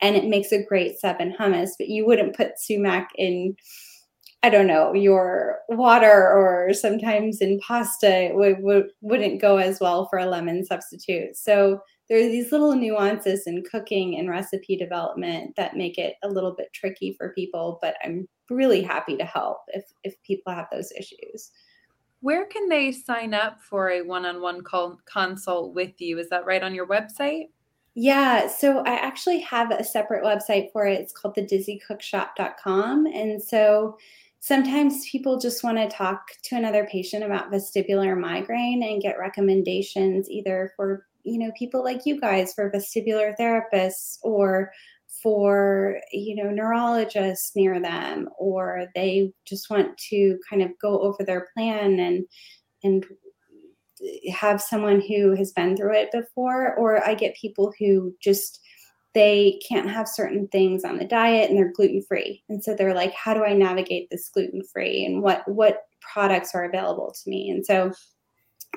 And 0.00 0.16
it 0.16 0.24
makes 0.24 0.50
a 0.50 0.64
great 0.64 0.98
seven 0.98 1.32
hummus, 1.38 1.70
but 1.78 1.86
you 1.86 2.04
wouldn't 2.04 2.34
put 2.34 2.58
sumac 2.58 3.10
in 3.14 3.54
I 4.42 4.50
don't 4.50 4.66
know, 4.66 4.92
your 4.92 5.60
water 5.68 6.10
or 6.10 6.74
sometimes 6.74 7.40
in 7.40 7.60
pasta 7.60 8.24
it 8.24 8.34
would, 8.34 8.56
would, 8.58 8.86
wouldn't 9.00 9.40
go 9.40 9.58
as 9.58 9.78
well 9.78 10.08
for 10.10 10.18
a 10.18 10.26
lemon 10.26 10.66
substitute. 10.66 11.36
So 11.36 11.80
there 12.12 12.20
are 12.20 12.28
these 12.28 12.52
little 12.52 12.74
nuances 12.74 13.46
in 13.46 13.62
cooking 13.62 14.18
and 14.18 14.28
recipe 14.28 14.76
development 14.76 15.56
that 15.56 15.78
make 15.78 15.96
it 15.96 16.16
a 16.22 16.28
little 16.28 16.50
bit 16.54 16.70
tricky 16.74 17.14
for 17.16 17.32
people, 17.32 17.78
but 17.80 17.94
I'm 18.04 18.28
really 18.50 18.82
happy 18.82 19.16
to 19.16 19.24
help 19.24 19.60
if, 19.68 19.84
if 20.04 20.22
people 20.22 20.52
have 20.52 20.66
those 20.70 20.92
issues. 20.92 21.52
Where 22.20 22.44
can 22.44 22.68
they 22.68 22.92
sign 22.92 23.32
up 23.32 23.62
for 23.62 23.88
a 23.88 24.02
one 24.02 24.26
on 24.26 24.42
one 24.42 24.60
call 24.62 25.00
consult 25.06 25.74
with 25.74 25.98
you? 26.02 26.18
Is 26.18 26.28
that 26.28 26.44
right 26.44 26.62
on 26.62 26.74
your 26.74 26.86
website? 26.86 27.46
Yeah, 27.94 28.46
so 28.46 28.80
I 28.80 28.96
actually 28.96 29.40
have 29.40 29.70
a 29.70 29.82
separate 29.82 30.22
website 30.22 30.70
for 30.70 30.84
it. 30.84 31.00
It's 31.00 31.14
called 31.14 31.34
the 31.34 31.46
dizzycookshop.com. 31.46 33.06
And 33.06 33.42
so 33.42 33.96
sometimes 34.40 35.08
people 35.08 35.38
just 35.38 35.64
want 35.64 35.78
to 35.78 35.88
talk 35.88 36.32
to 36.42 36.56
another 36.56 36.86
patient 36.92 37.24
about 37.24 37.50
vestibular 37.50 38.20
migraine 38.20 38.82
and 38.82 39.00
get 39.00 39.18
recommendations 39.18 40.28
either 40.28 40.74
for, 40.76 41.06
you 41.24 41.38
know, 41.38 41.52
people 41.58 41.82
like 41.82 42.02
you 42.04 42.20
guys 42.20 42.52
for 42.52 42.70
vestibular 42.70 43.34
therapists 43.38 44.18
or 44.22 44.70
for 45.22 46.00
you 46.10 46.34
know 46.34 46.50
neurologists 46.50 47.52
near 47.54 47.80
them 47.80 48.28
or 48.38 48.86
they 48.94 49.30
just 49.46 49.70
want 49.70 49.96
to 49.98 50.38
kind 50.48 50.62
of 50.62 50.70
go 50.80 50.98
over 51.00 51.22
their 51.22 51.48
plan 51.54 52.00
and 52.00 52.24
and 52.82 53.04
have 54.32 54.60
someone 54.60 55.00
who 55.00 55.36
has 55.36 55.52
been 55.52 55.76
through 55.76 55.94
it 55.94 56.10
before. 56.12 56.74
Or 56.76 57.06
i 57.06 57.14
get 57.14 57.36
people 57.36 57.72
who 57.78 58.14
just 58.20 58.60
they 59.14 59.60
can't 59.68 59.90
have 59.90 60.08
certain 60.08 60.48
things 60.48 60.84
on 60.84 60.96
the 60.96 61.04
diet 61.04 61.50
and 61.50 61.58
they're 61.58 61.72
gluten 61.72 62.02
free 62.08 62.42
and 62.48 62.64
so 62.64 62.74
they're 62.74 62.94
like 62.94 63.12
how 63.12 63.34
do 63.34 63.44
i 63.44 63.52
navigate 63.52 64.08
this 64.10 64.30
gluten 64.30 64.62
free 64.72 65.04
and 65.04 65.22
what 65.22 65.46
what 65.46 65.82
products 66.02 66.54
are 66.54 66.64
available 66.64 67.14
to 67.22 67.30
me? 67.30 67.50
And 67.50 67.64
so 67.64 67.92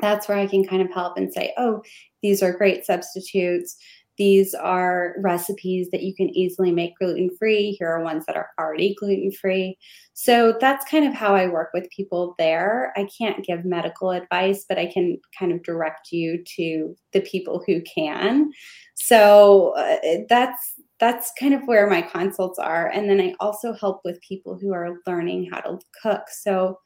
that's 0.02 0.28
where 0.28 0.38
i 0.38 0.48
can 0.48 0.66
kind 0.66 0.82
of 0.82 0.92
help 0.94 1.18
and 1.18 1.34
say 1.34 1.54
oh 1.58 1.82
these 2.22 2.42
are 2.42 2.54
great 2.54 2.86
substitutes 2.86 3.78
these 4.18 4.54
are 4.54 5.16
recipes 5.18 5.90
that 5.92 6.04
you 6.04 6.16
can 6.16 6.30
easily 6.30 6.72
make 6.72 6.98
gluten 6.98 7.30
free. 7.38 7.72
Here 7.72 7.90
are 7.90 8.04
ones 8.04 8.26
that 8.26 8.38
are 8.38 8.50
already 8.58 8.96
gluten 8.98 9.32
free. 9.32 9.78
So 10.14 10.58
that's 10.60 10.90
kind 10.90 11.06
of 11.06 11.14
how 11.14 11.36
I 11.36 11.48
work 11.48 11.72
with 11.74 11.90
people 11.90 12.36
there. 12.38 12.94
I 12.96 13.08
can't 13.18 13.46
give 13.46 13.66
medical 13.66 14.12
advice, 14.12 14.66
but 14.68 14.78
I 14.78 14.86
can 14.86 15.20
kind 15.38 15.52
of 15.52 15.64
direct 15.64 16.12
you 16.12 16.44
to 16.56 16.96
the 17.12 17.22
people 17.22 17.62
who 17.68 17.82
can. 17.82 18.52
So 18.96 19.76
uh, 19.78 20.24
that's 20.30 20.76
that's 20.98 21.34
kind 21.38 21.54
of 21.54 21.62
where 21.66 21.90
my 21.90 22.02
consults 22.02 22.58
are. 22.58 22.88
And 22.88 23.10
then 23.10 23.20
I 23.20 23.36
also 23.42 23.74
help 23.74 24.00
with 24.06 24.22
people 24.22 24.58
who 24.58 24.72
are 24.72 25.00
learning 25.06 25.50
how 25.52 25.60
to 25.60 25.78
cook. 26.02 26.22
So 26.30 26.80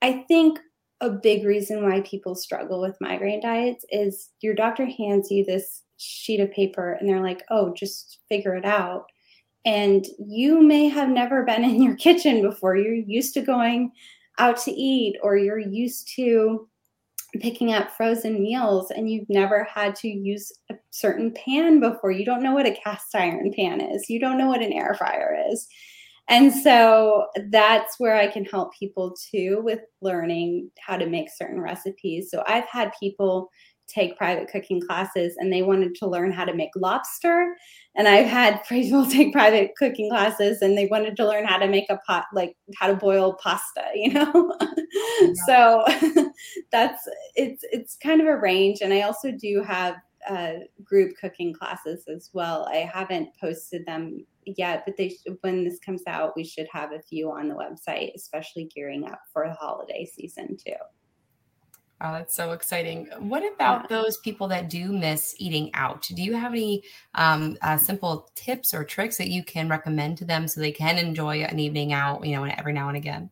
I 0.00 0.24
think 0.28 0.58
a 1.00 1.10
big 1.10 1.44
reason 1.44 1.82
why 1.82 2.00
people 2.02 2.34
struggle 2.34 2.80
with 2.80 3.00
migraine 3.00 3.40
diets 3.40 3.84
is 3.90 4.30
your 4.40 4.54
doctor 4.54 4.84
hands 4.84 5.30
you 5.30 5.44
this 5.44 5.82
sheet 5.96 6.40
of 6.40 6.50
paper 6.52 6.92
and 6.92 7.08
they're 7.08 7.22
like, 7.22 7.42
oh, 7.50 7.72
just 7.74 8.18
figure 8.28 8.54
it 8.54 8.64
out. 8.64 9.06
And 9.64 10.06
you 10.18 10.62
may 10.62 10.88
have 10.88 11.08
never 11.08 11.44
been 11.44 11.64
in 11.64 11.82
your 11.82 11.96
kitchen 11.96 12.42
before. 12.42 12.76
You're 12.76 12.94
used 12.94 13.34
to 13.34 13.42
going 13.42 13.92
out 14.38 14.58
to 14.58 14.72
eat 14.72 15.16
or 15.22 15.36
you're 15.36 15.58
used 15.58 16.10
to 16.16 16.66
picking 17.40 17.72
up 17.72 17.90
frozen 17.92 18.42
meals 18.42 18.90
and 18.90 19.10
you've 19.10 19.28
never 19.28 19.64
had 19.64 19.94
to 19.94 20.08
use 20.08 20.52
a 20.70 20.74
certain 20.90 21.32
pan 21.32 21.78
before. 21.78 22.10
You 22.10 22.24
don't 22.24 22.42
know 22.42 22.54
what 22.54 22.66
a 22.66 22.74
cast 22.74 23.14
iron 23.14 23.52
pan 23.54 23.80
is. 23.80 24.10
You 24.10 24.18
don't 24.18 24.38
know 24.38 24.48
what 24.48 24.62
an 24.62 24.72
air 24.72 24.94
fryer 24.94 25.38
is. 25.50 25.68
And 26.30 26.54
so 26.54 27.26
that's 27.48 27.98
where 27.98 28.14
I 28.14 28.28
can 28.28 28.44
help 28.44 28.72
people 28.78 29.16
too 29.30 29.60
with 29.64 29.80
learning 30.00 30.70
how 30.78 30.96
to 30.96 31.06
make 31.06 31.28
certain 31.28 31.60
recipes. 31.60 32.30
So 32.30 32.44
I've 32.46 32.66
had 32.66 32.92
people 33.00 33.50
take 33.88 34.16
private 34.16 34.48
cooking 34.48 34.80
classes 34.80 35.34
and 35.38 35.52
they 35.52 35.62
wanted 35.62 35.96
to 35.96 36.06
learn 36.06 36.30
how 36.30 36.44
to 36.44 36.54
make 36.54 36.70
lobster. 36.76 37.56
And 37.96 38.06
I've 38.06 38.28
had 38.28 38.62
people 38.68 39.04
take 39.06 39.32
private 39.32 39.72
cooking 39.76 40.08
classes 40.08 40.62
and 40.62 40.78
they 40.78 40.86
wanted 40.86 41.16
to 41.16 41.26
learn 41.26 41.44
how 41.44 41.58
to 41.58 41.66
make 41.66 41.90
a 41.90 41.98
pot, 42.06 42.26
like 42.32 42.56
how 42.78 42.86
to 42.86 42.94
boil 42.94 43.36
pasta, 43.42 43.82
you 43.94 44.12
know? 44.12 44.56
Yeah. 45.20 45.32
so 45.46 45.84
that's, 46.72 47.08
it's, 47.34 47.64
it's 47.72 47.96
kind 47.96 48.20
of 48.20 48.28
a 48.28 48.36
range. 48.36 48.82
And 48.82 48.92
I 48.92 49.02
also 49.02 49.32
do 49.32 49.64
have 49.66 49.96
uh, 50.28 50.52
group 50.84 51.16
cooking 51.20 51.52
classes 51.52 52.04
as 52.06 52.30
well. 52.32 52.68
I 52.70 52.76
haven't 52.76 53.30
posted 53.40 53.84
them 53.86 54.24
yet, 54.44 54.84
but 54.84 54.96
they 54.96 55.16
when 55.40 55.64
this 55.64 55.78
comes 55.78 56.02
out, 56.06 56.36
we 56.36 56.44
should 56.44 56.68
have 56.72 56.92
a 56.92 57.00
few 57.00 57.30
on 57.30 57.48
the 57.48 57.54
website, 57.54 58.14
especially 58.14 58.64
gearing 58.74 59.06
up 59.06 59.20
for 59.32 59.46
the 59.46 59.54
holiday 59.54 60.04
season 60.04 60.56
too. 60.56 60.74
Oh, 62.02 62.12
that's 62.12 62.34
so 62.34 62.52
exciting. 62.52 63.08
What 63.18 63.42
about 63.54 63.82
yeah. 63.82 63.98
those 63.98 64.16
people 64.18 64.48
that 64.48 64.70
do 64.70 64.90
miss 64.90 65.34
eating 65.38 65.70
out? 65.74 66.08
Do 66.14 66.22
you 66.22 66.34
have 66.34 66.52
any 66.52 66.82
um, 67.14 67.58
uh, 67.60 67.76
simple 67.76 68.30
tips 68.34 68.72
or 68.72 68.84
tricks 68.84 69.18
that 69.18 69.28
you 69.28 69.44
can 69.44 69.68
recommend 69.68 70.16
to 70.18 70.24
them 70.24 70.48
so 70.48 70.60
they 70.60 70.72
can 70.72 70.96
enjoy 70.96 71.42
an 71.42 71.58
evening 71.58 71.92
out, 71.92 72.24
you 72.24 72.36
know, 72.36 72.44
every 72.44 72.72
now 72.72 72.88
and 72.88 72.96
again? 72.96 73.30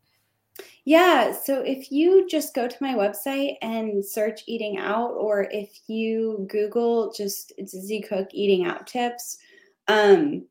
Yeah. 0.85 1.33
So 1.33 1.61
if 1.61 1.91
you 1.91 2.27
just 2.27 2.53
go 2.53 2.67
to 2.67 2.75
my 2.79 2.93
website 2.93 3.57
and 3.63 4.05
search 4.05 4.43
eating 4.45 4.77
out, 4.77 5.11
or 5.11 5.47
if 5.51 5.71
you 5.87 6.45
Google 6.47 7.11
just 7.11 7.53
Dizzy 7.57 8.01
Cook 8.01 8.29
eating 8.33 8.67
out 8.67 8.85
tips, 8.85 9.39
um, 9.87 10.45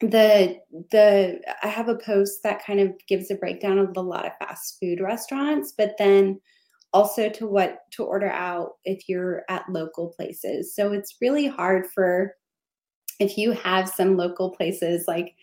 the 0.00 0.58
the 0.90 1.40
I 1.62 1.68
have 1.68 1.88
a 1.88 1.96
post 1.96 2.42
that 2.42 2.64
kind 2.64 2.80
of 2.80 2.92
gives 3.08 3.30
a 3.30 3.34
breakdown 3.34 3.78
of 3.78 3.96
a 3.96 4.00
lot 4.00 4.26
of 4.26 4.32
fast 4.38 4.78
food 4.80 5.00
restaurants, 5.00 5.72
but 5.76 5.94
then 5.98 6.40
also 6.92 7.28
to 7.28 7.46
what 7.46 7.78
to 7.92 8.04
order 8.04 8.30
out 8.30 8.72
if 8.84 9.08
you're 9.08 9.44
at 9.48 9.68
local 9.68 10.08
places. 10.08 10.74
So 10.74 10.92
it's 10.92 11.16
really 11.20 11.46
hard 11.46 11.86
for 11.94 12.34
if 13.20 13.38
you 13.38 13.52
have 13.52 13.88
some 13.88 14.16
local 14.16 14.50
places 14.50 15.04
like 15.08 15.34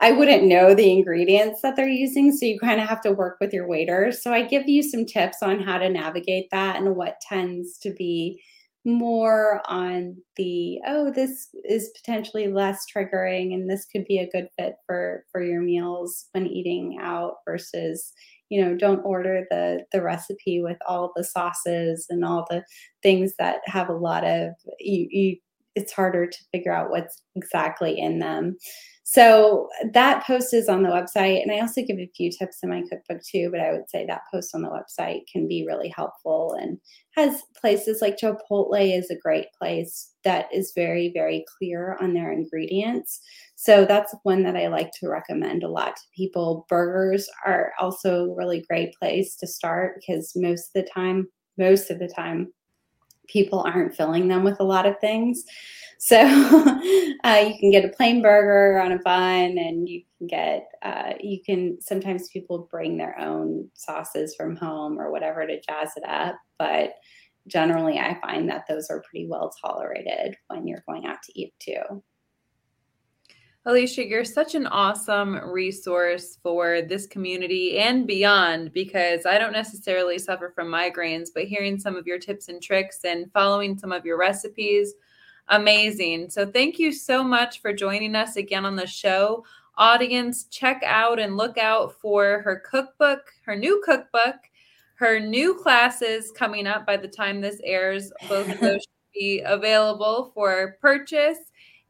I 0.00 0.10
wouldn't 0.10 0.44
know 0.44 0.74
the 0.74 0.90
ingredients 0.90 1.62
that 1.62 1.76
they're 1.76 1.88
using. 1.88 2.32
So 2.32 2.44
you 2.44 2.58
kind 2.58 2.80
of 2.80 2.88
have 2.88 3.02
to 3.02 3.12
work 3.12 3.38
with 3.40 3.52
your 3.52 3.68
waiters. 3.68 4.20
So 4.20 4.32
I 4.32 4.42
give 4.42 4.68
you 4.68 4.82
some 4.82 5.06
tips 5.06 5.42
on 5.42 5.60
how 5.60 5.78
to 5.78 5.88
navigate 5.88 6.50
that 6.50 6.76
and 6.76 6.96
what 6.96 7.20
tends 7.20 7.78
to 7.78 7.92
be 7.94 8.42
more 8.84 9.62
on 9.66 10.16
the 10.36 10.78
oh 10.86 11.12
this 11.12 11.48
is 11.64 11.90
potentially 11.96 12.48
less 12.48 12.84
triggering 12.94 13.54
and 13.54 13.70
this 13.70 13.86
could 13.86 14.04
be 14.06 14.18
a 14.18 14.28
good 14.30 14.48
fit 14.58 14.74
for 14.86 15.24
for 15.30 15.42
your 15.42 15.60
meals 15.60 16.26
when 16.32 16.46
eating 16.48 16.98
out 17.00 17.34
versus 17.46 18.12
you 18.48 18.60
know 18.60 18.76
don't 18.76 19.00
order 19.04 19.46
the 19.50 19.84
the 19.92 20.02
recipe 20.02 20.60
with 20.60 20.78
all 20.86 21.12
the 21.14 21.22
sauces 21.22 22.06
and 22.10 22.24
all 22.24 22.44
the 22.50 22.64
things 23.02 23.34
that 23.38 23.60
have 23.66 23.88
a 23.88 23.94
lot 23.94 24.24
of 24.24 24.50
you, 24.80 25.06
you 25.10 25.36
it's 25.74 25.92
harder 25.92 26.26
to 26.26 26.38
figure 26.52 26.72
out 26.72 26.90
what's 26.90 27.22
exactly 27.34 27.98
in 27.98 28.18
them 28.18 28.56
so 29.04 29.68
that 29.92 30.24
post 30.24 30.54
is 30.54 30.68
on 30.68 30.82
the 30.82 30.88
website. 30.88 31.42
And 31.42 31.50
I 31.50 31.60
also 31.60 31.82
give 31.82 31.98
a 31.98 32.10
few 32.16 32.30
tips 32.30 32.58
in 32.62 32.70
my 32.70 32.82
cookbook 32.88 33.20
too, 33.22 33.50
but 33.50 33.60
I 33.60 33.72
would 33.72 33.90
say 33.90 34.06
that 34.06 34.22
post 34.32 34.54
on 34.54 34.62
the 34.62 34.70
website 34.70 35.22
can 35.30 35.48
be 35.48 35.66
really 35.66 35.92
helpful 35.94 36.56
and 36.58 36.78
has 37.16 37.42
places 37.60 38.00
like 38.00 38.16
Chipotle 38.16 38.98
is 38.98 39.10
a 39.10 39.18
great 39.18 39.48
place 39.60 40.12
that 40.24 40.46
is 40.50 40.72
very, 40.74 41.10
very 41.12 41.44
clear 41.58 41.98
on 42.00 42.14
their 42.14 42.32
ingredients. 42.32 43.20
So 43.56 43.84
that's 43.84 44.14
one 44.22 44.44
that 44.44 44.56
I 44.56 44.68
like 44.68 44.92
to 45.00 45.08
recommend 45.08 45.64
a 45.64 45.68
lot 45.68 45.96
to 45.96 46.02
people. 46.16 46.64
Burgers 46.68 47.28
are 47.44 47.72
also 47.80 48.24
a 48.24 48.34
really 48.34 48.64
great 48.66 48.94
place 48.94 49.36
to 49.36 49.46
start 49.46 49.96
because 50.00 50.32
most 50.36 50.70
of 50.74 50.84
the 50.84 50.88
time, 50.90 51.28
most 51.58 51.90
of 51.90 51.98
the 51.98 52.08
time, 52.08 52.52
people 53.28 53.60
aren't 53.60 53.94
filling 53.94 54.28
them 54.28 54.44
with 54.44 54.60
a 54.60 54.64
lot 54.64 54.86
of 54.86 54.98
things. 55.00 55.44
So 55.98 56.18
uh, 57.24 57.44
you 57.46 57.58
can 57.60 57.70
get 57.70 57.84
a 57.84 57.88
plain 57.88 58.22
burger 58.22 58.80
on 58.80 58.90
a 58.90 58.98
bun, 58.98 59.56
and 59.56 59.88
you 59.88 60.02
can 60.18 60.26
get 60.26 60.68
uh, 60.82 61.12
you 61.20 61.38
can 61.44 61.80
sometimes 61.80 62.28
people 62.30 62.66
bring 62.70 62.96
their 62.96 63.16
own 63.20 63.70
sauces 63.74 64.34
from 64.34 64.56
home 64.56 64.98
or 64.98 65.12
whatever 65.12 65.46
to 65.46 65.60
jazz 65.60 65.92
it 65.96 66.04
up, 66.04 66.36
but 66.58 66.94
generally 67.46 67.98
I 67.98 68.18
find 68.20 68.48
that 68.48 68.64
those 68.68 68.90
are 68.90 69.02
pretty 69.08 69.28
well 69.28 69.52
tolerated 69.64 70.36
when 70.48 70.66
you're 70.66 70.84
going 70.88 71.06
out 71.06 71.22
to 71.22 71.40
eat 71.40 71.54
too. 71.60 72.02
Alicia, 73.64 74.04
you're 74.04 74.24
such 74.24 74.56
an 74.56 74.66
awesome 74.66 75.36
resource 75.36 76.36
for 76.42 76.82
this 76.82 77.06
community 77.06 77.78
and 77.78 78.08
beyond 78.08 78.72
because 78.72 79.24
I 79.24 79.38
don't 79.38 79.52
necessarily 79.52 80.18
suffer 80.18 80.50
from 80.52 80.66
migraines, 80.66 81.28
but 81.32 81.44
hearing 81.44 81.78
some 81.78 81.94
of 81.94 82.04
your 82.04 82.18
tips 82.18 82.48
and 82.48 82.60
tricks 82.60 82.98
and 83.04 83.30
following 83.32 83.78
some 83.78 83.92
of 83.92 84.04
your 84.04 84.18
recipes 84.18 84.94
amazing. 85.48 86.30
So 86.30 86.44
thank 86.44 86.80
you 86.80 86.92
so 86.92 87.22
much 87.22 87.60
for 87.60 87.72
joining 87.72 88.16
us 88.16 88.36
again 88.36 88.64
on 88.64 88.74
the 88.74 88.86
show. 88.86 89.44
Audience, 89.76 90.44
check 90.44 90.82
out 90.84 91.20
and 91.20 91.36
look 91.36 91.56
out 91.56 92.00
for 92.00 92.42
her 92.42 92.62
cookbook, 92.68 93.20
her 93.44 93.54
new 93.54 93.80
cookbook, 93.84 94.36
her 94.94 95.20
new 95.20 95.54
classes 95.54 96.32
coming 96.32 96.66
up 96.66 96.84
by 96.84 96.96
the 96.96 97.08
time 97.08 97.40
this 97.40 97.60
airs. 97.64 98.12
Both 98.28 98.50
of 98.50 98.60
those 98.60 98.80
should 98.80 99.12
be 99.14 99.42
available 99.44 100.32
for 100.34 100.76
purchase. 100.80 101.38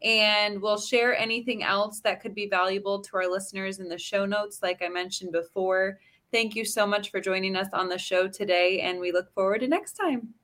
And 0.02 0.60
we'll 0.60 0.80
share 0.80 1.16
anything 1.16 1.62
else 1.62 2.00
that 2.00 2.20
could 2.20 2.34
be 2.34 2.48
valuable 2.48 3.00
to 3.00 3.16
our 3.16 3.28
listeners 3.28 3.78
in 3.78 3.88
the 3.88 3.98
show 3.98 4.26
notes, 4.26 4.60
like 4.62 4.82
I 4.82 4.88
mentioned 4.88 5.32
before. 5.32 5.98
Thank 6.32 6.54
you 6.54 6.64
so 6.64 6.86
much 6.86 7.10
for 7.10 7.20
joining 7.20 7.56
us 7.56 7.68
on 7.72 7.88
the 7.88 7.98
show 7.98 8.26
today, 8.26 8.80
and 8.80 8.98
we 8.98 9.12
look 9.12 9.32
forward 9.34 9.60
to 9.60 9.68
next 9.68 9.92
time. 9.92 10.34